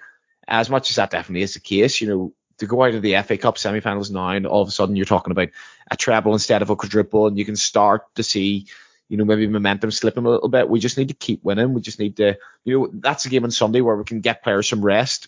As 0.47 0.69
much 0.69 0.91
as 0.91 0.97
that 0.97 1.09
definitely 1.09 1.41
is 1.41 1.55
the 1.55 1.59
case, 1.59 1.99
you 1.99 2.07
know, 2.07 2.33
to 2.59 2.67
go 2.67 2.83
out 2.83 2.93
of 2.93 3.01
the 3.01 3.21
FA 3.23 3.37
Cup 3.37 3.57
semi-finals 3.57 4.11
now, 4.11 4.29
and 4.29 4.45
all 4.45 4.61
of 4.61 4.67
a 4.67 4.71
sudden 4.71 4.95
you're 4.95 5.05
talking 5.05 5.31
about 5.31 5.49
a 5.89 5.97
treble 5.97 6.33
instead 6.33 6.61
of 6.61 6.69
a 6.69 6.75
quadruple, 6.75 7.27
and 7.27 7.37
you 7.37 7.45
can 7.45 7.55
start 7.55 8.03
to 8.15 8.23
see 8.23 8.67
you 9.09 9.17
know, 9.17 9.25
maybe 9.25 9.47
momentum 9.47 9.91
slipping 9.91 10.25
a 10.25 10.29
little 10.29 10.49
bit. 10.49 10.69
We 10.69 10.79
just 10.79 10.97
need 10.97 11.09
to 11.09 11.13
keep 11.13 11.43
winning. 11.43 11.73
We 11.73 11.81
just 11.81 11.99
need 11.99 12.17
to, 12.17 12.37
you 12.63 12.79
know, 12.79 12.89
that's 12.93 13.25
a 13.25 13.29
game 13.29 13.43
on 13.43 13.51
Sunday 13.51 13.81
where 13.81 13.95
we 13.95 14.03
can 14.03 14.21
get 14.21 14.43
players 14.43 14.67
some 14.67 14.83
rest 14.83 15.27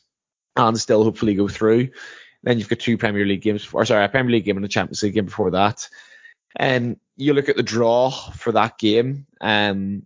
and 0.55 0.79
still 0.79 1.03
hopefully 1.03 1.35
go 1.35 1.47
through. 1.47 1.89
Then 2.43 2.59
you've 2.59 2.69
got 2.69 2.79
two 2.79 2.97
Premier 2.97 3.25
League 3.25 3.41
games, 3.41 3.67
or 3.73 3.85
sorry, 3.85 4.05
a 4.05 4.09
Premier 4.09 4.31
League 4.31 4.45
game 4.45 4.57
and 4.57 4.65
a 4.65 4.69
Champions 4.69 5.03
League 5.03 5.13
game 5.13 5.25
before 5.25 5.51
that. 5.51 5.87
And 6.55 6.99
you 7.15 7.33
look 7.33 7.49
at 7.49 7.57
the 7.57 7.63
draw 7.63 8.09
for 8.11 8.51
that 8.53 8.77
game, 8.77 9.27
um, 9.41 10.03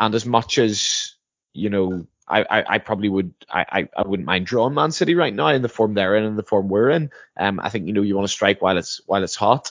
and 0.00 0.14
as 0.14 0.26
much 0.26 0.58
as 0.58 1.14
you 1.52 1.70
know, 1.70 2.06
I, 2.26 2.42
I, 2.42 2.74
I 2.74 2.78
probably 2.78 3.08
would 3.08 3.34
I, 3.50 3.88
I 3.96 4.02
wouldn't 4.02 4.26
mind 4.26 4.46
drawing 4.46 4.74
Man 4.74 4.92
City 4.92 5.14
right 5.14 5.32
now 5.32 5.48
in 5.48 5.62
the 5.62 5.68
form 5.68 5.94
they're 5.94 6.16
in 6.16 6.24
and 6.24 6.38
the 6.38 6.42
form 6.42 6.68
we're 6.68 6.90
in. 6.90 7.10
Um, 7.36 7.60
I 7.60 7.68
think 7.68 7.86
you 7.86 7.92
know 7.92 8.02
you 8.02 8.16
want 8.16 8.26
to 8.26 8.32
strike 8.32 8.60
while 8.60 8.76
it's 8.76 9.00
while 9.06 9.22
it's 9.22 9.36
hot. 9.36 9.70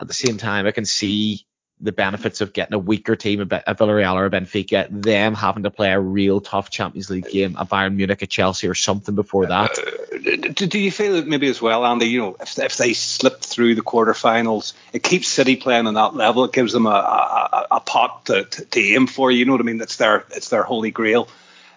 At 0.00 0.08
the 0.08 0.14
same 0.14 0.38
time, 0.38 0.66
I 0.66 0.72
can 0.72 0.84
see 0.84 1.46
the 1.84 1.92
benefits 1.92 2.40
of 2.40 2.52
getting 2.52 2.74
a 2.74 2.78
weaker 2.78 3.14
team, 3.14 3.40
a, 3.40 3.44
a 3.66 3.74
Villarreal 3.74 4.14
or 4.14 4.24
a 4.24 4.30
Benfica, 4.30 4.88
them 4.90 5.34
having 5.34 5.64
to 5.64 5.70
play 5.70 5.92
a 5.92 6.00
real 6.00 6.40
tough 6.40 6.70
Champions 6.70 7.10
League 7.10 7.28
game, 7.28 7.54
a 7.58 7.66
Bayern 7.66 7.94
Munich, 7.94 8.22
a 8.22 8.26
Chelsea, 8.26 8.66
or 8.66 8.74
something 8.74 9.14
before 9.14 9.46
that. 9.46 9.78
Uh, 9.78 10.50
do 10.66 10.78
you 10.78 10.90
feel 10.90 11.14
that 11.14 11.26
maybe 11.26 11.46
as 11.48 11.60
well, 11.60 11.84
Andy? 11.84 12.06
You 12.06 12.20
know, 12.20 12.36
if, 12.40 12.58
if 12.58 12.76
they 12.78 12.94
slip 12.94 13.42
through 13.42 13.74
the 13.74 13.82
quarterfinals, 13.82 14.72
it 14.92 15.02
keeps 15.02 15.28
City 15.28 15.56
playing 15.56 15.86
on 15.86 15.94
that 15.94 16.14
level. 16.14 16.44
It 16.44 16.52
gives 16.52 16.72
them 16.72 16.86
a, 16.86 16.90
a, 16.90 17.66
a 17.72 17.80
pot 17.80 18.26
to, 18.26 18.44
to, 18.44 18.80
aim 18.80 19.06
for. 19.06 19.30
You 19.30 19.44
know 19.44 19.52
what 19.52 19.60
I 19.60 19.64
mean? 19.64 19.80
It's 19.80 19.96
their 19.96 20.24
it's 20.30 20.48
their 20.48 20.62
holy 20.62 20.90
grail. 20.90 21.28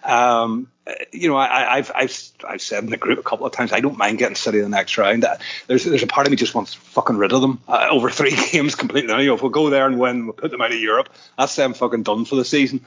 Um, 0.02 0.68
you 1.12 1.28
know, 1.28 1.36
I, 1.36 1.76
have 1.76 1.92
I've 1.94 2.18
I've 2.46 2.62
said 2.62 2.84
in 2.84 2.90
the 2.90 2.96
group 2.96 3.18
a 3.18 3.22
couple 3.22 3.46
of 3.46 3.52
times 3.52 3.72
I 3.72 3.80
don't 3.80 3.98
mind 3.98 4.18
getting 4.18 4.36
City 4.36 4.60
the 4.60 4.68
next 4.68 4.96
round. 4.96 5.26
There's 5.66 5.84
there's 5.84 6.02
a 6.02 6.06
part 6.06 6.26
of 6.26 6.30
me 6.30 6.36
just 6.36 6.54
wants 6.54 6.74
fucking 6.74 7.16
rid 7.16 7.32
of 7.32 7.40
them 7.40 7.60
uh, 7.68 7.88
over 7.90 8.10
three 8.10 8.36
games 8.52 8.74
completely. 8.74 9.10
You 9.22 9.28
know, 9.28 9.34
if 9.34 9.42
we 9.42 9.50
go 9.50 9.70
there 9.70 9.86
and 9.86 9.98
win, 9.98 10.24
we'll 10.24 10.34
put 10.34 10.50
them 10.50 10.60
out 10.60 10.72
of 10.72 10.78
Europe. 10.78 11.10
That's 11.36 11.54
them 11.56 11.74
fucking 11.74 12.04
done 12.04 12.24
for 12.24 12.36
the 12.36 12.44
season. 12.44 12.84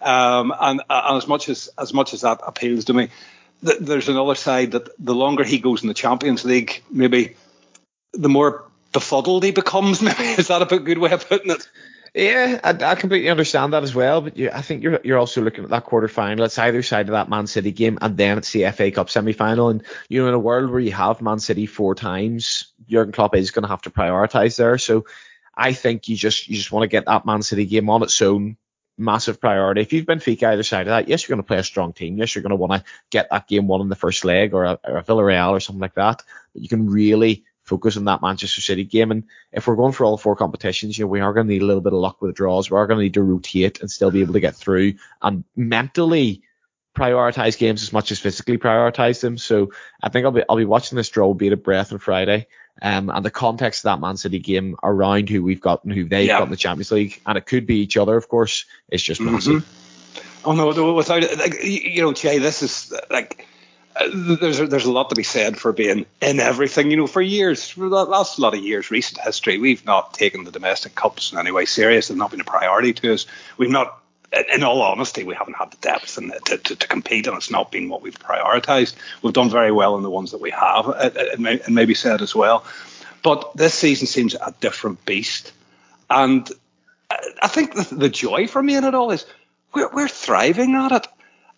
Um, 0.00 0.52
and, 0.58 0.80
uh, 0.90 1.02
and 1.06 1.16
as 1.18 1.28
much 1.28 1.48
as 1.48 1.68
as 1.78 1.92
much 1.92 2.14
as 2.14 2.22
that 2.22 2.40
appeals 2.46 2.86
to 2.86 2.92
me, 2.92 3.08
th- 3.64 3.78
there's 3.80 4.08
another 4.08 4.34
side 4.34 4.72
that 4.72 4.88
the 4.98 5.14
longer 5.14 5.44
he 5.44 5.58
goes 5.58 5.82
in 5.82 5.88
the 5.88 5.94
Champions 5.94 6.44
League, 6.44 6.82
maybe 6.90 7.36
the 8.12 8.28
more 8.28 8.64
befuddled 8.92 9.44
he 9.44 9.50
becomes. 9.50 10.02
Maybe 10.02 10.24
is 10.24 10.48
that 10.48 10.70
a 10.70 10.78
good 10.78 10.98
way 10.98 11.12
of 11.12 11.28
putting 11.28 11.50
it? 11.50 11.68
Yeah, 12.14 12.60
I, 12.62 12.70
I, 12.70 12.94
completely 12.94 13.30
understand 13.30 13.72
that 13.72 13.82
as 13.82 13.94
well. 13.94 14.20
But 14.20 14.36
you, 14.36 14.50
I 14.52 14.60
think 14.60 14.82
you're 14.82 15.00
you're 15.02 15.18
also 15.18 15.40
looking 15.40 15.64
at 15.64 15.70
that 15.70 15.84
quarter 15.84 16.08
final. 16.08 16.44
It's 16.44 16.58
either 16.58 16.82
side 16.82 17.08
of 17.08 17.12
that 17.12 17.30
Man 17.30 17.46
City 17.46 17.72
game, 17.72 17.98
and 18.02 18.18
then 18.18 18.36
it's 18.36 18.52
the 18.52 18.70
FA 18.70 18.90
Cup 18.90 19.08
semi 19.08 19.32
final. 19.32 19.70
And 19.70 19.82
you 20.10 20.20
know, 20.20 20.28
in 20.28 20.34
a 20.34 20.38
world 20.38 20.70
where 20.70 20.80
you 20.80 20.92
have 20.92 21.22
Man 21.22 21.38
City 21.38 21.64
four 21.64 21.94
times, 21.94 22.72
Jurgen 22.86 23.12
Klopp 23.12 23.34
is 23.34 23.50
going 23.50 23.62
to 23.62 23.68
have 23.68 23.82
to 23.82 23.90
prioritise 23.90 24.58
there. 24.58 24.76
So 24.76 25.06
I 25.56 25.72
think 25.72 26.06
you 26.06 26.16
just 26.16 26.48
you 26.48 26.56
just 26.56 26.70
want 26.70 26.82
to 26.82 26.88
get 26.88 27.06
that 27.06 27.24
Man 27.24 27.42
City 27.42 27.64
game 27.64 27.88
on 27.88 28.02
its 28.02 28.20
own 28.20 28.58
massive 28.98 29.40
priority. 29.40 29.80
If 29.80 29.94
you've 29.94 30.04
been 30.04 30.18
Benfica 30.18 30.48
either 30.48 30.62
side 30.62 30.82
of 30.82 30.90
that, 30.90 31.08
yes, 31.08 31.26
you're 31.26 31.34
going 31.34 31.42
to 31.42 31.48
play 31.48 31.58
a 31.58 31.64
strong 31.64 31.94
team. 31.94 32.18
Yes, 32.18 32.34
you're 32.34 32.42
going 32.42 32.50
to 32.50 32.56
want 32.56 32.72
to 32.72 32.84
get 33.08 33.30
that 33.30 33.48
game 33.48 33.66
won 33.66 33.80
in 33.80 33.88
the 33.88 33.96
first 33.96 34.24
leg 34.26 34.52
or 34.52 34.64
a, 34.64 34.78
or 34.84 34.98
a 34.98 35.02
Villarreal 35.02 35.52
or 35.52 35.60
something 35.60 35.80
like 35.80 35.94
that. 35.94 36.22
But 36.52 36.62
you 36.62 36.68
can 36.68 36.90
really 36.90 37.44
focus 37.72 37.96
on 37.96 38.04
that 38.04 38.20
Manchester 38.20 38.60
City 38.60 38.84
game. 38.84 39.10
And 39.10 39.24
if 39.50 39.66
we're 39.66 39.76
going 39.76 39.92
for 39.92 40.04
all 40.04 40.18
four 40.18 40.36
competitions, 40.36 40.98
you 40.98 41.04
know, 41.04 41.08
we 41.08 41.20
are 41.20 41.32
going 41.32 41.46
to 41.46 41.52
need 41.52 41.62
a 41.62 41.66
little 41.66 41.80
bit 41.80 41.94
of 41.94 42.00
luck 42.00 42.20
with 42.20 42.28
the 42.28 42.34
draws. 42.34 42.70
We 42.70 42.76
are 42.76 42.86
going 42.86 42.98
to 42.98 43.04
need 43.04 43.14
to 43.14 43.22
rotate 43.22 43.80
and 43.80 43.90
still 43.90 44.10
be 44.10 44.20
able 44.20 44.34
to 44.34 44.40
get 44.40 44.54
through 44.54 44.94
and 45.22 45.42
mentally 45.56 46.42
prioritize 46.94 47.56
games 47.56 47.82
as 47.82 47.94
much 47.94 48.12
as 48.12 48.18
physically 48.18 48.58
prioritize 48.58 49.22
them. 49.22 49.38
So 49.38 49.72
I 50.02 50.10
think 50.10 50.26
I'll 50.26 50.32
be 50.32 50.42
I'll 50.50 50.56
be 50.56 50.66
watching 50.66 50.96
this 50.96 51.08
draw 51.08 51.32
be 51.32 51.48
a 51.48 51.56
breath 51.56 51.92
on 51.92 51.98
Friday. 51.98 52.46
Um, 52.82 53.08
and 53.08 53.24
the 53.24 53.30
context 53.30 53.80
of 53.80 53.84
that 53.84 54.00
Man 54.00 54.18
City 54.18 54.38
game 54.38 54.76
around 54.82 55.30
who 55.30 55.42
we've 55.42 55.60
got 55.60 55.82
and 55.84 55.94
who 55.94 56.04
they've 56.04 56.26
yeah. 56.26 56.38
got 56.38 56.44
in 56.44 56.50
the 56.50 56.56
Champions 56.56 56.90
League, 56.90 57.22
and 57.26 57.38
it 57.38 57.46
could 57.46 57.66
be 57.66 57.80
each 57.80 57.96
other, 57.96 58.16
of 58.16 58.28
course, 58.28 58.66
it's 58.88 59.02
just 59.02 59.20
massive. 59.20 59.62
Mm-hmm. 59.62 60.48
Oh 60.48 60.52
no, 60.52 60.94
without 60.94 61.22
like 61.38 61.62
you 61.62 62.02
know, 62.02 62.12
Jay, 62.12 62.38
this 62.38 62.62
is 62.62 62.92
like 63.10 63.46
there's 64.14 64.60
a, 64.60 64.66
there's 64.66 64.84
a 64.84 64.92
lot 64.92 65.10
to 65.10 65.14
be 65.14 65.22
said 65.22 65.58
for 65.58 65.72
being 65.72 66.06
in 66.20 66.40
everything. 66.40 66.90
You 66.90 66.96
know, 66.96 67.06
for 67.06 67.20
years, 67.20 67.68
for 67.68 67.88
the 67.88 68.04
last 68.04 68.38
lot 68.38 68.54
of 68.54 68.60
years, 68.60 68.90
recent 68.90 69.20
history, 69.20 69.58
we've 69.58 69.84
not 69.84 70.14
taken 70.14 70.44
the 70.44 70.50
domestic 70.50 70.94
cups 70.94 71.32
in 71.32 71.38
any 71.38 71.50
way 71.50 71.66
serious. 71.66 72.08
They've 72.08 72.16
not 72.16 72.30
been 72.30 72.40
a 72.40 72.44
priority 72.44 72.92
to 72.94 73.14
us. 73.14 73.26
We've 73.58 73.70
not, 73.70 73.98
in 74.52 74.62
all 74.62 74.80
honesty, 74.82 75.24
we 75.24 75.34
haven't 75.34 75.56
had 75.56 75.70
the 75.70 75.76
depth 75.78 76.16
and 76.18 76.32
to, 76.46 76.58
to, 76.58 76.76
to 76.76 76.88
compete, 76.88 77.26
and 77.26 77.36
it's 77.36 77.50
not 77.50 77.70
been 77.70 77.88
what 77.88 78.02
we've 78.02 78.18
prioritised. 78.18 78.94
We've 79.20 79.34
done 79.34 79.50
very 79.50 79.72
well 79.72 79.96
in 79.96 80.02
the 80.02 80.10
ones 80.10 80.30
that 80.30 80.40
we 80.40 80.50
have, 80.50 80.88
and 80.88 81.46
uh, 81.46 81.50
uh, 81.50 81.70
maybe 81.70 81.94
said 81.94 82.22
as 82.22 82.34
well. 82.34 82.64
But 83.22 83.56
this 83.56 83.74
season 83.74 84.06
seems 84.06 84.34
a 84.34 84.54
different 84.60 85.04
beast, 85.04 85.52
and 86.08 86.48
I 87.42 87.48
think 87.48 87.74
the, 87.74 87.94
the 87.94 88.08
joy 88.08 88.46
for 88.46 88.62
me 88.62 88.74
in 88.76 88.84
it 88.84 88.94
all 88.94 89.10
is 89.10 89.26
we're, 89.74 89.90
we're 89.92 90.08
thriving 90.08 90.74
at 90.74 90.92
it 90.92 91.06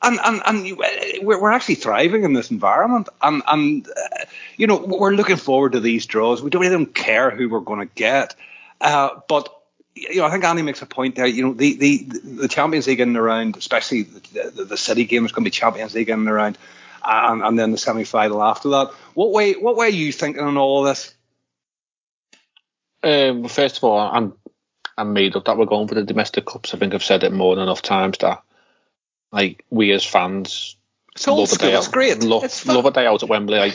and 0.04 0.20
and 0.22 0.42
and 0.44 0.78
we're, 1.22 1.40
we're 1.40 1.52
actually 1.52 1.76
thriving 1.76 2.24
in 2.24 2.32
this 2.32 2.50
environment, 2.50 3.08
and 3.22 3.42
and 3.46 3.88
uh, 3.88 4.24
you 4.56 4.66
know 4.66 4.76
we're 4.76 5.14
looking 5.14 5.36
forward 5.36 5.72
to 5.72 5.80
these 5.80 6.06
draws. 6.06 6.42
We 6.42 6.50
don't 6.50 6.62
really 6.62 6.74
don't 6.74 6.94
care 6.94 7.30
who 7.30 7.48
we're 7.48 7.60
going 7.60 7.80
to 7.80 7.94
get, 7.94 8.36
uh, 8.80 9.20
but 9.28 9.48
you 9.94 10.16
know 10.16 10.26
I 10.26 10.30
think 10.30 10.44
Andy 10.44 10.62
makes 10.62 10.82
a 10.82 10.86
point 10.86 11.16
there. 11.16 11.26
You 11.26 11.46
know 11.46 11.54
the 11.54 11.76
the 11.76 11.96
the 12.22 12.48
Champions 12.48 12.86
League 12.86 13.00
in 13.00 13.08
and 13.08 13.16
around, 13.16 13.56
especially 13.56 14.02
the, 14.02 14.50
the, 14.50 14.64
the 14.64 14.76
City 14.76 15.04
game 15.04 15.24
is 15.24 15.32
going 15.32 15.44
to 15.44 15.50
be 15.50 15.52
Champions 15.52 15.94
League 15.94 16.10
in 16.10 16.20
and 16.20 16.28
around, 16.28 16.58
and, 17.04 17.42
and 17.42 17.58
then 17.58 17.72
the 17.72 17.78
semi 17.78 18.04
final 18.04 18.42
after 18.42 18.68
that. 18.70 18.90
What 19.14 19.32
way 19.32 19.54
what 19.54 19.76
way 19.76 19.86
are 19.86 19.90
you 19.90 20.12
thinking 20.12 20.42
on 20.42 20.58
all 20.58 20.86
of 20.86 20.94
this? 20.94 21.14
Um, 23.02 23.48
first 23.48 23.78
of 23.78 23.84
all, 23.84 23.98
I'm 23.98 24.34
I'm 24.98 25.12
made 25.12 25.34
up 25.34 25.46
that 25.46 25.56
we're 25.56 25.66
going 25.66 25.88
for 25.88 25.94
the 25.94 26.04
domestic 26.04 26.46
cups. 26.46 26.74
I 26.74 26.78
think 26.78 26.94
I've 26.94 27.04
said 27.04 27.24
it 27.24 27.32
more 27.32 27.54
than 27.54 27.64
enough 27.64 27.82
times 27.82 28.18
that 28.18 28.42
like 29.34 29.64
we 29.68 29.90
as 29.90 30.04
fans 30.04 30.76
It's 31.50 31.58
day 31.58 31.74
It's 31.74 31.88
great. 31.88 32.22
Love, 32.22 32.44
It's 32.44 32.64
love 32.66 32.86
a 32.86 32.90
day 32.92 33.06
out 33.06 33.22
at 33.22 33.28
Wembley. 33.28 33.58
I, 33.58 33.74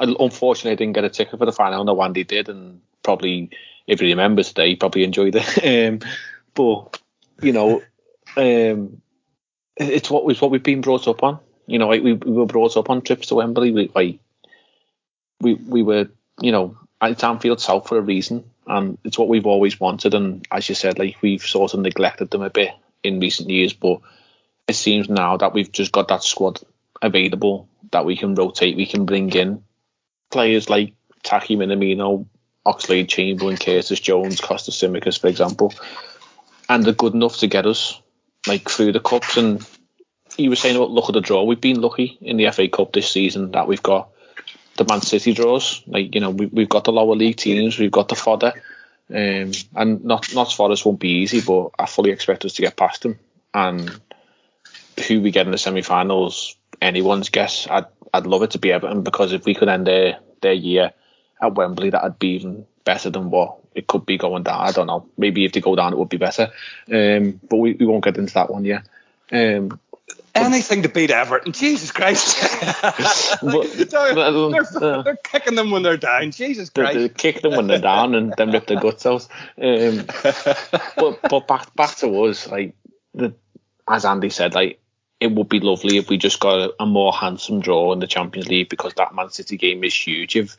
I 0.00 0.14
unfortunately 0.18 0.72
I 0.72 0.74
didn't 0.74 0.94
get 0.94 1.04
a 1.04 1.08
ticket 1.08 1.38
for 1.38 1.46
the 1.46 1.52
final. 1.52 1.80
I 1.80 1.84
know 1.84 2.02
Andy 2.02 2.24
did, 2.24 2.48
and 2.48 2.80
probably 3.02 3.50
if 3.86 4.00
he 4.00 4.08
remembers 4.08 4.48
today, 4.48 4.70
he 4.70 4.76
probably 4.76 5.04
enjoyed 5.04 5.36
it. 5.36 5.46
Um, 5.92 6.00
but 6.54 7.00
you 7.40 7.52
know, 7.52 7.82
um, 8.36 9.00
it's 9.76 10.10
what 10.10 10.30
it's 10.30 10.40
what 10.40 10.50
we've 10.50 10.62
been 10.62 10.80
brought 10.80 11.06
up 11.06 11.22
on. 11.22 11.38
You 11.66 11.78
know, 11.78 11.88
like, 11.88 12.02
we, 12.02 12.14
we 12.14 12.32
were 12.32 12.46
brought 12.46 12.76
up 12.76 12.90
on 12.90 13.02
trips 13.02 13.28
to 13.28 13.36
Wembley. 13.36 13.70
We 13.70 13.90
like 13.94 14.18
we 15.40 15.54
we 15.54 15.82
were 15.82 16.08
you 16.40 16.50
know 16.50 16.76
it's 17.02 17.22
Anfield 17.22 17.60
South 17.60 17.86
for 17.86 17.98
a 17.98 18.02
reason, 18.02 18.50
and 18.66 18.98
it's 19.04 19.18
what 19.18 19.28
we've 19.28 19.46
always 19.46 19.78
wanted. 19.78 20.14
And 20.14 20.46
as 20.50 20.68
you 20.68 20.74
said, 20.74 20.98
like 20.98 21.16
we've 21.22 21.42
sort 21.42 21.74
of 21.74 21.80
neglected 21.80 22.30
them 22.30 22.42
a 22.42 22.50
bit 22.50 22.70
in 23.04 23.20
recent 23.20 23.50
years, 23.50 23.72
but 23.72 24.00
it 24.68 24.74
seems 24.74 25.08
now 25.08 25.36
that 25.36 25.52
we've 25.52 25.70
just 25.70 25.92
got 25.92 26.08
that 26.08 26.22
squad 26.22 26.60
available 27.00 27.68
that 27.92 28.04
we 28.04 28.16
can 28.16 28.34
rotate. 28.34 28.76
We 28.76 28.86
can 28.86 29.06
bring 29.06 29.30
in 29.30 29.62
players 30.30 30.68
like 30.68 30.94
Taki 31.22 31.56
Minamino, 31.56 32.26
Oxlade-Chamberlain, 32.66 33.56
Curtis 33.56 34.00
Jones, 34.00 34.40
Kostas 34.40 34.74
Tsimikas, 34.74 35.20
for 35.20 35.28
example, 35.28 35.72
and 36.68 36.84
they're 36.84 36.92
good 36.92 37.14
enough 37.14 37.38
to 37.38 37.46
get 37.46 37.66
us 37.66 38.00
like 38.46 38.68
through 38.68 38.92
the 38.92 39.00
cups. 39.00 39.36
And 39.36 39.64
you 40.36 40.50
were 40.50 40.56
saying 40.56 40.76
about 40.76 40.90
luck 40.90 41.08
of 41.08 41.14
the 41.14 41.20
draw. 41.20 41.44
We've 41.44 41.60
been 41.60 41.80
lucky 41.80 42.18
in 42.20 42.36
the 42.36 42.50
FA 42.50 42.68
Cup 42.68 42.92
this 42.92 43.10
season 43.10 43.52
that 43.52 43.68
we've 43.68 43.82
got 43.82 44.10
the 44.76 44.84
Man 44.84 45.00
City 45.00 45.32
draws. 45.32 45.82
Like 45.86 46.14
you 46.14 46.20
know, 46.20 46.30
we, 46.30 46.46
we've 46.46 46.68
got 46.68 46.84
the 46.84 46.92
lower 46.92 47.14
league 47.14 47.36
teams, 47.36 47.78
we've 47.78 47.90
got 47.90 48.08
the 48.08 48.16
fodder, 48.16 48.52
um, 49.10 49.52
and 49.76 50.04
not 50.04 50.34
not 50.34 50.60
us 50.60 50.84
won't 50.84 51.00
be 51.00 51.20
easy, 51.20 51.40
but 51.40 51.70
I 51.78 51.86
fully 51.86 52.10
expect 52.10 52.44
us 52.44 52.54
to 52.54 52.62
get 52.62 52.76
past 52.76 53.02
them. 53.02 53.18
And 53.54 54.00
who 55.06 55.20
we 55.20 55.30
get 55.30 55.46
in 55.46 55.52
the 55.52 55.58
semi-finals, 55.58 56.56
anyone's 56.80 57.28
guess. 57.28 57.66
I'd 57.70 57.86
I'd 58.14 58.26
love 58.26 58.42
it 58.42 58.52
to 58.52 58.58
be 58.58 58.72
Everton 58.72 59.02
because 59.02 59.32
if 59.32 59.44
we 59.44 59.54
could 59.54 59.68
end 59.68 59.86
their 59.86 60.18
their 60.40 60.52
year 60.52 60.92
at 61.42 61.54
Wembley, 61.54 61.90
that'd 61.90 62.18
be 62.18 62.28
even 62.28 62.66
better 62.84 63.10
than 63.10 63.30
what 63.30 63.56
it 63.74 63.86
could 63.86 64.06
be 64.06 64.16
going 64.16 64.42
down. 64.42 64.60
I 64.60 64.72
don't 64.72 64.86
know. 64.86 65.06
Maybe 65.18 65.44
if 65.44 65.52
they 65.52 65.60
go 65.60 65.76
down, 65.76 65.92
it 65.92 65.98
would 65.98 66.08
be 66.08 66.16
better. 66.16 66.50
Um, 66.92 67.40
but 67.48 67.56
we, 67.56 67.72
we 67.74 67.84
won't 67.84 68.04
get 68.04 68.16
into 68.16 68.32
that 68.34 68.50
one 68.50 68.64
yet. 68.64 68.86
Um, 69.32 69.78
Anything 70.34 70.82
to 70.82 70.88
beat 70.90 71.10
Everton. 71.10 71.52
Jesus 71.52 71.90
Christ. 71.92 72.36
But- 73.42 73.66
they're, 74.52 74.64
they're- 74.80 75.02
they're 75.02 75.16
kicking 75.16 75.54
them 75.56 75.70
when 75.70 75.82
they're 75.82 75.96
down. 75.96 76.30
Jesus 76.30 76.70
they, 76.70 76.82
they 76.94 77.08
kick 77.08 77.42
them 77.42 77.56
when 77.56 77.66
they're 77.66 77.78
down 77.80 78.14
and 78.14 78.32
then 78.36 78.50
rip 78.52 78.66
their 78.66 78.80
guts 78.80 79.04
out. 79.06 79.26
Um, 79.60 80.04
but 80.96 81.20
but 81.28 81.46
back 81.48 81.74
back 81.74 81.96
to 81.96 82.24
us, 82.24 82.46
like 82.48 82.74
the, 83.14 83.34
as 83.88 84.04
Andy 84.04 84.30
said, 84.30 84.54
like 84.54 84.78
it 85.20 85.32
would 85.32 85.48
be 85.48 85.60
lovely 85.60 85.96
if 85.96 86.08
we 86.08 86.18
just 86.18 86.40
got 86.40 86.58
a, 86.58 86.74
a 86.80 86.86
more 86.86 87.12
handsome 87.12 87.60
draw 87.60 87.92
in 87.92 88.00
the 88.00 88.06
Champions 88.06 88.48
League 88.48 88.68
because 88.68 88.94
that 88.94 89.14
Man 89.14 89.30
City 89.30 89.56
game 89.56 89.82
is 89.84 89.94
huge. 89.94 90.36
If 90.36 90.56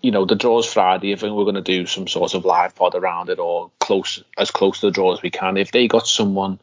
you 0.00 0.10
know 0.10 0.24
the 0.24 0.34
draw's 0.34 0.72
Friday, 0.72 1.12
I 1.12 1.16
think 1.16 1.34
we're 1.34 1.44
going 1.44 1.54
to 1.56 1.62
do 1.62 1.86
some 1.86 2.06
sort 2.08 2.34
of 2.34 2.44
live 2.44 2.74
pod 2.74 2.94
around 2.94 3.28
it 3.28 3.38
or 3.38 3.70
close 3.80 4.22
as 4.38 4.50
close 4.50 4.80
to 4.80 4.86
the 4.86 4.92
draw 4.92 5.12
as 5.12 5.22
we 5.22 5.30
can. 5.30 5.56
If 5.56 5.72
they 5.72 5.88
got 5.88 6.06
someone 6.06 6.58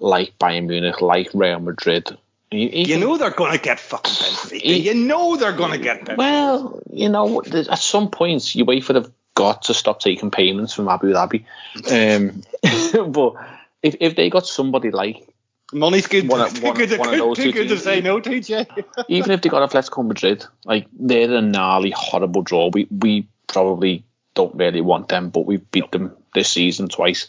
like 0.00 0.38
Bayern 0.38 0.66
Munich, 0.66 1.00
like 1.00 1.30
Real 1.34 1.60
Madrid, 1.60 2.16
you, 2.50 2.68
You 2.68 2.98
know 2.98 3.16
they're 3.16 3.30
going 3.30 3.52
to 3.52 3.58
get 3.58 3.80
fucking 3.80 4.12
Benfica. 4.12 4.84
You 4.84 4.94
know 4.94 5.36
they're 5.36 5.56
going 5.56 5.72
to 5.72 5.78
get 5.78 6.04
Benfica. 6.04 6.16
Well, 6.16 6.82
you 6.90 7.08
know, 7.08 7.42
at 7.42 7.78
some 7.78 8.10
points 8.10 8.54
you 8.54 8.64
wait 8.64 8.84
for 8.84 8.92
the 8.92 9.10
got 9.34 9.62
to 9.62 9.74
stop 9.74 9.98
taking 10.00 10.30
payments 10.30 10.72
from 10.72 10.88
Abu 10.88 11.12
Dhabi. 11.12 11.44
Um, 11.90 12.42
but 13.12 13.34
if 13.82 13.96
if 14.00 14.14
they 14.14 14.30
got 14.30 14.46
somebody 14.46 14.90
like 14.90 15.26
Money's 15.74 16.06
good. 16.06 16.28
One 16.28 16.40
of- 16.40 16.54
too 16.54 16.62
one- 16.62 16.76
good, 16.76 16.88
to, 16.90 16.98
one 16.98 17.12
of 17.12 17.18
those 17.18 17.36
too 17.36 17.52
good 17.52 17.68
to 17.68 17.78
say 17.78 18.00
no 18.00 18.20
to, 18.20 18.40
Jay. 18.40 18.66
even 19.08 19.32
if 19.32 19.42
they 19.42 19.48
got 19.48 19.62
a 19.62 19.66
Atletico 19.66 20.06
Madrid, 20.06 20.46
like 20.64 20.86
they're 20.98 21.34
a 21.34 21.42
gnarly, 21.42 21.92
horrible 21.94 22.42
draw. 22.42 22.70
We 22.72 22.86
we 22.90 23.28
probably 23.46 24.04
don't 24.34 24.54
really 24.54 24.80
want 24.80 25.08
them, 25.08 25.30
but 25.30 25.46
we've 25.46 25.70
beat 25.70 25.90
them 25.90 26.16
this 26.34 26.50
season 26.50 26.88
twice. 26.88 27.28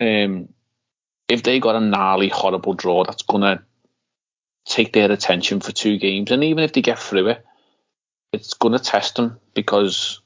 Um, 0.00 0.48
if 1.28 1.42
they 1.42 1.58
got 1.60 1.76
a 1.76 1.80
gnarly, 1.80 2.28
horrible 2.28 2.74
draw, 2.74 3.04
that's 3.04 3.22
gonna 3.22 3.62
take 4.66 4.92
their 4.92 5.10
attention 5.10 5.60
for 5.60 5.72
two 5.72 5.98
games, 5.98 6.30
and 6.30 6.42
even 6.44 6.64
if 6.64 6.72
they 6.72 6.82
get 6.82 6.98
through 6.98 7.28
it, 7.28 7.44
it's 8.32 8.54
gonna 8.54 8.78
test 8.78 9.16
them 9.16 9.38
because 9.54 10.20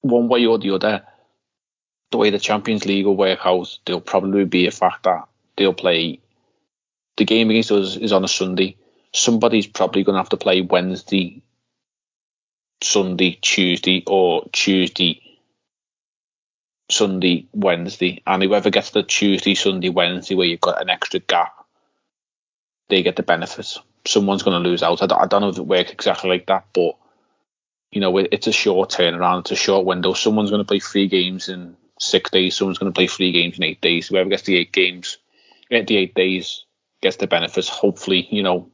one 0.00 0.28
way 0.28 0.44
or 0.46 0.58
the 0.58 0.70
other, 0.70 1.02
the 2.10 2.18
way 2.18 2.30
the 2.30 2.38
Champions 2.38 2.84
League 2.84 3.06
will 3.06 3.16
work 3.16 3.40
out, 3.44 3.78
there'll 3.84 4.00
probably 4.00 4.44
be 4.44 4.66
a 4.66 4.70
fact 4.70 5.04
that 5.04 5.24
they'll 5.56 5.74
play. 5.74 6.20
The 7.18 7.24
game 7.24 7.50
against 7.50 7.72
us 7.72 7.96
is 7.96 8.12
on 8.12 8.24
a 8.24 8.28
Sunday 8.28 8.78
somebody's 9.12 9.66
probably 9.66 10.04
going 10.04 10.14
to 10.14 10.20
have 10.20 10.28
to 10.30 10.36
play 10.36 10.60
Wednesday, 10.60 11.42
Sunday, 12.82 13.38
Tuesday, 13.40 14.02
or 14.06 14.48
Tuesday, 14.52 15.22
Sunday, 16.90 17.46
Wednesday. 17.52 18.22
And 18.26 18.42
whoever 18.42 18.70
gets 18.70 18.90
the 18.90 19.02
Tuesday, 19.02 19.54
Sunday, 19.54 19.88
Wednesday, 19.88 20.34
where 20.34 20.46
you've 20.46 20.60
got 20.60 20.80
an 20.80 20.90
extra 20.90 21.20
gap, 21.20 21.54
they 22.88 23.02
get 23.02 23.16
the 23.16 23.22
benefits. 23.22 23.78
Someone's 24.06 24.42
going 24.42 24.62
to 24.62 24.68
lose 24.68 24.82
out. 24.82 25.02
I 25.02 25.06
don't, 25.06 25.20
I 25.20 25.26
don't 25.26 25.42
know 25.42 25.48
if 25.48 25.58
it 25.58 25.66
works 25.66 25.90
exactly 25.90 26.30
like 26.30 26.46
that, 26.46 26.66
but 26.72 26.96
you 27.90 28.00
know, 28.00 28.16
it's 28.18 28.46
a 28.46 28.52
short 28.52 28.90
turnaround. 28.90 29.40
It's 29.40 29.52
a 29.52 29.56
short 29.56 29.86
window. 29.86 30.12
Someone's 30.12 30.50
going 30.50 30.62
to 30.62 30.68
play 30.68 30.78
three 30.78 31.08
games 31.08 31.48
in 31.48 31.74
six 31.98 32.30
days. 32.30 32.54
Someone's 32.54 32.78
going 32.78 32.92
to 32.92 32.96
play 32.96 33.06
three 33.06 33.32
games 33.32 33.56
in 33.56 33.64
eight 33.64 33.80
days. 33.80 34.08
Whoever 34.08 34.28
gets 34.28 34.42
the 34.42 34.56
eight 34.56 34.72
games, 34.72 35.16
the 35.70 35.96
eight 35.96 36.14
days, 36.14 36.64
gets 37.00 37.16
the 37.16 37.26
benefits. 37.26 37.68
Hopefully, 37.68 38.26
you 38.30 38.42
know, 38.42 38.70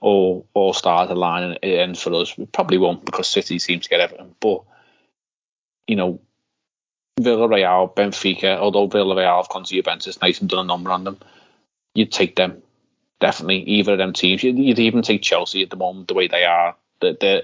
all 0.00 0.46
all 0.54 0.72
stars 0.72 1.10
align 1.10 1.44
and 1.44 1.58
it 1.62 1.78
ends 1.78 2.02
for 2.02 2.14
us. 2.14 2.36
We 2.36 2.46
probably 2.46 2.78
won't 2.78 3.04
because 3.04 3.28
City 3.28 3.58
seems 3.58 3.84
to 3.84 3.90
get 3.90 4.00
everything. 4.00 4.34
But 4.40 4.62
you 5.86 5.96
know, 5.96 6.20
Villarreal, 7.20 7.94
Benfica, 7.94 8.58
although 8.58 8.88
Villarreal 8.88 9.38
have 9.38 9.48
gone 9.48 9.64
to 9.64 9.74
Juventus, 9.74 10.20
nice 10.20 10.40
and 10.40 10.48
done 10.48 10.64
a 10.64 10.68
number 10.68 10.90
on 10.90 11.04
them, 11.04 11.18
you'd 11.94 12.12
take 12.12 12.36
them 12.36 12.62
definitely. 13.20 13.60
Either 13.60 13.92
of 13.92 13.98
them 13.98 14.12
teams, 14.12 14.42
you'd, 14.42 14.58
you'd 14.58 14.78
even 14.78 15.02
take 15.02 15.22
Chelsea 15.22 15.62
at 15.62 15.70
the 15.70 15.76
moment, 15.76 16.08
the 16.08 16.14
way 16.14 16.26
they 16.26 16.44
are. 16.44 16.76
They're 17.00 17.16
they're, 17.20 17.42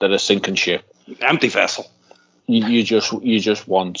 they're 0.00 0.12
a 0.12 0.18
sinking 0.18 0.54
ship. 0.54 0.84
Empty 1.20 1.48
vessel. 1.48 1.90
You, 2.46 2.66
you 2.66 2.82
just 2.84 3.12
you 3.22 3.40
just 3.40 3.66
want 3.66 4.00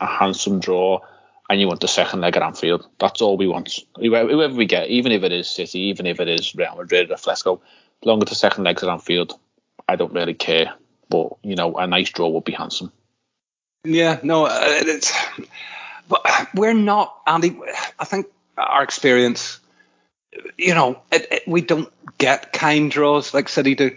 a 0.00 0.06
handsome 0.06 0.60
draw. 0.60 1.00
And 1.48 1.60
you 1.60 1.66
want 1.66 1.80
the 1.80 1.88
second 1.88 2.20
leg 2.20 2.36
at 2.36 2.42
Anfield. 2.42 2.86
That's 2.98 3.22
all 3.22 3.38
we 3.38 3.46
want. 3.46 3.78
Whoever, 3.96 4.54
we 4.54 4.66
get, 4.66 4.88
even 4.88 5.12
if 5.12 5.22
it 5.22 5.32
is 5.32 5.50
City, 5.50 5.80
even 5.80 6.04
if 6.04 6.20
it 6.20 6.28
is 6.28 6.54
Real 6.54 6.76
Madrid 6.76 7.10
or 7.10 7.14
Atletico, 7.14 7.60
as 8.02 8.06
long 8.06 8.22
as 8.22 8.28
the 8.28 8.34
second 8.34 8.64
leg's 8.64 8.82
at 8.82 8.90
Anfield, 8.90 9.38
I 9.88 9.96
don't 9.96 10.12
really 10.12 10.34
care. 10.34 10.74
But 11.08 11.36
you 11.42 11.56
know, 11.56 11.76
a 11.76 11.86
nice 11.86 12.10
draw 12.10 12.28
would 12.28 12.44
be 12.44 12.52
handsome. 12.52 12.92
Yeah, 13.84 14.20
no, 14.22 14.44
uh, 14.44 14.50
it's. 14.60 15.12
But 16.08 16.48
we're 16.54 16.74
not, 16.74 17.16
Andy. 17.26 17.58
I 17.98 18.04
think 18.04 18.26
our 18.56 18.82
experience, 18.82 19.60
you 20.56 20.74
know, 20.74 21.00
it, 21.12 21.28
it, 21.30 21.42
we 21.46 21.60
don't 21.60 21.90
get 22.18 22.52
kind 22.52 22.90
draws 22.90 23.32
like 23.32 23.48
City 23.48 23.74
do, 23.74 23.96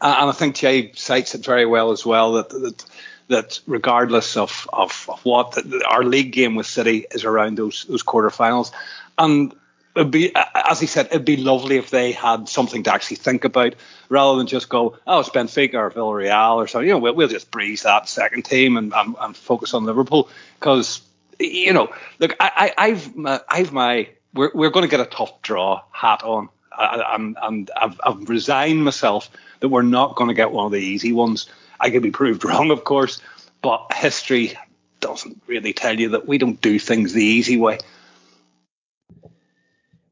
uh, 0.00 0.16
and 0.20 0.30
I 0.30 0.32
think 0.32 0.56
Jay 0.56 0.92
cites 0.94 1.34
it 1.34 1.44
very 1.44 1.66
well 1.66 1.90
as 1.90 2.04
well 2.04 2.34
that 2.34 2.50
that, 2.50 2.84
that 3.28 3.60
regardless 3.66 4.36
of, 4.36 4.68
of, 4.72 5.06
of 5.08 5.24
what 5.24 5.56
our 5.88 6.04
league 6.04 6.32
game 6.32 6.54
with 6.54 6.66
City 6.66 7.06
is 7.10 7.24
around 7.24 7.56
those 7.56 7.84
those 7.88 8.02
quarterfinals, 8.02 8.72
and 9.18 9.54
it'd 9.96 10.10
be 10.10 10.32
as 10.54 10.80
he 10.80 10.86
said, 10.86 11.06
it'd 11.06 11.24
be 11.24 11.36
lovely 11.36 11.76
if 11.76 11.90
they 11.90 12.12
had 12.12 12.48
something 12.48 12.82
to 12.82 12.92
actually 12.92 13.16
think 13.16 13.44
about 13.44 13.74
rather 14.08 14.38
than 14.38 14.46
just 14.46 14.68
go, 14.68 14.98
oh, 15.06 15.20
it's 15.20 15.30
Benfica 15.30 15.74
or 15.74 15.90
Villarreal 15.90 16.56
or 16.56 16.66
something. 16.66 16.88
You 16.88 16.94
know, 16.94 16.98
we'll, 16.98 17.14
we'll 17.14 17.28
just 17.28 17.50
breeze 17.50 17.82
that 17.82 18.08
second 18.08 18.44
team 18.44 18.76
and, 18.76 18.92
and, 18.94 19.16
and 19.20 19.36
focus 19.36 19.74
on 19.74 19.84
Liverpool 19.84 20.28
because 20.58 21.00
you 21.38 21.72
know, 21.72 21.92
look, 22.18 22.36
I, 22.40 22.72
I, 22.78 22.86
I've 22.86 23.16
my, 23.16 23.40
I've 23.48 23.72
my 23.72 24.08
we're 24.32 24.50
we're 24.54 24.70
going 24.70 24.84
to 24.84 24.90
get 24.90 25.00
a 25.00 25.06
tough 25.06 25.42
draw 25.42 25.82
hat 25.90 26.22
on, 26.22 26.48
and 26.78 27.36
and 27.40 27.70
I've, 27.76 28.00
I've 28.04 28.28
resigned 28.28 28.84
myself 28.84 29.30
that 29.60 29.68
we're 29.68 29.82
not 29.82 30.16
going 30.16 30.28
to 30.28 30.34
get 30.34 30.50
one 30.50 30.66
of 30.66 30.72
the 30.72 30.80
easy 30.80 31.12
ones. 31.12 31.48
I 31.80 31.90
could 31.90 32.02
be 32.02 32.10
proved 32.10 32.44
wrong, 32.44 32.70
of 32.70 32.84
course, 32.84 33.20
but 33.62 33.92
history 33.92 34.58
doesn't 35.00 35.42
really 35.46 35.72
tell 35.72 35.98
you 35.98 36.10
that 36.10 36.26
we 36.26 36.38
don't 36.38 36.60
do 36.60 36.78
things 36.78 37.12
the 37.12 37.24
easy 37.24 37.56
way. 37.56 37.78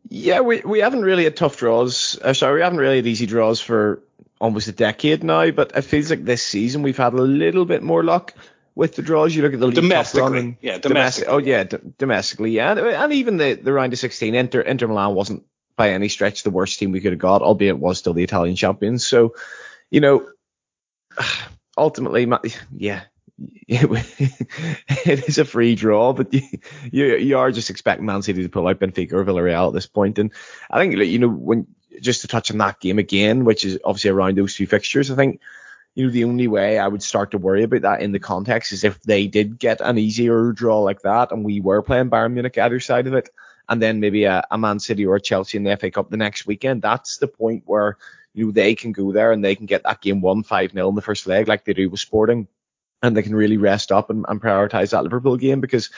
Yeah, 0.08 0.40
we, 0.40 0.60
we 0.60 0.80
haven't 0.80 1.02
really 1.02 1.24
had 1.24 1.36
tough 1.36 1.56
draws. 1.56 2.18
Uh, 2.20 2.34
sorry, 2.34 2.56
we 2.56 2.62
haven't 2.62 2.78
really 2.78 2.96
had 2.96 3.06
easy 3.06 3.24
draws 3.24 3.60
for 3.60 4.02
almost 4.42 4.68
a 4.68 4.72
decade 4.72 5.24
now. 5.24 5.50
But 5.50 5.72
it 5.74 5.82
feels 5.82 6.10
like 6.10 6.24
this 6.24 6.42
season 6.42 6.82
we've 6.82 6.98
had 6.98 7.14
a 7.14 7.22
little 7.22 7.64
bit 7.64 7.82
more 7.82 8.04
luck 8.04 8.34
with 8.74 8.96
the 8.96 9.02
draws. 9.02 9.34
You 9.34 9.42
look 9.42 9.54
at 9.54 9.60
the 9.60 9.66
League 9.66 9.76
Domestically, 9.76 10.38
and 10.38 10.56
yeah, 10.60 10.76
domestic. 10.76 11.28
Oh 11.28 11.38
yeah, 11.38 11.64
d- 11.64 11.78
domestically, 11.96 12.50
yeah, 12.50 12.72
and, 12.72 12.80
and 12.80 13.12
even 13.14 13.38
the 13.38 13.54
the 13.54 13.72
round 13.72 13.94
of 13.94 13.98
16, 13.98 14.34
Inter 14.34 14.60
Inter 14.60 14.88
Milan 14.88 15.14
wasn't 15.14 15.46
by 15.76 15.90
any 15.90 16.08
stretch 16.08 16.42
the 16.42 16.50
worst 16.50 16.78
team 16.78 16.92
we 16.92 17.00
could 17.00 17.12
have 17.12 17.18
got, 17.18 17.40
albeit 17.40 17.76
it 17.76 17.78
was 17.78 17.98
still 17.98 18.12
the 18.12 18.24
Italian 18.24 18.56
champions. 18.56 19.06
So, 19.06 19.34
you 19.90 20.00
know, 20.00 20.28
ultimately, 21.76 22.30
yeah, 22.76 23.02
it 23.68 25.28
is 25.28 25.38
a 25.38 25.44
free 25.44 25.74
draw, 25.74 26.12
but 26.12 26.32
you, 26.32 27.16
you 27.16 27.38
are 27.38 27.50
just 27.50 27.70
expecting 27.70 28.06
Man 28.06 28.22
City 28.22 28.42
to 28.42 28.48
pull 28.48 28.68
out 28.68 28.80
Benfica 28.80 29.12
or 29.12 29.24
Villarreal 29.24 29.68
at 29.68 29.74
this 29.74 29.86
point. 29.86 30.18
And 30.18 30.32
I 30.70 30.78
think 30.78 30.96
you 30.96 31.18
know 31.18 31.28
when 31.28 31.66
just 32.00 32.22
to 32.22 32.28
touch 32.28 32.50
on 32.50 32.58
that 32.58 32.80
game 32.80 32.98
again, 32.98 33.44
which 33.44 33.64
is 33.64 33.78
obviously 33.84 34.10
around 34.10 34.36
those 34.36 34.54
two 34.54 34.66
fixtures, 34.66 35.10
I 35.10 35.16
think 35.16 35.40
you 35.94 36.06
know 36.06 36.12
the 36.12 36.24
only 36.24 36.48
way 36.48 36.78
I 36.78 36.88
would 36.88 37.02
start 37.02 37.32
to 37.32 37.38
worry 37.38 37.64
about 37.64 37.82
that 37.82 38.02
in 38.02 38.12
the 38.12 38.18
context 38.18 38.72
is 38.72 38.84
if 38.84 39.00
they 39.02 39.26
did 39.26 39.58
get 39.58 39.80
an 39.80 39.98
easier 39.98 40.52
draw 40.52 40.80
like 40.80 41.02
that, 41.02 41.32
and 41.32 41.44
we 41.44 41.60
were 41.60 41.82
playing 41.82 42.10
Bayern 42.10 42.32
Munich 42.32 42.58
either 42.58 42.80
side 42.80 43.06
of 43.06 43.14
it, 43.14 43.30
and 43.68 43.80
then 43.80 44.00
maybe 44.00 44.24
a, 44.24 44.44
a 44.50 44.58
Man 44.58 44.78
City 44.78 45.06
or 45.06 45.16
a 45.16 45.20
Chelsea 45.20 45.56
in 45.58 45.64
the 45.64 45.76
FA 45.76 45.90
Cup 45.90 46.10
the 46.10 46.16
next 46.16 46.46
weekend. 46.46 46.82
That's 46.82 47.18
the 47.18 47.28
point 47.28 47.62
where 47.66 47.96
you 48.34 48.46
know 48.46 48.52
they 48.52 48.74
can 48.74 48.92
go 48.92 49.12
there 49.12 49.32
and 49.32 49.44
they 49.44 49.54
can 49.54 49.66
get 49.66 49.82
that 49.84 50.00
game 50.00 50.20
one 50.20 50.42
five 50.42 50.72
0 50.72 50.88
in 50.88 50.94
the 50.94 51.02
first 51.02 51.26
leg 51.26 51.48
like 51.48 51.64
they 51.64 51.74
do 51.74 51.88
with 51.90 52.00
Sporting. 52.00 52.48
And 53.04 53.16
they 53.16 53.22
can 53.22 53.34
really 53.34 53.56
rest 53.56 53.90
up 53.90 54.10
and, 54.10 54.24
and 54.28 54.40
prioritize 54.40 54.90
that 54.90 55.02
Liverpool 55.02 55.36
game 55.36 55.60
because 55.60 55.90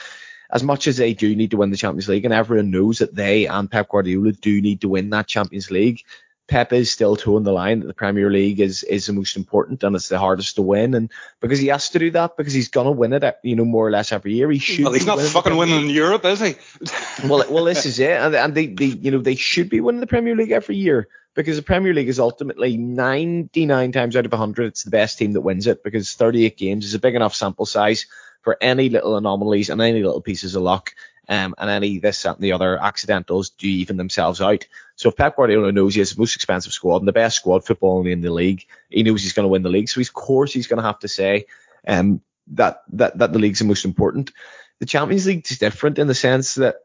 as 0.49 0.63
much 0.63 0.87
as 0.87 0.97
they 0.97 1.13
do 1.13 1.35
need 1.35 1.51
to 1.51 1.57
win 1.57 1.69
the 1.69 1.77
Champions 1.77 2.07
League, 2.07 2.25
and 2.25 2.33
everyone 2.33 2.71
knows 2.71 2.99
that 2.99 3.13
they 3.13 3.45
and 3.47 3.69
Pep 3.69 3.89
Guardiola 3.89 4.31
do 4.31 4.61
need 4.61 4.81
to 4.81 4.89
win 4.89 5.09
that 5.11 5.27
Champions 5.27 5.69
League, 5.71 6.03
Pep 6.47 6.73
is 6.73 6.91
still 6.91 7.15
toeing 7.15 7.43
the 7.43 7.51
line 7.51 7.79
that 7.79 7.87
the 7.87 7.93
Premier 7.93 8.29
League 8.29 8.59
is 8.59 8.83
is 8.83 9.07
the 9.07 9.13
most 9.13 9.35
important 9.35 9.83
and 9.83 9.95
it's 9.95 10.09
the 10.09 10.19
hardest 10.19 10.55
to 10.55 10.61
win, 10.61 10.93
and 10.93 11.11
because 11.39 11.59
he 11.59 11.67
has 11.67 11.89
to 11.89 11.99
do 11.99 12.11
that 12.11 12.37
because 12.37 12.53
he's 12.53 12.69
gonna 12.69 12.91
win 12.91 13.13
it, 13.13 13.39
you 13.43 13.55
know, 13.55 13.65
more 13.65 13.87
or 13.87 13.91
less 13.91 14.11
every 14.11 14.33
year. 14.33 14.51
He 14.51 14.59
should. 14.59 14.85
Well, 14.85 14.93
he's 14.93 15.05
not 15.05 15.17
winning 15.17 15.31
fucking 15.31 15.57
winning 15.57 15.81
in 15.81 15.89
Europe, 15.89 16.23
is 16.25 16.39
he? 16.39 16.55
well, 17.27 17.43
well, 17.49 17.63
this 17.63 17.85
is 17.85 17.99
it, 17.99 18.11
and, 18.11 18.35
and 18.35 18.53
they, 18.53 18.67
they, 18.67 18.85
you 18.85 19.11
know, 19.11 19.19
they 19.19 19.35
should 19.35 19.69
be 19.69 19.81
winning 19.81 20.01
the 20.01 20.07
Premier 20.07 20.35
League 20.35 20.51
every 20.51 20.75
year 20.75 21.07
because 21.35 21.57
the 21.57 21.63
Premier 21.63 21.93
League 21.93 22.09
is 22.09 22.19
ultimately 22.19 22.77
99 22.77 23.91
times 23.91 24.15
out 24.15 24.25
of 24.25 24.31
100, 24.31 24.67
it's 24.67 24.83
the 24.83 24.89
best 24.89 25.17
team 25.17 25.33
that 25.33 25.41
wins 25.41 25.67
it 25.67 25.83
because 25.83 26.13
38 26.13 26.57
games 26.57 26.85
is 26.85 26.93
a 26.93 26.99
big 26.99 27.13
enough 27.13 27.35
sample 27.35 27.65
size 27.65 28.07
for 28.41 28.57
any 28.61 28.89
little 28.89 29.17
anomalies 29.17 29.69
and 29.69 29.81
any 29.81 30.01
little 30.01 30.21
pieces 30.21 30.55
of 30.55 30.63
luck. 30.63 30.95
Um, 31.27 31.55
and 31.57 31.71
any 31.71 31.97
this 31.97 32.21
that, 32.21 32.35
and 32.35 32.43
the 32.43 32.51
other 32.51 32.77
accidentals 32.77 33.49
do 33.49 33.67
even 33.67 33.97
themselves 33.97 34.41
out. 34.41 34.67
So 34.95 35.09
if 35.09 35.15
Pep 35.15 35.35
Guardiola 35.35 35.71
knows 35.71 35.93
he 35.93 35.99
has 35.99 36.13
the 36.13 36.19
most 36.19 36.35
expensive 36.35 36.73
squad 36.73 36.97
and 36.97 37.07
the 37.07 37.13
best 37.13 37.37
squad 37.37 37.65
football 37.65 38.05
in 38.05 38.21
the 38.21 38.31
league, 38.31 38.65
he 38.89 39.03
knows 39.03 39.21
he's 39.21 39.33
going 39.33 39.43
to 39.43 39.49
win 39.49 39.63
the 39.63 39.69
league. 39.69 39.89
So 39.89 39.99
of 40.01 40.13
course 40.13 40.53
he's 40.53 40.67
going 40.67 40.81
to 40.81 40.87
have 40.87 40.99
to 40.99 41.07
say 41.07 41.47
um, 41.87 42.21
that 42.47 42.83
that 42.93 43.17
that 43.17 43.33
the 43.33 43.39
league's 43.39 43.59
the 43.59 43.65
most 43.65 43.85
important. 43.85 44.31
The 44.79 44.85
Champions 44.85 45.25
League 45.25 45.45
is 45.49 45.57
different 45.57 45.99
in 45.99 46.07
the 46.07 46.15
sense 46.15 46.55
that 46.55 46.75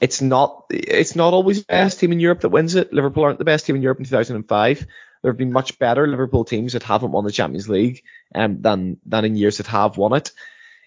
it's 0.00 0.20
not 0.20 0.64
it's 0.70 1.16
not 1.16 1.32
always 1.32 1.60
the 1.60 1.66
best 1.66 2.00
team 2.00 2.12
in 2.12 2.20
Europe 2.20 2.40
that 2.40 2.50
wins 2.50 2.74
it. 2.74 2.92
Liverpool 2.92 3.24
aren't 3.24 3.38
the 3.38 3.44
best 3.44 3.66
team 3.66 3.76
in 3.76 3.82
Europe 3.82 3.98
in 3.98 4.04
2005. 4.04 4.86
There 5.22 5.30
have 5.30 5.38
been 5.38 5.52
much 5.52 5.78
better 5.78 6.06
Liverpool 6.06 6.44
teams 6.44 6.74
that 6.74 6.82
haven't 6.82 7.12
won 7.12 7.24
the 7.24 7.32
Champions 7.32 7.68
League 7.68 8.02
um, 8.34 8.60
than 8.60 8.98
than 9.06 9.24
in 9.24 9.36
years 9.36 9.58
that 9.58 9.66
have 9.68 9.96
won 9.96 10.12
it. 10.12 10.32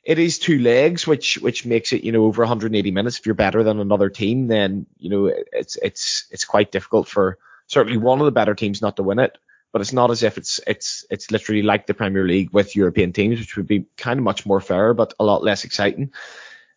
It 0.07 0.19
is 0.19 0.39
two 0.39 0.59
legs, 0.59 1.05
which 1.05 1.37
which 1.39 1.65
makes 1.65 1.91
it 1.91 2.05
you 2.05 2.13
know 2.13 2.23
over 2.23 2.41
180 2.41 2.91
minutes. 2.91 3.19
If 3.19 3.25
you're 3.25 3.35
better 3.35 3.61
than 3.61 3.81
another 3.81 4.09
team, 4.09 4.47
then 4.47 4.85
you 4.97 5.09
know 5.09 5.25
it's 5.51 5.75
it's 5.75 6.27
it's 6.31 6.45
quite 6.45 6.71
difficult 6.71 7.09
for 7.09 7.37
certainly 7.67 7.97
one 7.97 8.21
of 8.21 8.25
the 8.25 8.31
better 8.31 8.55
teams 8.55 8.81
not 8.81 8.95
to 8.95 9.03
win 9.03 9.19
it. 9.19 9.37
But 9.73 9.81
it's 9.81 9.91
not 9.91 10.09
as 10.09 10.23
if 10.23 10.37
it's 10.37 10.61
it's 10.65 11.05
it's 11.09 11.29
literally 11.29 11.61
like 11.61 11.87
the 11.87 11.93
Premier 11.93 12.23
League 12.23 12.53
with 12.53 12.73
European 12.73 13.11
teams, 13.11 13.37
which 13.37 13.57
would 13.57 13.67
be 13.67 13.85
kind 13.97 14.17
of 14.17 14.23
much 14.23 14.45
more 14.45 14.61
fair, 14.61 14.93
but 14.93 15.13
a 15.19 15.25
lot 15.25 15.43
less 15.43 15.65
exciting. 15.65 16.13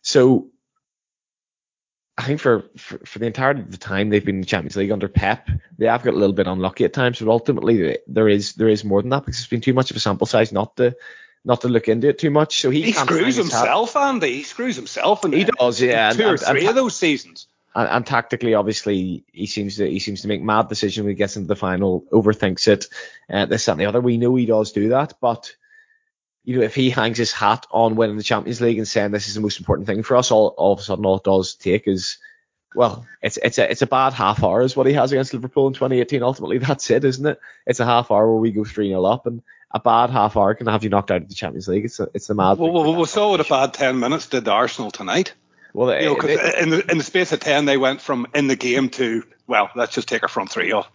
So 0.01 0.49
I 2.17 2.23
think 2.23 2.41
for, 2.41 2.65
for, 2.75 2.97
for 3.05 3.19
the 3.19 3.27
entirety 3.27 3.61
of 3.61 3.71
the 3.71 3.77
time 3.77 4.09
they've 4.09 4.25
been 4.25 4.35
in 4.35 4.41
the 4.41 4.47
Champions 4.47 4.75
League 4.75 4.91
under 4.91 5.07
Pep, 5.07 5.49
they 5.77 5.85
have 5.85 6.03
got 6.03 6.13
a 6.13 6.17
little 6.17 6.35
bit 6.35 6.47
unlucky 6.47 6.83
at 6.83 6.91
times, 6.91 7.19
but 7.21 7.31
ultimately 7.31 7.97
there 8.07 8.27
is 8.27 8.55
there 8.55 8.67
is 8.67 8.83
more 8.83 9.01
than 9.01 9.11
that 9.11 9.23
because 9.23 9.39
it's 9.39 9.47
been 9.47 9.61
too 9.61 9.73
much 9.73 9.89
of 9.89 9.95
a 9.95 10.01
sample 10.01 10.27
size 10.27 10.51
not 10.51 10.75
to 10.75 10.97
not 11.43 11.61
to 11.61 11.67
look 11.67 11.87
into 11.87 12.09
it 12.09 12.19
too 12.19 12.29
much. 12.29 12.61
So 12.61 12.69
he, 12.69 12.83
he 12.83 12.91
screws 12.91 13.35
himself, 13.35 13.95
Andy. 13.95 14.37
He 14.37 14.43
screws 14.43 14.75
himself, 14.75 15.23
and 15.25 15.33
he 15.33 15.45
does, 15.45 15.81
yeah. 15.81 16.11
Two 16.11 16.23
and, 16.23 16.33
or 16.33 16.37
three 16.37 16.59
and, 16.61 16.69
of 16.69 16.75
those 16.75 16.95
seasons. 16.95 17.47
And, 17.73 17.87
and, 17.87 18.05
tactically, 18.05 18.53
obviously, 18.53 19.23
he 19.31 19.45
seems 19.45 19.77
to 19.77 19.89
he 19.89 19.99
seems 19.99 20.21
to 20.21 20.27
make 20.27 20.41
mad 20.41 20.67
decisions 20.67 21.05
when 21.05 21.11
he 21.11 21.15
gets 21.15 21.37
into 21.37 21.47
the 21.47 21.55
final, 21.55 22.05
overthinks 22.11 22.67
it, 22.67 22.85
uh, 23.29 23.45
this 23.45 23.67
and 23.67 23.79
the 23.79 23.85
other. 23.85 24.01
We 24.01 24.17
know 24.17 24.35
he 24.35 24.45
does 24.45 24.71
do 24.71 24.89
that, 24.89 25.13
but 25.21 25.55
you 26.43 26.57
know, 26.57 26.63
if 26.63 26.75
he 26.75 26.89
hangs 26.89 27.17
his 27.17 27.31
hat 27.31 27.67
on 27.71 27.95
winning 27.95 28.17
the 28.17 28.23
Champions 28.23 28.61
League 28.61 28.77
and 28.77 28.87
saying 28.87 29.11
this 29.11 29.27
is 29.27 29.35
the 29.35 29.41
most 29.41 29.59
important 29.59 29.87
thing 29.87 30.03
for 30.03 30.17
us, 30.17 30.31
all, 30.31 30.47
all 30.57 30.73
of 30.73 30.79
a 30.79 30.81
sudden 30.81 31.05
all 31.05 31.17
it 31.17 31.23
does 31.23 31.53
take 31.55 31.87
is, 31.87 32.17
well, 32.73 33.05
it's 33.21 33.37
it's 33.37 33.57
a 33.57 33.69
it's 33.69 33.81
a 33.81 33.87
bad 33.87 34.13
half 34.13 34.43
hour 34.43 34.61
is 34.61 34.75
what 34.75 34.87
he 34.87 34.93
has 34.93 35.11
against 35.11 35.33
Liverpool 35.33 35.67
in 35.67 35.73
2018. 35.73 36.23
Ultimately, 36.23 36.57
that's 36.59 36.89
it, 36.89 37.03
isn't 37.03 37.25
it? 37.25 37.39
It's 37.65 37.79
a 37.79 37.85
half 37.85 38.11
hour 38.11 38.31
where 38.31 38.41
we 38.41 38.51
go 38.51 38.63
three 38.63 38.89
0 38.89 39.03
up, 39.05 39.27
and 39.27 39.41
a 39.73 39.79
bad 39.79 40.09
half 40.09 40.37
hour 40.37 40.53
can 40.55 40.67
have 40.67 40.83
you 40.83 40.89
knocked 40.89 41.11
out 41.11 41.21
of 41.21 41.29
the 41.29 41.35
Champions 41.35 41.67
League. 41.67 41.85
It's 41.85 41.99
a 41.99 42.09
it's 42.13 42.29
a 42.29 42.35
mad. 42.35 42.57
Well, 42.57 42.71
well, 42.71 42.95
we 42.95 43.05
saw 43.05 43.31
what 43.31 43.39
a 43.39 43.43
bad 43.43 43.73
ten 43.73 43.99
minutes 43.99 44.27
did 44.27 44.45
to 44.45 44.51
Arsenal 44.51 44.91
tonight. 44.91 45.33
Well, 45.73 45.97
you 45.99 46.07
know, 46.07 46.15
cause 46.15 46.29
in 46.29 46.69
the 46.69 46.91
in 46.91 46.97
the 46.97 47.03
space 47.03 47.31
of 47.31 47.39
ten, 47.39 47.65
they 47.65 47.77
went 47.77 48.01
from 48.01 48.27
in 48.35 48.47
the 48.47 48.55
game 48.55 48.89
to 48.89 49.23
well, 49.47 49.69
let's 49.75 49.93
just 49.93 50.07
take 50.07 50.23
our 50.23 50.29
front 50.29 50.51
three 50.51 50.71
off. 50.71 50.89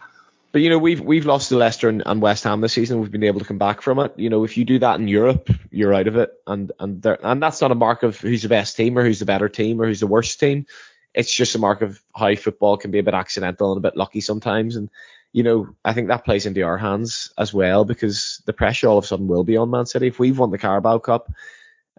But 0.53 0.63
you 0.63 0.71
know, 0.71 0.79
we've 0.79 1.01
we've 1.01 1.27
lost 1.27 1.49
to 1.51 1.57
Leicester 1.57 1.89
and, 1.89 2.03
and, 2.07 2.23
West 2.23 2.45
Ham 2.45 2.61
this 2.61 2.73
season. 2.73 3.01
We've 3.01 3.11
been 3.11 3.25
able 3.25 3.41
to 3.41 3.47
come 3.47 3.59
back 3.59 3.83
from 3.83 3.99
it. 3.99 4.13
You 4.17 4.31
know, 4.31 4.45
if 4.45 4.57
you 4.57 4.65
do 4.65 4.79
that 4.79 4.99
in 4.99 5.09
Europe, 5.09 5.51
you're 5.71 5.93
out 5.93 6.07
of 6.07 6.17
it. 6.17 6.33
And 6.47 6.73
and 6.79 7.03
there, 7.03 7.19
and 7.23 7.43
that's 7.43 7.61
not 7.61 7.73
a 7.73 7.75
mark 7.75 8.03
of 8.03 8.19
who's 8.19 8.43
the 8.43 8.49
best 8.49 8.77
team 8.77 8.99
or 8.99 9.05
who's 9.05 9.19
the 9.19 9.27
better 9.27 9.49
team 9.49 9.81
or 9.81 9.87
who's 9.87 10.01
the 10.01 10.07
worst 10.07 10.41
team. 10.41 10.67
It's 11.13 11.33
just 11.33 11.55
a 11.55 11.59
mark 11.59 11.83
of 11.83 12.03
how 12.15 12.35
football 12.35 12.77
can 12.77 12.91
be 12.91 12.99
a 12.99 13.03
bit 13.03 13.15
accidental 13.15 13.73
and 13.73 13.79
a 13.79 13.89
bit 13.89 13.97
lucky 13.97 14.21
sometimes. 14.21 14.77
And 14.77 14.91
you 15.37 15.43
know, 15.43 15.69
I 15.85 15.93
think 15.93 16.09
that 16.09 16.25
plays 16.25 16.47
into 16.47 16.63
our 16.63 16.79
hands 16.79 17.31
as 17.37 17.53
well 17.53 17.85
because 17.85 18.41
the 18.47 18.55
pressure 18.55 18.89
all 18.89 18.97
of 18.97 19.05
a 19.05 19.07
sudden 19.07 19.29
will 19.29 19.45
be 19.45 19.59
on 19.59 19.69
Man 19.69 19.85
City. 19.85 20.07
If 20.07 20.19
we've 20.19 20.39
won 20.39 20.51
the 20.51 20.57
Carabao 20.57 20.97
Cup, 21.01 21.31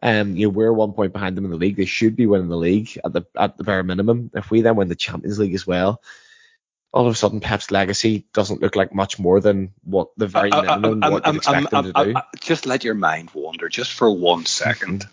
um, 0.02 0.36
you 0.36 0.48
know, 0.48 0.50
we're 0.50 0.74
one 0.74 0.94
point 0.94 1.14
behind 1.14 1.38
them 1.38 1.46
in 1.46 1.52
the 1.52 1.58
league. 1.58 1.76
They 1.76 1.86
should 1.86 2.16
be 2.16 2.26
winning 2.26 2.48
the 2.48 2.58
league 2.58 3.00
at 3.06 3.14
the 3.14 3.28
at 3.38 3.56
the 3.56 3.64
bare 3.64 3.84
minimum. 3.84 4.32
If 4.34 4.50
we 4.50 4.62
then 4.62 4.76
win 4.76 4.88
the 4.88 4.96
Champions 4.96 5.38
League 5.38 5.54
as 5.54 5.68
well, 5.68 6.02
all 6.92 7.06
of 7.06 7.14
a 7.14 7.16
sudden 7.16 7.40
Pep's 7.40 7.70
legacy 7.70 8.26
doesn't 8.34 8.60
look 8.60 8.76
like 8.76 8.92
much 8.92 9.20
more 9.20 9.40
than 9.40 9.72
what 9.84 10.10
the 10.18 10.26
very 10.26 10.52
uh, 10.52 10.74
uh 10.74 10.80
minimum 10.80 11.04
uh, 11.04 11.12
what 11.12 11.28
you'd 11.28 11.36
expect 11.36 11.72
him 11.72 11.94
to 11.94 11.94
do. 11.94 12.16
just 12.40 12.66
let 12.66 12.84
your 12.84 12.96
mind 12.96 13.30
wander 13.36 13.70
just 13.70 13.94
for 13.94 14.10
one 14.10 14.48
second 14.48 15.06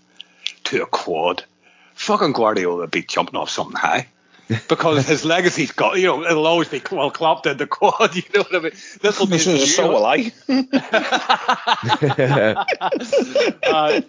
to 0.65 0.83
a 0.83 0.87
quad. 0.87 1.45
Fucking 1.93 2.33
Guardiola 2.33 2.87
be 2.87 3.03
jumping 3.03 3.37
off 3.37 3.51
something 3.51 3.77
high. 3.77 4.09
Because 4.49 5.07
his 5.07 5.25
legacy's 5.25 5.73
got, 5.73 5.99
you 5.99 6.07
know, 6.07 6.25
it'll 6.25 6.47
always 6.47 6.69
be 6.69 6.83
well 6.91 7.11
Klopp 7.11 7.47
in 7.47 7.57
the 7.57 7.67
quad. 7.67 8.15
You 8.25 8.25
know 8.35 8.43
what 8.43 8.55
I 8.55 8.59
mean? 8.61 8.73
This 9.01 9.19
will 9.19 9.27
be 9.27 9.39
so 9.39 9.89
will 9.89 10.07
I. 10.07 10.33
uh, 13.63 14.01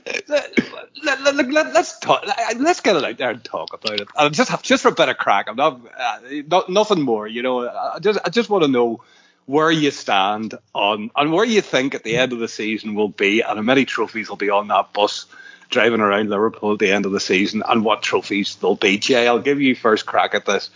let, 1.03 1.21
let, 1.23 1.35
let, 1.35 1.73
let's 1.73 1.99
talk. 1.99 2.23
Let's 2.57 2.81
get 2.81 2.95
it 2.95 3.03
out 3.03 3.17
there 3.17 3.31
and 3.31 3.43
talk 3.43 3.73
about 3.73 3.99
it. 3.99 4.07
And 4.17 4.33
just 4.33 4.49
have, 4.49 4.61
just 4.61 4.83
for 4.83 4.89
a 4.89 4.93
bit 4.93 5.09
of 5.09 5.17
crack. 5.17 5.47
I'm 5.47 5.55
not, 5.55 5.81
uh, 5.97 6.19
not 6.47 6.69
nothing 6.69 7.01
more. 7.01 7.27
You 7.27 7.41
know, 7.41 7.67
I 7.67 7.99
just 7.99 8.19
I 8.25 8.29
just 8.29 8.49
want 8.49 8.63
to 8.63 8.69
know 8.69 9.03
where 9.45 9.71
you 9.71 9.91
stand 9.91 10.55
on 10.73 11.11
and 11.15 11.31
where 11.31 11.45
you 11.45 11.61
think 11.61 11.95
at 11.95 12.03
the 12.03 12.17
end 12.17 12.33
of 12.33 12.39
the 12.39 12.47
season 12.47 12.95
will 12.95 13.09
be, 13.09 13.41
and 13.41 13.57
how 13.57 13.63
many 13.63 13.85
trophies 13.85 14.29
will 14.29 14.37
be 14.37 14.49
on 14.49 14.67
that 14.69 14.91
bus 14.93 15.27
driving 15.75 15.99
around 15.99 16.29
Liverpool 16.29 16.71
at 16.71 16.79
the 16.79 16.89
end 16.89 17.05
of 17.05 17.11
the 17.11 17.19
season, 17.19 17.61
and 17.67 17.83
what 17.83 18.01
trophies 18.01 18.55
they'll 18.55 18.75
be. 18.75 18.97
Jay, 18.97 19.27
I'll 19.27 19.39
give 19.39 19.61
you 19.61 19.75
first 19.75 20.05
crack 20.05 20.33
at 20.33 20.45
this. 20.45 20.69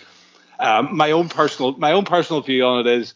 Um, 0.59 0.97
my 0.97 1.11
own 1.11 1.29
personal 1.29 1.71
my 1.77 1.93
own 1.93 2.03
personal 2.03 2.41
view 2.41 2.65
on 2.65 2.85
it 2.85 2.87
is, 2.87 3.13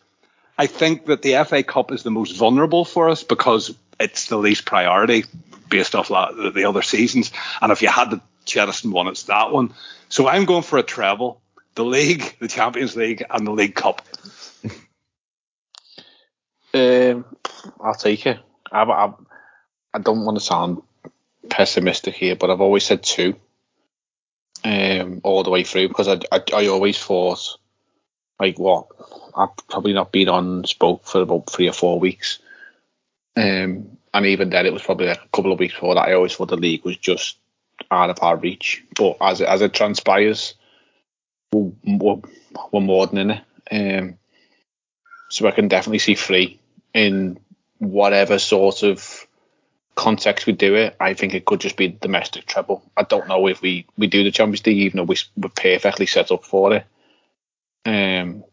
I 0.57 0.67
think 0.67 1.07
that 1.07 1.21
the 1.21 1.43
FA 1.43 1.61
Cup 1.61 1.91
is 1.91 2.03
the 2.03 2.09
most 2.09 2.37
vulnerable 2.37 2.85
for 2.85 3.09
us 3.09 3.21
because 3.23 3.75
it's 3.99 4.27
the 4.27 4.37
least 4.37 4.65
priority 4.65 5.25
based 5.69 5.93
off 5.93 6.07
the 6.07 6.65
other 6.65 6.81
seasons. 6.81 7.33
And 7.61 7.71
if 7.73 7.81
you 7.81 7.89
had 7.89 8.11
the 8.11 8.21
jettison 8.45 8.91
one, 8.91 9.07
it's 9.07 9.23
that 9.23 9.51
one. 9.51 9.73
So 10.07 10.29
I'm 10.29 10.45
going 10.45 10.63
for 10.63 10.79
a 10.79 10.83
treble: 10.83 11.41
the 11.75 11.83
league, 11.83 12.37
the 12.39 12.47
Champions 12.47 12.95
League, 12.95 13.25
and 13.29 13.45
the 13.45 13.51
League 13.51 13.75
Cup. 13.75 14.01
Um, 16.73 17.25
I'll 17.81 17.93
take 17.93 18.25
it. 18.25 18.39
I, 18.71 18.83
I, 18.83 19.13
I 19.93 19.99
don't 19.99 20.25
want 20.25 20.37
to 20.37 20.43
sound 20.43 20.81
pessimistic 21.49 22.15
here, 22.15 22.35
but 22.35 22.49
I've 22.49 22.61
always 22.61 22.83
said 22.83 23.03
two 23.03 23.35
um, 24.63 25.21
all 25.23 25.43
the 25.43 25.49
way 25.49 25.63
through 25.63 25.89
because 25.89 26.07
I, 26.07 26.19
I, 26.31 26.41
I 26.53 26.67
always 26.67 26.97
thought, 26.97 27.57
like, 28.39 28.57
what? 28.57 28.87
I've 29.35 29.55
probably 29.69 29.93
not 29.93 30.11
been 30.11 30.29
on 30.29 30.63
spoke 30.65 31.05
for 31.05 31.21
about 31.21 31.49
three 31.49 31.67
or 31.67 31.73
four 31.73 31.99
weeks. 31.99 32.39
Um, 33.35 33.97
and 34.13 34.25
even 34.27 34.49
then, 34.49 34.65
it 34.65 34.73
was 34.73 34.83
probably 34.83 35.07
like 35.07 35.23
a 35.23 35.35
couple 35.35 35.51
of 35.51 35.59
weeks 35.59 35.73
before 35.73 35.95
that. 35.95 36.07
I 36.07 36.13
always 36.13 36.35
thought 36.35 36.49
the 36.49 36.55
league 36.55 36.85
was 36.85 36.97
just 36.97 37.37
out 37.89 38.09
of 38.09 38.19
our 38.21 38.37
reach. 38.37 38.83
But 38.95 39.17
as 39.21 39.41
it, 39.41 39.47
as 39.47 39.61
it 39.61 39.73
transpires, 39.73 40.53
we're, 41.51 41.71
we're, 41.85 42.21
we're 42.71 42.81
more 42.81 43.07
than 43.07 43.17
in 43.17 43.31
it. 43.31 43.99
Um, 43.99 44.17
so 45.29 45.47
I 45.47 45.51
can 45.51 45.67
definitely 45.67 45.99
see 45.99 46.15
three 46.15 46.59
in 46.93 47.39
whatever 47.79 48.37
sort 48.37 48.83
of 48.83 49.22
context 49.95 50.45
we 50.45 50.53
do 50.53 50.75
it, 50.75 50.95
I 50.99 51.13
think 51.13 51.33
it 51.33 51.45
could 51.45 51.61
just 51.61 51.77
be 51.77 51.87
domestic 51.87 52.45
treble. 52.45 52.83
I 52.97 53.03
don't 53.03 53.27
know 53.27 53.47
if 53.47 53.61
we, 53.61 53.85
we 53.97 54.07
do 54.07 54.23
the 54.23 54.31
Champions 54.31 54.65
League, 54.65 54.77
even 54.77 54.97
though 54.97 55.03
we, 55.03 55.17
we're 55.35 55.49
perfectly 55.49 56.05
set 56.05 56.31
up 56.31 56.43
for 56.43 56.73
it. 56.73 56.85
Um, 57.85 58.43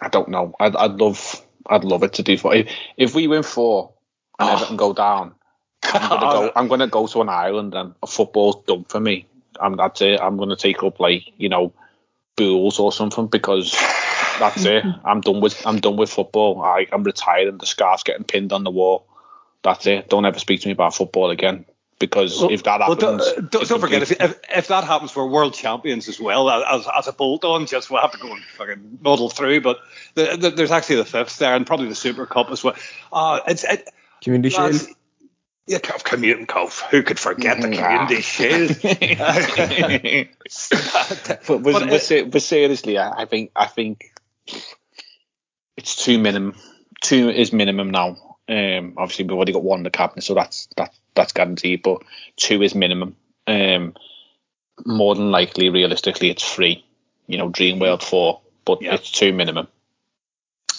I 0.00 0.08
don't 0.08 0.28
know. 0.28 0.54
I'd, 0.58 0.76
I'd 0.76 0.92
love 0.92 1.42
I'd 1.66 1.84
love 1.84 2.02
it 2.02 2.14
to 2.14 2.22
do 2.22 2.36
four. 2.36 2.54
If, 2.54 2.68
if 2.96 3.14
we 3.14 3.28
win 3.28 3.42
four 3.42 3.92
and 4.38 4.48
oh. 4.48 4.52
Everton 4.54 4.76
go 4.76 4.92
down, 4.92 5.34
I'm 5.84 6.08
gonna 6.08 6.20
go. 6.20 6.52
I'm 6.56 6.68
gonna 6.68 6.86
go 6.86 7.06
to 7.06 7.20
an 7.20 7.28
island 7.28 7.74
and 7.74 7.94
football's 8.06 8.64
done 8.64 8.84
for 8.84 9.00
me. 9.00 9.26
And 9.60 9.78
that's 9.78 10.00
it. 10.00 10.20
I'm 10.20 10.36
gonna 10.36 10.56
take 10.56 10.82
up 10.82 10.98
like 11.00 11.24
you 11.36 11.48
know, 11.48 11.72
Bulls 12.36 12.78
or 12.78 12.92
something 12.92 13.26
because 13.26 13.72
that's 14.38 14.64
it. 14.64 14.84
I'm 15.04 15.20
done 15.20 15.40
with. 15.40 15.64
I'm 15.66 15.80
done 15.80 15.96
with 15.96 16.10
football. 16.10 16.62
I, 16.62 16.86
I'm 16.92 17.02
retired. 17.02 17.48
And 17.48 17.60
the 17.60 17.66
scarf's 17.66 18.02
getting 18.02 18.24
pinned 18.24 18.52
on 18.52 18.64
the 18.64 18.70
wall. 18.70 19.06
That's 19.62 19.86
it. 19.86 20.08
Don't 20.08 20.24
ever 20.24 20.38
speak 20.38 20.62
to 20.62 20.68
me 20.68 20.72
about 20.72 20.94
football 20.94 21.30
again 21.30 21.66
because 22.02 22.38
well, 22.40 22.50
if 22.50 22.64
that 22.64 22.80
happens, 22.80 23.02
well, 23.02 23.18
don't, 23.18 23.20
uh, 23.20 23.40
don't, 23.48 23.68
don't 23.68 23.80
forget 23.80 24.02
if, 24.02 24.10
if, 24.10 24.40
if 24.50 24.66
that 24.66 24.82
happens, 24.82 25.14
we're 25.14 25.24
world 25.24 25.54
champions 25.54 26.08
as 26.08 26.18
well. 26.20 26.50
As, 26.50 26.84
as 26.98 27.06
a 27.06 27.12
bolt 27.12 27.44
on, 27.44 27.66
just 27.66 27.90
we'll 27.90 28.00
have 28.00 28.10
to 28.10 28.18
go 28.18 28.32
and 28.32 28.42
fucking 28.42 28.98
muddle 29.00 29.30
through. 29.30 29.60
But 29.60 29.78
the, 30.14 30.36
the, 30.36 30.50
there's 30.50 30.72
actually 30.72 30.96
the 30.96 31.04
fifth 31.04 31.38
there, 31.38 31.54
and 31.54 31.64
probably 31.64 31.88
the 31.88 31.94
Super 31.94 32.26
Cup 32.26 32.50
as 32.50 32.64
well. 32.64 32.74
Uh, 33.12 33.38
it's 33.46 33.62
it, 33.62 33.88
community 34.20 34.50
shield. 34.50 34.84
Yeah, 35.68 35.78
community 35.78 36.46
cup. 36.46 36.70
Who 36.90 37.04
could 37.04 37.20
forget 37.20 37.60
the 37.60 37.68
mm-hmm. 37.68 37.82
community 37.82 38.16
ah. 38.16 38.20
shield? 38.20 38.70
but, 41.46 41.62
but, 41.62 41.88
but, 41.88 42.12
uh, 42.12 42.24
but, 42.24 42.42
seriously, 42.42 42.98
I 42.98 43.26
think 43.26 43.52
I 43.54 43.66
think 43.66 44.12
it's 45.76 46.04
two 46.04 46.18
minimum. 46.18 46.56
Two 47.00 47.30
is 47.30 47.52
minimum 47.52 47.92
now. 47.92 48.31
Um, 48.48 48.94
obviously 48.96 49.24
we've 49.24 49.32
already 49.32 49.52
got 49.52 49.62
one 49.62 49.80
in 49.80 49.84
the 49.84 49.90
cabinet, 49.90 50.22
so 50.22 50.34
that's 50.34 50.68
that's 50.76 50.98
that's 51.14 51.32
guaranteed. 51.32 51.82
But 51.82 52.02
two 52.36 52.62
is 52.62 52.74
minimum. 52.74 53.16
Um, 53.46 53.94
more 54.84 55.14
than 55.14 55.30
likely, 55.30 55.68
realistically, 55.68 56.30
it's 56.30 56.42
free. 56.42 56.84
You 57.26 57.38
know, 57.38 57.48
Dream 57.48 57.78
World 57.78 58.02
four, 58.02 58.40
but 58.64 58.82
yeah. 58.82 58.94
it's 58.94 59.10
two 59.10 59.32
minimum. 59.32 59.68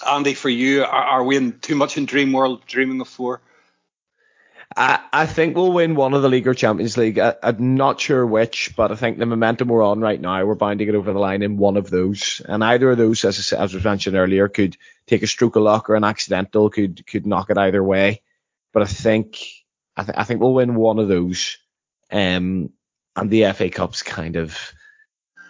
Andy, 0.07 0.34
for 0.34 0.49
you, 0.49 0.84
are, 0.84 0.88
are, 0.88 1.24
we 1.24 1.38
in 1.38 1.59
too 1.59 1.76
much 1.76 1.97
in 1.97 2.05
Dream 2.05 2.34
World, 2.34 2.66
dreaming 2.66 2.99
of 2.99 3.07
four? 3.07 3.41
I, 4.76 4.99
I 5.11 5.26
think 5.26 5.55
we'll 5.55 5.71
win 5.71 5.95
one 5.95 6.13
of 6.13 6.21
the 6.21 6.30
League 6.30 6.47
or 6.47 6.53
Champions 6.53 6.97
League. 6.97 7.19
I, 7.19 7.36
am 7.43 7.76
not 7.76 7.99
sure 7.99 8.26
which, 8.26 8.74
but 8.76 8.91
I 8.91 8.95
think 8.95 9.17
the 9.17 9.26
momentum 9.26 9.67
we're 9.67 9.84
on 9.84 9.99
right 9.99 10.19
now, 10.19 10.45
we're 10.45 10.55
bound 10.55 10.80
to 10.80 10.86
get 10.86 10.95
over 10.95 11.13
the 11.13 11.19
line 11.19 11.41
in 11.41 11.57
one 11.57 11.78
of 11.78 11.89
those. 11.89 12.41
And 12.47 12.63
either 12.63 12.91
of 12.91 12.97
those, 12.97 13.24
as, 13.26 13.53
as 13.53 13.74
was 13.74 13.84
mentioned 13.84 14.15
earlier, 14.15 14.47
could 14.47 14.78
take 15.07 15.24
a 15.24 15.28
stroke 15.28 15.55
of 15.55 15.63
luck 15.63 15.89
or 15.89 15.95
an 15.95 16.03
accidental, 16.03 16.69
could 16.69 17.05
could 17.05 17.28
knock 17.28 17.49
it 17.49 17.57
either 17.57 17.84
way. 17.84 18.21
But 18.71 18.84
I 18.84 18.88
think 18.88 19.39
I, 19.95 20.03
th- 20.03 20.17
I 20.17 20.24
think 20.24 20.41
we'll 20.41 20.53
win 20.53 20.76
one 20.76 20.99
of 20.99 21.07
those. 21.07 21.57
Um, 22.11 22.71
and 23.15 23.30
the 23.30 23.51
FA 23.53 23.69
Cup's 23.69 24.01
kind 24.01 24.36
of 24.36 24.74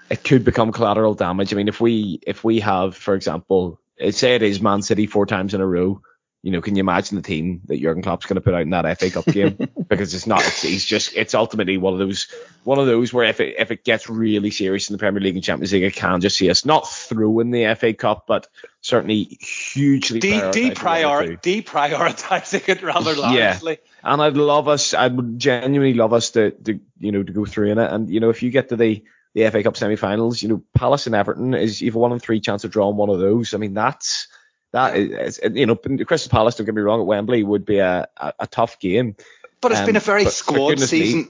it 0.09 0.23
could 0.23 0.43
become 0.43 0.71
collateral 0.71 1.15
damage. 1.15 1.53
I 1.53 1.55
mean, 1.55 1.67
if 1.69 1.79
we 1.79 2.19
if 2.27 2.43
we 2.43 2.59
have, 2.59 2.95
for 2.95 3.15
example, 3.15 3.79
say 4.11 4.35
it 4.35 4.43
is 4.43 4.61
Man 4.61 4.81
City 4.81 5.07
four 5.07 5.25
times 5.25 5.53
in 5.53 5.61
a 5.61 5.67
row 5.67 6.01
you 6.43 6.51
know, 6.51 6.59
can 6.59 6.75
you 6.75 6.81
imagine 6.81 7.15
the 7.15 7.23
team 7.23 7.61
that 7.67 7.79
Jurgen 7.79 8.03
Klopp's 8.03 8.25
going 8.25 8.35
to 8.35 8.41
put 8.41 8.53
out 8.53 8.63
in 8.63 8.71
that 8.71 8.99
FA 8.99 9.09
Cup 9.09 9.25
game? 9.25 9.57
because 9.87 10.13
it's 10.13 10.27
not, 10.27 10.45
it's, 10.45 10.61
he's 10.61 10.83
just, 10.83 11.15
it's 11.15 11.33
ultimately 11.33 11.77
one 11.77 11.93
of 11.93 11.99
those, 11.99 12.27
one 12.65 12.79
of 12.79 12.85
those 12.85 13.13
where 13.13 13.23
if 13.23 13.39
it, 13.39 13.55
if 13.57 13.71
it 13.71 13.85
gets 13.85 14.09
really 14.09 14.51
serious 14.51 14.89
in 14.89 14.93
the 14.93 14.97
Premier 14.97 15.21
League 15.21 15.35
and 15.35 15.43
Champions 15.43 15.71
League, 15.71 15.85
I 15.85 15.89
can 15.89 16.19
just 16.19 16.37
see 16.37 16.49
us 16.49 16.65
not 16.65 16.89
throwing 16.89 17.51
the 17.51 17.73
FA 17.75 17.93
Cup, 17.93 18.25
but 18.27 18.47
certainly 18.81 19.23
hugely 19.23 20.19
De- 20.19 20.51
deprior- 20.51 21.41
deprioritizing 21.41 22.67
it 22.67 22.83
rather 22.83 23.15
largely. 23.15 23.79
Yeah. 23.81 24.11
And 24.11 24.21
I'd 24.21 24.35
love 24.35 24.67
us, 24.67 24.93
I 24.93 25.07
would 25.07 25.39
genuinely 25.39 25.93
love 25.93 26.11
us 26.11 26.31
to, 26.31 26.51
to, 26.51 26.77
you 26.99 27.13
know, 27.13 27.23
to 27.23 27.31
go 27.31 27.45
through 27.45 27.71
in 27.71 27.77
it. 27.77 27.89
And, 27.89 28.09
you 28.09 28.19
know, 28.19 28.29
if 28.29 28.43
you 28.43 28.49
get 28.49 28.67
to 28.67 28.75
the, 28.75 29.01
the 29.33 29.49
FA 29.49 29.63
Cup 29.63 29.77
semi-finals, 29.77 30.43
you 30.43 30.49
know, 30.49 30.61
Palace 30.75 31.07
and 31.07 31.15
Everton 31.15 31.53
is 31.53 31.81
you've 31.81 31.95
one 31.95 32.11
in 32.11 32.19
three 32.19 32.41
chance 32.41 32.65
of 32.65 32.71
drawing 32.71 32.97
one 32.97 33.09
of 33.09 33.19
those. 33.19 33.53
I 33.53 33.57
mean, 33.59 33.73
that's, 33.73 34.27
that 34.73 34.97
is, 34.97 35.39
you 35.53 35.65
know, 35.65 35.75
Crystal 35.75 36.29
Palace, 36.29 36.55
don't 36.55 36.65
get 36.65 36.75
me 36.75 36.81
wrong, 36.81 36.99
at 36.99 37.05
Wembley 37.05 37.43
would 37.43 37.65
be 37.65 37.77
a, 37.77 38.07
a, 38.17 38.33
a 38.41 38.47
tough 38.47 38.79
game. 38.79 39.15
But 39.61 39.71
it's 39.71 39.81
um, 39.81 39.85
been 39.85 39.95
a 39.95 40.01
very 40.01 40.25
squad 40.25 40.79
season. 40.79 41.19
Me, 41.21 41.27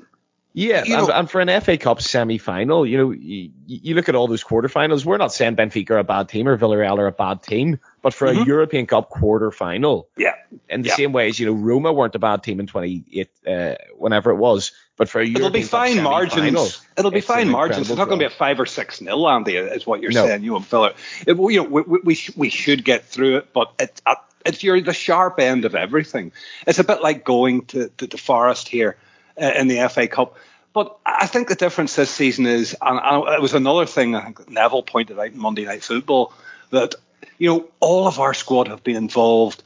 yeah, 0.55 0.83
and, 0.85 1.09
and, 1.09 1.29
for 1.29 1.41
an 1.41 1.61
FA 1.61 1.77
Cup 1.77 1.99
semi-final, 1.99 2.85
you 2.85 2.97
know, 2.97 3.11
you, 3.11 3.49
you, 3.65 3.95
look 3.95 4.07
at 4.07 4.13
all 4.13 4.27
those 4.27 4.43
quarterfinals. 4.43 5.03
We're 5.03 5.17
not 5.17 5.33
saying 5.33 5.55
Benfica 5.55 5.91
are 5.91 5.97
a 5.97 6.03
bad 6.03 6.29
team 6.29 6.47
or 6.47 6.55
Villarreal 6.57 6.99
are 6.99 7.07
a 7.07 7.11
bad 7.11 7.41
team, 7.41 7.79
but 8.03 8.13
for 8.13 8.27
mm-hmm. 8.27 8.43
a 8.43 8.45
European 8.45 8.85
Cup 8.85 9.09
quarter-final, 9.09 10.09
yeah, 10.15 10.35
in 10.69 10.83
the 10.83 10.89
yeah. 10.89 10.95
same 10.95 11.11
way 11.11 11.27
as 11.27 11.39
you 11.39 11.47
know 11.47 11.53
Roma 11.53 11.91
weren't 11.91 12.13
a 12.13 12.19
bad 12.19 12.43
team 12.43 12.59
in 12.59 12.67
28, 12.67 13.29
uh, 13.47 13.75
whenever 13.97 14.29
it 14.29 14.35
was, 14.35 14.73
but 14.95 15.09
for 15.09 15.21
a 15.21 15.27
it'll 15.27 15.49
be 15.49 15.63
fine 15.63 16.01
margins. 16.01 16.81
It'll 16.97 17.11
be 17.11 17.21
fine 17.21 17.49
margins. 17.49 17.89
It's 17.89 17.97
not 17.97 18.07
going 18.07 18.19
to 18.19 18.27
be 18.27 18.33
a 18.33 18.35
five 18.35 18.59
or 18.59 18.65
six 18.65 19.01
nil, 19.01 19.27
Andy, 19.27 19.55
is 19.55 19.87
what 19.87 20.01
you're 20.01 20.11
no. 20.11 20.25
saying. 20.25 20.43
You 20.43 20.55
and 20.55 20.65
Philip, 20.65 20.95
it, 21.25 21.35
you 21.37 21.63
know, 21.63 21.63
we, 21.63 21.99
we, 22.03 22.19
we, 22.35 22.49
should 22.49 22.85
get 22.85 23.05
through 23.05 23.37
it, 23.37 23.53
but 23.53 23.73
it's 23.79 24.01
it's 24.45 24.63
you're 24.63 24.79
the 24.81 24.93
sharp 24.93 25.39
end 25.39 25.65
of 25.65 25.75
everything. 25.75 26.31
It's 26.67 26.79
a 26.79 26.83
bit 26.83 27.01
like 27.01 27.23
going 27.23 27.65
to 27.67 27.89
to, 27.97 28.07
to 28.07 28.17
Forest 28.17 28.67
here 28.67 28.97
uh, 29.41 29.51
in 29.55 29.67
the 29.67 29.87
FA 29.89 30.07
Cup 30.07 30.37
but 30.73 30.97
I 31.05 31.27
think 31.27 31.47
the 31.47 31.55
difference 31.55 31.95
this 31.95 32.09
season 32.09 32.47
is, 32.47 32.75
and, 32.81 32.99
it 33.29 33.41
was 33.41 33.53
another 33.53 33.85
thing 33.85 34.15
I 34.15 34.23
think 34.23 34.49
Neville 34.49 34.81
pointed 34.81 35.19
out 35.19 35.27
in 35.27 35.37
Monday 35.37 35.65
Night 35.65 35.83
Football, 35.83 36.33
that 36.71 36.95
you 37.37 37.47
know 37.47 37.69
all 37.79 38.07
of 38.07 38.19
our 38.19 38.33
squad 38.33 38.67
have 38.67 38.83
been 38.83 38.95
involved 38.95 39.63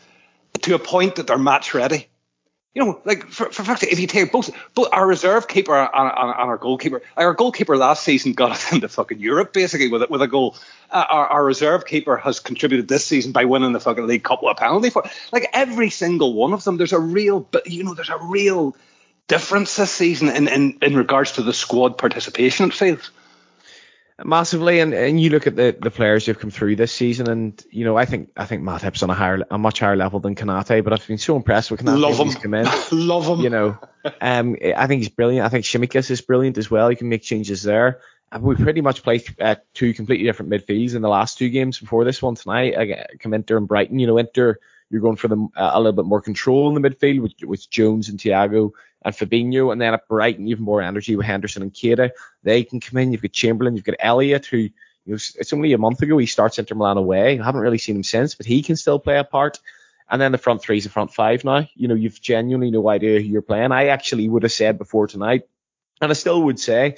to 0.63 0.75
a 0.75 0.79
point 0.79 1.15
that 1.15 1.27
they're 1.27 1.37
match 1.37 1.73
ready. 1.73 2.09
You 2.77 2.85
know, 2.85 3.01
like 3.05 3.25
for, 3.25 3.51
for 3.51 3.63
fact, 3.63 3.81
if 3.81 3.99
you 3.99 4.05
take 4.05 4.31
both, 4.31 4.51
both 4.75 4.89
our 4.91 5.07
reserve 5.07 5.47
keeper 5.47 5.75
and, 5.75 5.89
and, 5.91 6.11
and, 6.15 6.49
our 6.51 6.57
goalkeeper, 6.57 7.01
our 7.17 7.33
goalkeeper 7.33 7.75
last 7.75 8.03
season 8.03 8.33
got 8.33 8.51
us 8.51 8.71
into 8.71 8.87
fucking 8.87 9.17
Europe 9.17 9.51
basically 9.51 9.87
with 9.87 10.07
with 10.11 10.21
a 10.21 10.27
goal. 10.27 10.55
Uh, 10.91 11.03
our, 11.09 11.27
our 11.27 11.43
reserve 11.43 11.87
keeper 11.87 12.17
has 12.17 12.39
contributed 12.39 12.87
this 12.87 13.03
season 13.03 13.31
by 13.31 13.45
winning 13.45 13.73
the 13.73 13.79
fucking 13.79 14.05
league 14.05 14.23
cup 14.23 14.43
with 14.43 14.51
a 14.51 14.59
penalty 14.59 14.91
for 14.91 15.03
like 15.31 15.49
every 15.53 15.89
single 15.89 16.35
one 16.35 16.53
of 16.53 16.63
them. 16.65 16.77
There's 16.77 16.93
a 16.93 16.99
real, 16.99 17.49
you 17.65 17.83
know, 17.83 17.95
there's 17.95 18.11
a 18.11 18.19
real 18.21 18.75
difference 19.27 19.75
this 19.75 19.91
season 19.91 20.29
in, 20.29 20.47
in, 20.47 20.77
in 20.83 20.95
regards 20.95 21.31
to 21.33 21.41
the 21.41 21.53
squad 21.53 21.97
participation, 21.97 22.67
it 22.67 22.73
feels. 22.75 23.09
Massively, 24.23 24.79
and, 24.79 24.95
and 24.95 25.21
you 25.21 25.29
look 25.29 25.45
at 25.45 25.55
the, 25.55 25.77
the 25.79 25.91
players 25.91 26.25
who've 26.25 26.39
come 26.39 26.49
through 26.49 26.75
this 26.75 26.91
season, 26.91 27.29
and 27.29 27.63
you 27.69 27.85
know 27.85 27.95
I 27.97 28.05
think 28.05 28.31
I 28.35 28.45
think 28.45 28.63
Matip's 28.63 29.03
on 29.03 29.11
a 29.11 29.13
higher 29.13 29.43
a 29.51 29.59
much 29.59 29.79
higher 29.79 29.95
level 29.95 30.19
than 30.19 30.33
Konate, 30.33 30.83
but 30.83 30.91
I've 30.91 31.05
been 31.05 31.19
so 31.19 31.35
impressed 31.35 31.69
with 31.69 31.81
Konate. 31.81 31.99
Love 31.99 32.17
him, 32.17 32.25
he's 32.25 32.35
come 32.35 32.55
in. 32.55 32.67
love 32.91 33.27
him. 33.27 33.41
You 33.41 33.51
know, 33.51 33.77
um, 34.19 34.57
I 34.75 34.87
think 34.87 35.01
he's 35.01 35.09
brilliant. 35.09 35.45
I 35.45 35.49
think 35.49 35.65
Tsimikas 35.65 36.09
is 36.09 36.21
brilliant 36.21 36.57
as 36.57 36.71
well. 36.71 36.89
You 36.89 36.97
can 36.97 37.09
make 37.09 37.21
changes 37.21 37.61
there. 37.61 37.99
And 38.31 38.43
we 38.43 38.55
pretty 38.55 38.81
much 38.81 39.03
played 39.03 39.23
uh, 39.39 39.55
two 39.73 39.93
completely 39.93 40.25
different 40.25 40.51
midfields 40.51 40.95
in 40.95 41.01
the 41.01 41.09
last 41.09 41.37
two 41.37 41.49
games 41.49 41.79
before 41.79 42.03
this 42.03 42.21
one 42.21 42.35
tonight. 42.35 42.75
I 42.77 43.05
come 43.19 43.35
Inter 43.35 43.57
and 43.57 43.67
Brighton. 43.67 43.99
You 43.99 44.07
know, 44.07 44.17
Inter 44.17 44.59
you're 44.89 45.01
going 45.01 45.17
for 45.17 45.27
them 45.27 45.49
uh, 45.55 45.71
a 45.73 45.79
little 45.79 45.93
bit 45.93 46.05
more 46.05 46.21
control 46.21 46.67
in 46.67 46.81
the 46.81 46.89
midfield 46.89 47.21
with, 47.21 47.33
with 47.43 47.69
Jones 47.69 48.09
and 48.09 48.19
Thiago 48.19 48.71
and 49.03 49.15
Fabinho, 49.15 49.71
and 49.71 49.81
then 49.81 49.93
at 49.93 50.07
Brighton 50.07 50.47
you've 50.47 50.59
more 50.59 50.81
energy 50.81 51.15
with 51.15 51.25
Henderson 51.25 51.61
and 51.61 51.73
Keita. 51.73 52.11
They 52.43 52.63
can 52.63 52.79
come 52.79 52.97
in. 52.97 53.11
You've 53.11 53.21
got 53.21 53.31
Chamberlain, 53.33 53.75
you've 53.75 53.85
got 53.85 53.95
Elliott, 53.99 54.45
who 54.45 54.57
you 54.57 55.13
know, 55.13 55.19
it's 55.35 55.53
only 55.53 55.73
a 55.73 55.77
month 55.77 56.01
ago 56.01 56.17
he 56.17 56.25
starts 56.25 56.59
Inter 56.59 56.75
Milan 56.75 56.97
away. 56.97 57.39
I 57.39 57.43
haven't 57.43 57.61
really 57.61 57.77
seen 57.77 57.95
him 57.95 58.03
since, 58.03 58.35
but 58.35 58.45
he 58.45 58.61
can 58.61 58.75
still 58.75 58.99
play 58.99 59.17
a 59.17 59.23
part. 59.23 59.59
And 60.09 60.21
then 60.21 60.31
the 60.31 60.37
front 60.37 60.61
three 60.61 60.77
is 60.77 60.83
the 60.83 60.89
front 60.89 61.13
five 61.13 61.43
now. 61.43 61.67
You 61.75 61.87
know, 61.87 61.95
you've 61.95 62.21
genuinely 62.21 62.71
no 62.71 62.89
idea 62.89 63.19
who 63.19 63.27
you're 63.27 63.41
playing. 63.41 63.71
I 63.71 63.87
actually 63.87 64.27
would 64.27 64.43
have 64.43 64.51
said 64.51 64.77
before 64.77 65.07
tonight, 65.07 65.43
and 66.01 66.11
I 66.11 66.13
still 66.13 66.43
would 66.43 66.59
say 66.59 66.97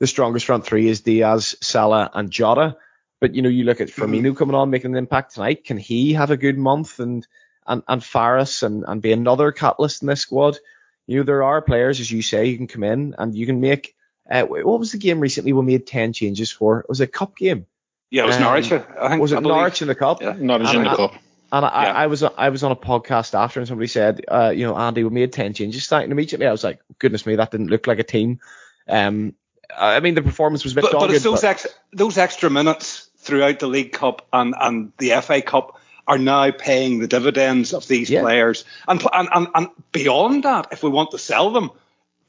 the 0.00 0.06
strongest 0.06 0.46
front 0.46 0.64
three 0.64 0.88
is 0.88 1.00
Diaz, 1.00 1.56
Salah, 1.60 2.10
and 2.14 2.30
Jota. 2.30 2.76
But 3.20 3.34
you 3.34 3.42
know, 3.42 3.48
you 3.48 3.64
look 3.64 3.80
at 3.80 3.88
mm-hmm. 3.88 4.02
Firmino 4.02 4.36
coming 4.36 4.54
on, 4.54 4.70
making 4.70 4.92
an 4.92 4.98
impact 4.98 5.34
tonight. 5.34 5.64
Can 5.64 5.78
he 5.78 6.12
have 6.14 6.30
a 6.30 6.36
good 6.36 6.58
month 6.58 7.00
and 7.00 7.26
and 7.66 7.82
and 7.88 8.02
Faris 8.02 8.62
and 8.62 8.84
and 8.86 9.02
be 9.02 9.12
another 9.12 9.52
catalyst 9.52 10.02
in 10.02 10.08
this 10.08 10.20
squad? 10.20 10.58
You 11.06 11.18
know, 11.18 11.22
there 11.24 11.42
are 11.42 11.62
players, 11.62 12.00
as 12.00 12.10
you 12.10 12.22
say, 12.22 12.46
you 12.46 12.56
can 12.56 12.66
come 12.66 12.84
in 12.84 13.14
and 13.18 13.34
you 13.34 13.46
can 13.46 13.60
make. 13.60 13.94
Uh, 14.30 14.42
what 14.44 14.78
was 14.78 14.92
the 14.92 14.98
game 14.98 15.20
recently 15.20 15.54
we 15.54 15.62
made 15.64 15.86
ten 15.86 16.12
changes 16.12 16.52
for? 16.52 16.80
It 16.80 16.88
was 16.88 17.00
a 17.00 17.06
cup 17.06 17.36
game. 17.36 17.66
Yeah, 18.10 18.24
it 18.24 18.26
was 18.26 18.36
um, 18.36 18.42
Norwich. 18.42 18.72
I 18.72 19.08
think 19.08 19.22
was 19.22 19.32
it 19.32 19.42
Norwich 19.42 19.82
in 19.82 19.88
the 19.88 19.94
cup? 19.94 20.22
Yeah, 20.22 20.34
Norwich 20.38 20.74
in 20.74 20.84
the 20.84 20.94
cup. 20.94 21.14
And 21.50 21.64
I, 21.64 21.84
yeah. 21.84 21.92
I, 21.92 22.02
I, 22.02 22.06
was 22.08 22.22
I 22.22 22.50
was 22.50 22.62
on 22.62 22.72
a 22.72 22.76
podcast 22.76 23.32
after, 23.32 23.58
and 23.58 23.66
somebody 23.66 23.86
said, 23.86 24.22
uh, 24.28 24.52
you 24.54 24.66
know, 24.66 24.76
Andy, 24.76 25.02
we 25.02 25.10
made 25.10 25.32
ten 25.32 25.54
changes 25.54 25.86
tonight, 25.86 26.02
and 26.02 26.12
immediately 26.12 26.46
I 26.46 26.52
was 26.52 26.62
like, 26.62 26.80
goodness 26.98 27.24
me, 27.24 27.36
that 27.36 27.50
didn't 27.50 27.68
look 27.68 27.86
like 27.86 27.98
a 27.98 28.04
team. 28.04 28.40
Um, 28.86 29.34
I 29.74 30.00
mean, 30.00 30.14
the 30.14 30.22
performance 30.22 30.64
was 30.64 30.72
a 30.72 30.76
bit 30.76 30.82
but, 30.82 30.92
dogged, 30.92 31.06
but 31.06 31.14
it's 31.14 31.24
those 31.24 31.42
but, 31.42 31.48
ex, 31.48 31.66
those 31.92 32.18
extra 32.18 32.50
minutes 32.50 33.07
throughout 33.28 33.60
the 33.60 33.68
League 33.68 33.92
Cup 33.92 34.26
and 34.32 34.54
and 34.58 34.92
the 34.98 35.10
FA 35.20 35.42
Cup 35.42 35.78
are 36.08 36.18
now 36.18 36.50
paying 36.50 36.98
the 36.98 37.06
dividends 37.06 37.74
of 37.74 37.86
these 37.86 38.08
yeah. 38.08 38.22
players. 38.22 38.64
And, 38.88 39.06
and, 39.12 39.28
and, 39.30 39.48
and 39.54 39.68
beyond 39.92 40.44
that, 40.44 40.68
if 40.72 40.82
we 40.82 40.88
want 40.88 41.10
to 41.10 41.18
sell 41.18 41.50
them, 41.50 41.70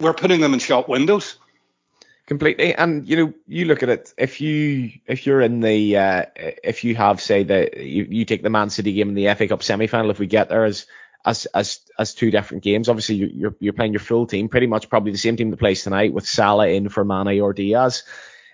we're 0.02 0.14
putting 0.14 0.42
them 0.42 0.54
in 0.54 0.60
shop 0.60 0.90
windows. 0.90 1.38
Completely, 2.26 2.76
and 2.76 3.08
you 3.08 3.16
know, 3.16 3.34
you 3.48 3.66
look 3.66 3.82
at 3.82 3.90
it. 3.90 4.14
If 4.16 4.40
you 4.40 4.92
if 5.08 5.26
you're 5.26 5.42
in 5.42 5.62
the 5.62 5.98
uh, 5.98 6.26
if 6.36 6.84
you 6.84 6.94
have 6.94 7.20
say 7.22 7.42
that 7.42 7.78
you, 7.78 8.06
you 8.08 8.24
take 8.24 8.44
the 8.44 8.52
Man 8.52 8.70
City 8.70 8.94
game 8.94 9.10
in 9.10 9.16
the 9.16 9.34
FA 9.34 9.48
Cup 9.48 9.64
semi 9.64 9.88
final, 9.88 10.12
if 10.12 10.20
we 10.20 10.28
get 10.28 10.48
there 10.48 10.64
as 10.64 10.86
as 11.26 11.48
as 11.48 11.80
as 11.98 12.14
two 12.14 12.30
different 12.30 12.62
games, 12.64 12.88
obviously 12.88 13.16
you're 13.16 13.56
you're 13.60 13.74
playing 13.74 13.94
your 13.94 14.00
full 14.00 14.28
team, 14.28 14.48
pretty 14.48 14.68
much 14.68 14.90
probably 14.90 15.12
the 15.12 15.18
same 15.18 15.38
team 15.38 15.50
that 15.50 15.58
plays 15.58 15.84
tonight 15.84 16.14
with 16.14 16.28
Salah 16.28 16.68
in 16.68 16.90
for 16.90 17.04
Mane 17.04 17.42
or 17.42 17.52
Diaz, 17.52 18.04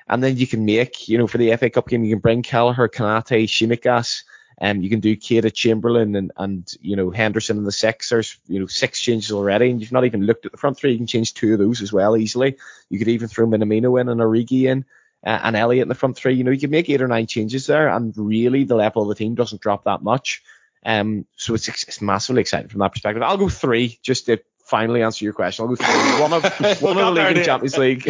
and 0.07 0.23
then 0.23 0.37
you 0.37 0.47
can 0.47 0.65
make 0.65 1.07
you 1.07 1.17
know 1.17 1.27
for 1.27 1.37
the 1.37 1.55
FA 1.55 1.69
Cup 1.69 1.87
game 1.87 2.03
you 2.03 2.15
can 2.15 2.19
bring 2.19 2.43
Kelleher, 2.43 2.87
Konate, 2.87 3.45
Tsimikas, 3.45 4.23
Um, 4.61 4.81
you 4.81 4.89
can 4.89 5.01
do 5.01 5.15
Keita 5.15 5.53
Chamberlain 5.53 6.15
and, 6.15 6.31
and 6.37 6.71
you 6.81 6.95
know 6.95 7.09
Henderson 7.09 7.57
and 7.57 7.67
the 7.67 7.71
six. 7.71 8.09
There's 8.09 8.37
you 8.47 8.59
know 8.59 8.67
six 8.67 9.01
changes 9.01 9.31
already, 9.31 9.69
and 9.69 9.81
you've 9.81 9.91
not 9.91 10.05
even 10.05 10.25
looked 10.25 10.45
at 10.45 10.51
the 10.51 10.57
front 10.57 10.77
three. 10.77 10.91
You 10.91 10.97
can 10.97 11.07
change 11.07 11.33
two 11.33 11.53
of 11.53 11.59
those 11.59 11.81
as 11.81 11.91
well 11.91 12.15
easily. 12.15 12.57
You 12.89 12.99
could 12.99 13.07
even 13.07 13.27
throw 13.27 13.47
Minamino 13.47 13.99
in 13.99 14.09
and 14.09 14.21
Origi 14.21 14.63
in 14.63 14.85
uh, 15.25 15.39
and 15.43 15.55
Elliott 15.55 15.83
in 15.83 15.89
the 15.89 15.95
front 15.95 16.15
three. 16.15 16.35
You 16.35 16.43
know 16.43 16.51
you 16.51 16.59
can 16.59 16.69
make 16.69 16.89
eight 16.89 17.01
or 17.01 17.07
nine 17.07 17.27
changes 17.27 17.65
there, 17.65 17.89
and 17.89 18.13
really 18.15 18.63
the 18.63 18.75
level 18.75 19.01
of 19.03 19.09
the 19.09 19.15
team 19.15 19.35
doesn't 19.35 19.61
drop 19.61 19.85
that 19.85 20.03
much. 20.03 20.43
Um, 20.85 21.25
so 21.35 21.55
it's 21.55 21.67
it's 21.67 22.01
massively 22.01 22.41
exciting 22.41 22.69
from 22.69 22.79
that 22.79 22.91
perspective. 22.91 23.23
I'll 23.23 23.37
go 23.37 23.49
three 23.49 23.99
just 24.03 24.27
to 24.27 24.39
finally 24.65 25.03
answer 25.03 25.23
your 25.23 25.33
question. 25.33 25.63
I'll 25.63 25.69
go 25.69 25.75
three. 25.75 26.21
One 26.21 26.33
of 26.33 26.43
one 26.81 26.97
of 26.97 27.05
the 27.05 27.11
league 27.11 27.37
and 27.37 27.45
Champions 27.45 27.77
League, 27.77 28.05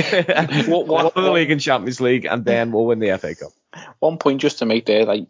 one, 0.68 0.88
one 0.88 1.06
of 1.06 1.14
the 1.14 1.32
league 1.32 1.52
and 1.52 1.62
Champions 1.62 2.02
League, 2.02 2.26
and 2.26 2.44
then 2.44 2.72
we'll 2.72 2.86
win 2.86 3.00
the 3.00 3.18
FA 3.18 3.36
Cup. 3.36 3.52
One 4.00 4.18
point 4.18 4.42
just 4.42 4.60
to 4.60 4.66
make 4.66 4.86
there, 4.86 5.06
like 5.06 5.28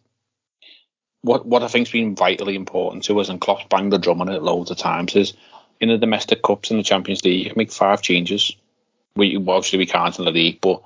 what 1.22 1.46
what 1.46 1.64
I 1.64 1.68
think's 1.68 1.92
been 1.92 2.16
vitally 2.16 2.56
important 2.56 3.04
to 3.06 3.20
us, 3.20 3.30
and 3.30 3.42
Klopp's 3.42 3.66
banged 3.70 3.92
the 3.92 3.98
drum 3.98 4.22
on 4.22 4.30
it 4.30 4.44
loads 4.44 4.72
of 4.72 4.78
times, 4.78 5.16
is 5.16 5.34
in 5.82 5.90
the 5.90 5.98
domestic 5.98 6.42
cups 6.42 6.72
and 6.72 6.80
the 6.80 6.84
Champions 6.84 7.24
League, 7.26 7.40
you 7.40 7.50
can 7.50 7.58
make 7.58 7.72
five 7.72 8.02
changes. 8.02 8.56
We 9.16 9.36
obviously 9.36 9.80
we 9.80 9.86
can't 9.86 10.18
in 10.18 10.26
the 10.26 10.32
league, 10.32 10.62
but 10.62 10.82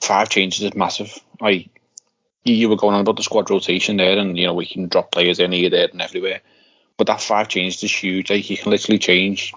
five 0.00 0.28
changes 0.28 0.62
is 0.62 0.74
massive. 0.74 1.18
Like 1.40 1.68
you, 2.44 2.54
you 2.54 2.68
were 2.68 2.76
going 2.76 2.94
on 2.94 3.00
about 3.00 3.16
the 3.16 3.22
squad 3.22 3.50
rotation 3.50 3.96
there, 3.96 4.18
and 4.18 4.36
you 4.36 4.46
know 4.46 4.54
we 4.54 4.66
can 4.66 4.88
drop 4.88 5.10
players 5.12 5.40
in 5.40 5.52
here, 5.52 5.70
there, 5.70 5.88
and 5.90 6.02
everywhere. 6.02 6.40
But 6.96 7.08
that 7.08 7.20
five 7.20 7.48
changes 7.48 7.82
is 7.82 7.92
huge. 7.92 8.30
Like 8.30 8.48
you 8.48 8.56
can 8.56 8.70
literally 8.70 8.98
change 8.98 9.52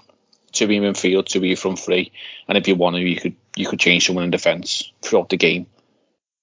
to 0.52 0.66
be 0.66 0.76
in 0.76 0.94
field, 0.94 1.26
to 1.28 1.40
be 1.40 1.54
from 1.54 1.76
free, 1.76 2.10
and 2.48 2.58
if 2.58 2.66
you 2.66 2.74
want 2.74 2.96
to, 2.96 3.02
you 3.02 3.16
could 3.16 3.36
you 3.56 3.66
could 3.66 3.78
change 3.78 4.06
someone 4.06 4.24
in 4.24 4.30
defence 4.30 4.90
throughout 5.02 5.28
the 5.28 5.36
game, 5.36 5.66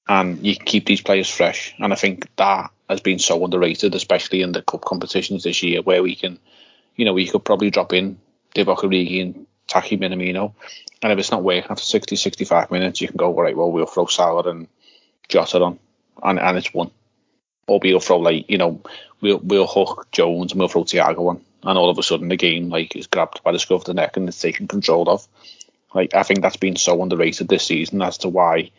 and 0.07 0.45
you 0.45 0.55
can 0.55 0.65
keep 0.65 0.85
these 0.85 1.01
players 1.01 1.29
fresh. 1.29 1.73
And 1.79 1.91
I 1.91 1.95
think 1.95 2.27
that 2.37 2.71
has 2.89 3.01
been 3.01 3.19
so 3.19 3.43
underrated, 3.43 3.95
especially 3.95 4.41
in 4.41 4.51
the 4.51 4.61
cup 4.61 4.85
competitions 4.85 5.43
this 5.43 5.63
year, 5.63 5.81
where 5.81 6.03
we 6.03 6.15
can, 6.15 6.39
you 6.95 7.05
know, 7.05 7.13
we 7.13 7.27
could 7.27 7.43
probably 7.43 7.71
drop 7.71 7.93
in 7.93 8.19
Divock 8.55 8.79
Origi 8.79 9.21
and 9.21 9.47
Taki 9.67 9.97
Minamino, 9.97 10.53
and 11.01 11.11
if 11.11 11.19
it's 11.19 11.31
not 11.31 11.43
working 11.43 11.69
after 11.69 11.83
60, 11.83 12.15
65 12.15 12.71
minutes, 12.71 13.01
you 13.01 13.07
can 13.07 13.17
go, 13.17 13.33
right. 13.33 13.55
well, 13.55 13.71
we'll 13.71 13.85
throw 13.85 14.05
Salah 14.05 14.49
and 14.49 14.67
Jota 15.27 15.61
on, 15.61 15.79
and, 16.23 16.39
and 16.39 16.57
it's 16.57 16.73
one. 16.73 16.91
Or 17.68 17.80
we'll 17.82 17.99
throw, 17.99 18.20
like, 18.20 18.49
you 18.49 18.57
know, 18.57 18.82
we'll, 19.22 19.39
we'll 19.39 19.68
hook 19.68 20.07
Jones 20.11 20.51
and 20.51 20.59
we'll 20.59 20.68
throw 20.68 20.84
Thiago 20.84 21.30
on, 21.30 21.41
and 21.63 21.78
all 21.78 21.89
of 21.89 21.97
a 21.97 22.03
sudden 22.03 22.28
the 22.28 22.36
game, 22.36 22.70
like, 22.70 22.95
is 22.95 23.07
grabbed 23.07 23.43
by 23.43 23.51
the 23.51 23.59
scruff 23.59 23.82
of 23.82 23.86
the 23.86 23.93
neck 23.93 24.18
and 24.18 24.28
it's 24.28 24.39
taken 24.39 24.68
control 24.68 25.09
of. 25.09 25.28
Like, 25.93 26.13
I 26.13 26.24
think 26.24 26.41
that's 26.41 26.57
been 26.57 26.76
so 26.76 27.01
underrated 27.01 27.47
this 27.47 27.66
season 27.66 28.01
as 28.01 28.20
to 28.20 28.30
why 28.30 28.72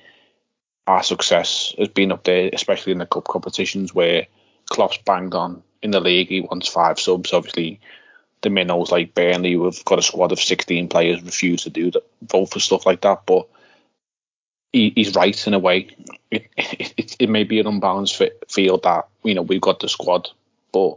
our 0.86 1.02
success 1.02 1.74
has 1.78 1.88
been 1.88 2.12
up 2.12 2.24
there, 2.24 2.50
especially 2.52 2.92
in 2.92 2.98
the 2.98 3.06
cup 3.06 3.24
competitions 3.24 3.94
where 3.94 4.26
Klopp's 4.70 4.98
banged 4.98 5.34
on 5.34 5.62
in 5.82 5.90
the 5.90 6.00
league. 6.00 6.28
He 6.28 6.40
wants 6.40 6.68
five 6.68 7.00
subs. 7.00 7.32
Obviously, 7.32 7.80
the 8.42 8.50
minnows 8.50 8.92
like 8.92 9.14
Burnley, 9.14 9.54
who 9.54 9.64
have 9.64 9.84
got 9.84 9.98
a 9.98 10.02
squad 10.02 10.32
of 10.32 10.40
16 10.40 10.88
players, 10.88 11.22
refuse 11.22 11.62
to 11.62 11.70
do 11.70 11.90
that, 11.90 12.04
vote 12.22 12.46
for 12.52 12.60
stuff 12.60 12.86
like 12.86 13.00
that. 13.00 13.22
But 13.26 13.48
he, 14.72 14.92
he's 14.94 15.14
right 15.14 15.46
in 15.46 15.54
a 15.54 15.58
way. 15.58 15.96
It, 16.30 16.48
it, 16.56 17.16
it 17.18 17.28
may 17.28 17.44
be 17.44 17.60
an 17.60 17.66
unbalanced 17.66 18.22
field 18.48 18.82
that 18.82 19.08
you 19.22 19.34
know 19.34 19.42
we've 19.42 19.60
got 19.60 19.80
the 19.80 19.88
squad, 19.88 20.30
but 20.72 20.96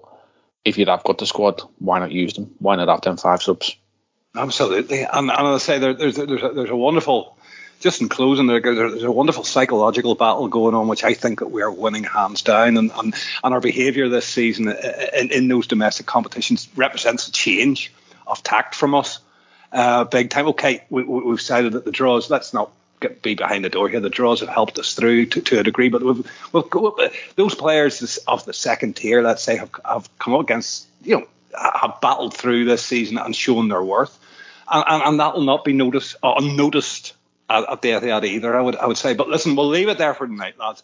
if 0.65 0.77
you 0.77 0.85
have 0.85 1.03
got 1.03 1.17
the 1.17 1.25
squad, 1.25 1.61
why 1.79 1.99
not 1.99 2.11
use 2.11 2.33
them? 2.33 2.53
Why 2.59 2.75
not 2.75 2.89
have 2.89 3.01
them 3.01 3.17
five 3.17 3.41
subs? 3.41 3.75
Absolutely, 4.35 5.01
and, 5.01 5.29
and 5.29 5.31
I'll 5.31 5.59
say 5.59 5.79
there, 5.79 5.93
there's 5.93 6.15
there's 6.15 6.43
a, 6.43 6.49
there's 6.49 6.69
a 6.69 6.75
wonderful 6.75 7.37
just 7.79 8.01
in 8.01 8.09
closing, 8.09 8.47
there's 8.47 9.03
a 9.03 9.11
wonderful 9.11 9.43
psychological 9.43 10.15
battle 10.15 10.47
going 10.47 10.75
on, 10.75 10.87
which 10.87 11.03
I 11.03 11.13
think 11.13 11.39
that 11.39 11.47
we 11.47 11.61
are 11.61 11.71
winning 11.71 12.03
hands 12.03 12.41
down. 12.41 12.77
And, 12.77 12.91
and, 12.91 13.15
and 13.43 13.53
our 13.53 13.61
behaviour 13.61 14.09
this 14.09 14.27
season 14.27 14.67
in, 14.67 15.31
in 15.31 15.47
those 15.47 15.67
domestic 15.67 16.05
competitions 16.05 16.67
represents 16.75 17.27
a 17.29 17.31
change 17.31 17.93
of 18.27 18.43
tact 18.43 18.75
from 18.75 18.95
us. 18.95 19.19
Uh, 19.71 20.03
big 20.03 20.29
time. 20.29 20.47
Okay, 20.47 20.83
we, 20.89 21.03
have 21.29 21.41
cited 21.41 21.73
that 21.73 21.85
the 21.85 21.91
draws, 21.91 22.29
let's 22.29 22.53
not 22.53 22.71
get 22.99 23.21
be 23.21 23.35
behind 23.35 23.65
the 23.65 23.69
door 23.69 23.89
here. 23.89 23.99
The 23.99 24.09
draws 24.09 24.41
have 24.41 24.49
helped 24.49 24.77
us 24.79 24.93
through 24.93 25.27
to, 25.27 25.41
to 25.41 25.59
a 25.59 25.63
degree, 25.63 25.89
but 25.89 26.03
we've, 26.03 26.29
we've, 26.51 27.35
those 27.35 27.55
players 27.55 28.19
of 28.27 28.45
the 28.45 28.53
second 28.53 28.95
tier, 28.95 29.21
let's 29.21 29.43
say, 29.43 29.57
have, 29.57 29.71
have 29.85 30.09
come 30.19 30.33
up 30.33 30.41
against, 30.41 30.87
you 31.03 31.19
know, 31.19 31.27
have 31.57 31.99
battled 32.01 32.33
through 32.33 32.65
this 32.65 32.83
season 32.83 33.17
and 33.17 33.35
shown 33.35 33.67
their 33.67 33.83
worth. 33.83 34.17
And, 34.71 34.83
and, 34.87 35.03
and 35.03 35.19
that 35.19 35.33
will 35.33 35.43
not 35.43 35.65
be 35.65 35.73
noticed, 35.73 36.15
uh, 36.21 36.35
unnoticed 36.37 37.13
at, 37.49 37.69
at 37.69 37.81
the 37.81 37.89
Etihad 37.89 38.25
either. 38.25 38.55
I 38.55 38.61
would 38.61 38.75
I 38.75 38.85
would 38.85 38.97
say, 38.97 39.13
but 39.13 39.27
listen, 39.27 39.55
we'll 39.55 39.67
leave 39.67 39.89
it 39.89 39.97
there 39.97 40.13
for 40.13 40.27
tonight, 40.27 40.59
lads. 40.59 40.83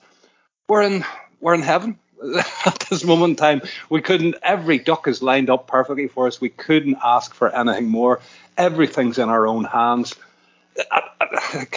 We're 0.68 0.82
in 0.82 1.06
we're 1.40 1.54
in 1.54 1.62
heaven 1.62 2.00
at 2.66 2.86
this 2.90 3.04
moment 3.04 3.32
in 3.32 3.36
time. 3.36 3.62
We 3.90 4.02
couldn't. 4.02 4.36
Every 4.42 4.80
duck 4.80 5.08
is 5.08 5.22
lined 5.22 5.50
up 5.50 5.68
perfectly 5.68 6.08
for 6.08 6.28
us. 6.28 6.42
We 6.42 6.50
couldn't 6.50 6.98
ask 7.04 7.34
for 7.34 7.54
anything 7.56 7.88
more. 7.88 8.20
Everything's 8.58 9.18
in 9.18 9.30
our 9.30 9.48
own 9.48 9.66
hands. 9.66 10.16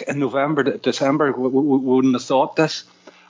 In 0.08 0.18
November, 0.18 0.62
December, 0.64 1.32
we, 1.32 1.48
wouldn't 1.48 2.14
have 2.14 2.24
thought 2.24 2.56
this. 2.56 2.84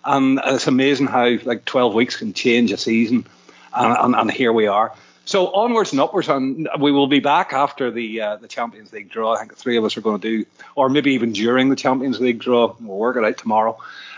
And 0.05 0.41
it's 0.45 0.67
amazing 0.67 1.07
how 1.07 1.37
like 1.45 1.65
12 1.65 1.95
weeks 1.95 2.17
can 2.17 2.33
change 2.33 2.73
a 2.73 2.77
season, 2.77 3.27
and, 3.75 3.97
and, 3.99 4.15
and 4.15 4.31
here 4.31 4.53
we 4.53 4.67
are. 4.67 4.95
So 5.29 5.53
onwards 5.53 5.93
and 5.93 6.01
upwards, 6.01 6.29
and 6.29 6.71
we 6.81 6.91
will 6.91 7.07
be 7.07 7.21
back 7.21 7.53
after 7.53 7.91
the 7.91 8.21
uh, 8.23 8.37
the 8.37 8.49
Champions 8.49 8.95
League 8.95 9.11
draw. 9.11 9.35
I 9.35 9.39
think 9.39 9.51
the 9.51 9.57
three 9.57 9.77
of 9.77 9.85
us 9.85 9.99
are 9.99 10.01
going 10.01 10.19
to 10.19 10.39
do, 10.39 10.47
or 10.75 10.89
maybe 10.89 11.13
even 11.13 11.33
during 11.33 11.69
the 11.69 11.77
Champions 11.77 12.19
League 12.19 12.39
draw. 12.39 12.75
We'll 12.81 12.97
work 12.97 13.19
it 13.19 13.25
out 13.25 13.37
tomorrow. 13.37 13.77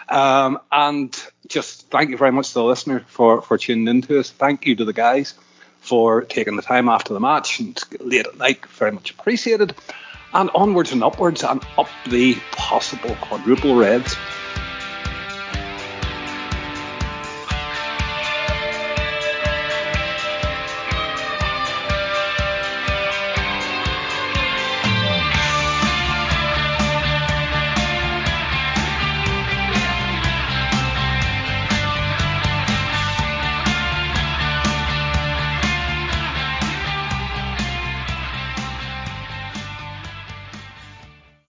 Um, 0.08 0.60
and 0.70 1.12
just 1.48 1.90
thank 1.90 2.10
you 2.10 2.16
very 2.16 2.30
much 2.30 2.48
to 2.48 2.54
the 2.54 2.64
listener 2.64 3.00
for 3.08 3.42
for 3.42 3.58
tuning 3.58 3.88
in 3.88 4.02
to 4.02 4.20
us. 4.20 4.30
Thank 4.30 4.66
you 4.66 4.76
to 4.76 4.84
the 4.84 4.92
guys 4.92 5.34
for 5.80 6.22
taking 6.22 6.54
the 6.54 6.62
time 6.62 6.88
after 6.88 7.12
the 7.12 7.20
match 7.20 7.58
and 7.58 7.76
late 7.98 8.26
at 8.26 8.38
night. 8.38 8.64
Very 8.66 8.92
much 8.92 9.10
appreciated. 9.10 9.74
And 10.32 10.50
onwards 10.54 10.92
and 10.92 11.02
upwards 11.02 11.42
and 11.42 11.62
up 11.76 11.88
the 12.08 12.36
possible 12.52 13.16
quadruple 13.16 13.74
reds. 13.74 14.16